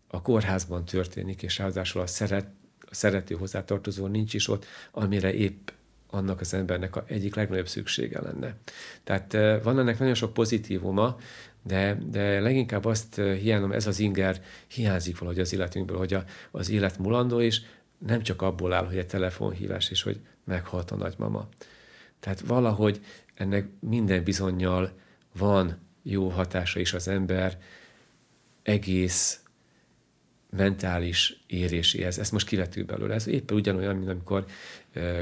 a 0.07 0.21
kórházban 0.21 0.85
történik, 0.85 1.43
és 1.43 1.57
ráadásul 1.57 2.01
a, 2.01 2.07
szeret, 2.07 2.47
a 2.79 2.95
szerető 2.95 3.35
hozzátartozó 3.35 4.07
nincs 4.07 4.33
is 4.33 4.47
ott, 4.47 4.65
amire 4.91 5.33
épp 5.33 5.69
annak 6.09 6.39
az 6.39 6.53
embernek 6.53 6.95
a 6.95 7.03
egyik 7.07 7.35
legnagyobb 7.35 7.67
szüksége 7.67 8.21
lenne. 8.21 8.55
Tehát 9.03 9.33
eh, 9.33 9.63
van 9.63 9.79
ennek 9.79 9.99
nagyon 9.99 10.13
sok 10.13 10.33
pozitívuma, 10.33 11.17
de, 11.63 11.97
de 12.09 12.39
leginkább 12.39 12.85
azt 12.85 13.19
eh, 13.19 13.37
hiányom, 13.37 13.71
ez 13.71 13.87
az 13.87 13.99
inger 13.99 14.41
hiányzik 14.67 15.17
valahogy 15.17 15.39
az 15.39 15.53
életünkből, 15.53 15.97
hogy 15.97 16.13
a, 16.13 16.23
az 16.51 16.69
élet 16.69 16.97
mulandó, 16.97 17.41
és 17.41 17.61
nem 17.97 18.21
csak 18.21 18.41
abból 18.41 18.73
áll, 18.73 18.85
hogy 18.85 18.97
egy 18.97 19.07
telefonhívás, 19.07 19.89
és 19.89 20.01
hogy 20.01 20.19
meghalt 20.43 20.91
a 20.91 20.95
nagymama. 20.95 21.47
Tehát 22.19 22.39
valahogy 22.39 23.01
ennek 23.35 23.67
minden 23.79 24.23
bizonyal 24.23 24.91
van 25.37 25.79
jó 26.03 26.29
hatása 26.29 26.79
is 26.79 26.93
az 26.93 27.07
ember 27.07 27.57
egész 28.63 29.39
mentális 30.49 31.43
éréséhez. 31.47 32.19
Ezt 32.19 32.31
most 32.31 32.47
kivető 32.47 32.83
belőle. 32.83 33.13
Ez 33.13 33.27
éppen 33.27 33.57
ugyanolyan, 33.57 33.95
mint 33.95 34.09
amikor 34.09 34.45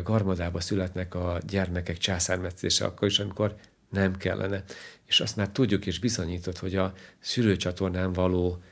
garmadába 0.03 0.59
születnek 0.59 1.15
a 1.15 1.39
gyermekek 1.47 1.97
császármetszése, 1.97 2.85
akkor 2.85 3.07
is, 3.07 3.19
amikor 3.19 3.55
nem 3.89 4.17
kellene. 4.17 4.63
És 5.05 5.19
azt 5.19 5.35
már 5.35 5.49
tudjuk 5.49 5.85
és 5.85 5.99
bizonyított, 5.99 6.57
hogy 6.57 6.75
a 6.75 6.93
szülőcsatornán 7.19 8.13
való 8.13 8.63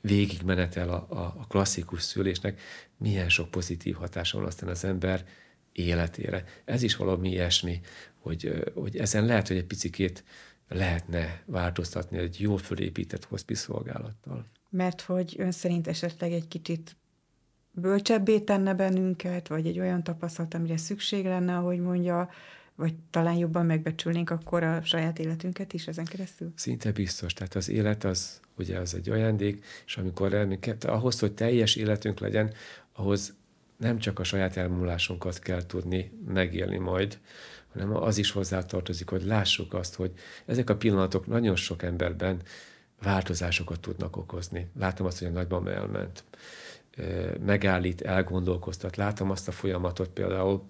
végigmenetel 0.00 0.88
a, 0.88 1.06
a, 1.08 1.46
klasszikus 1.48 2.02
szülésnek 2.02 2.60
milyen 2.96 3.28
sok 3.28 3.50
pozitív 3.50 3.94
hatása 3.94 4.38
van 4.38 4.46
aztán 4.46 4.68
az 4.68 4.84
ember 4.84 5.26
életére. 5.72 6.44
Ez 6.64 6.82
is 6.82 6.96
valami 6.96 7.30
ilyesmi, 7.30 7.80
hogy, 8.24 8.72
hogy 8.74 8.96
ezen 8.96 9.24
lehet, 9.24 9.48
hogy 9.48 9.56
egy 9.56 9.64
picikét 9.64 10.24
lehetne 10.68 11.42
változtatni 11.46 12.18
egy 12.18 12.40
jól 12.40 12.58
fölépített 12.58 13.24
hospice 13.24 13.60
szolgálattal. 13.60 14.44
Mert 14.70 15.00
hogy 15.00 15.34
ön 15.38 15.50
szerint 15.50 15.88
esetleg 15.88 16.32
egy 16.32 16.48
kicsit 16.48 16.96
bölcsebbé 17.70 18.40
tenne 18.40 18.74
bennünket, 18.74 19.48
vagy 19.48 19.66
egy 19.66 19.78
olyan 19.78 20.02
tapasztalat, 20.02 20.54
amire 20.54 20.76
szükség 20.76 21.24
lenne, 21.24 21.56
ahogy 21.56 21.78
mondja, 21.78 22.30
vagy 22.74 22.94
talán 23.10 23.36
jobban 23.36 23.66
megbecsülnénk 23.66 24.30
akkor 24.30 24.62
a 24.62 24.82
saját 24.82 25.18
életünket 25.18 25.72
is 25.72 25.86
ezen 25.86 26.04
keresztül? 26.04 26.52
Szinte 26.56 26.92
biztos. 26.92 27.32
Tehát 27.32 27.54
az 27.54 27.68
élet 27.68 28.04
az 28.04 28.40
ugye 28.58 28.78
az 28.78 28.94
egy 28.94 29.10
ajándék, 29.10 29.64
és 29.86 29.96
amikor 29.96 30.34
elminket, 30.34 30.84
ahhoz, 30.84 31.18
hogy 31.18 31.32
teljes 31.32 31.76
életünk 31.76 32.20
legyen, 32.20 32.52
ahhoz 32.92 33.34
nem 33.76 33.98
csak 33.98 34.18
a 34.18 34.24
saját 34.24 34.56
elmúlásunkat 34.56 35.38
kell 35.38 35.66
tudni 35.66 36.12
megélni 36.26 36.78
majd, 36.78 37.18
hanem 37.74 37.96
az 37.96 38.18
is 38.18 38.30
hozzátartozik, 38.30 39.08
hogy 39.08 39.24
lássuk 39.24 39.74
azt, 39.74 39.94
hogy 39.94 40.12
ezek 40.46 40.70
a 40.70 40.76
pillanatok 40.76 41.26
nagyon 41.26 41.56
sok 41.56 41.82
emberben 41.82 42.40
változásokat 43.02 43.80
tudnak 43.80 44.16
okozni. 44.16 44.70
Látom 44.78 45.06
azt, 45.06 45.18
hogy 45.18 45.28
a 45.28 45.30
nagymama 45.30 45.70
elment, 45.70 46.24
megállít, 47.44 48.00
elgondolkoztat. 48.02 48.96
Látom 48.96 49.30
azt 49.30 49.48
a 49.48 49.52
folyamatot 49.52 50.08
például 50.08 50.66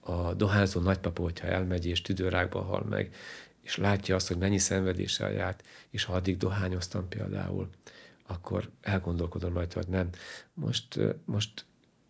a 0.00 0.34
dohányzó 0.34 0.80
nagypapa, 0.80 1.22
hogyha 1.22 1.46
elmegy 1.46 1.86
és 1.86 2.02
tüdőrákba 2.02 2.60
hal 2.62 2.84
meg, 2.88 3.14
és 3.62 3.76
látja 3.76 4.14
azt, 4.14 4.28
hogy 4.28 4.38
mennyi 4.38 4.58
szenvedéssel 4.58 5.32
járt, 5.32 5.62
és 5.90 6.04
ha 6.04 6.12
addig 6.12 6.36
dohányoztam 6.36 7.08
például, 7.08 7.68
akkor 8.26 8.70
elgondolkodom 8.80 9.52
majd, 9.52 9.72
hogy 9.72 9.88
nem. 9.88 10.08
Most, 10.54 10.98
most 11.24 11.64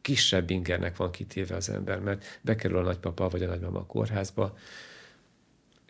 kisebb 0.04 0.50
ingernek 0.50 0.96
van 0.96 1.10
kitéve 1.10 1.56
az 1.56 1.68
ember, 1.68 2.00
mert 2.00 2.40
bekerül 2.42 2.78
a 2.78 2.82
nagypapa 2.82 3.28
vagy 3.28 3.42
a 3.42 3.46
nagymama 3.46 3.78
a 3.78 3.86
kórházba, 3.86 4.58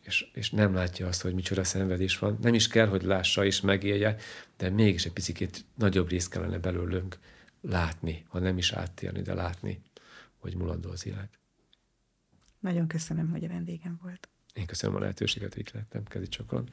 és, 0.02 0.30
és 0.32 0.50
nem 0.50 0.74
látja 0.74 1.06
azt, 1.06 1.22
hogy 1.22 1.34
micsoda 1.34 1.64
szenvedés 1.64 2.18
van. 2.18 2.38
Nem 2.40 2.54
is 2.54 2.68
kell, 2.68 2.86
hogy 2.86 3.02
lássa 3.02 3.44
és 3.44 3.60
megélje, 3.60 4.16
de 4.56 4.70
mégis 4.70 5.04
egy 5.04 5.12
picit 5.12 5.64
nagyobb 5.74 6.08
rész 6.08 6.28
kellene 6.28 6.58
belőlünk 6.58 7.18
látni, 7.60 8.24
ha 8.28 8.38
nem 8.38 8.58
is 8.58 8.72
áttérni, 8.72 9.22
de 9.22 9.34
látni, 9.34 9.82
hogy 10.38 10.54
mulandó 10.54 10.90
az 10.90 11.06
élet. 11.06 11.38
Nagyon 12.60 12.86
köszönöm, 12.86 13.30
hogy 13.30 13.44
a 13.44 13.48
vendégem 13.48 13.98
volt. 14.02 14.28
Én 14.52 14.66
köszönöm 14.66 14.96
a 14.96 15.00
lehetőséget, 15.00 15.52
hogy 15.52 15.62
itt 15.62 15.70
lettem. 15.70 16.04
Kezdj 16.04 16.28
csokon. 16.28 16.70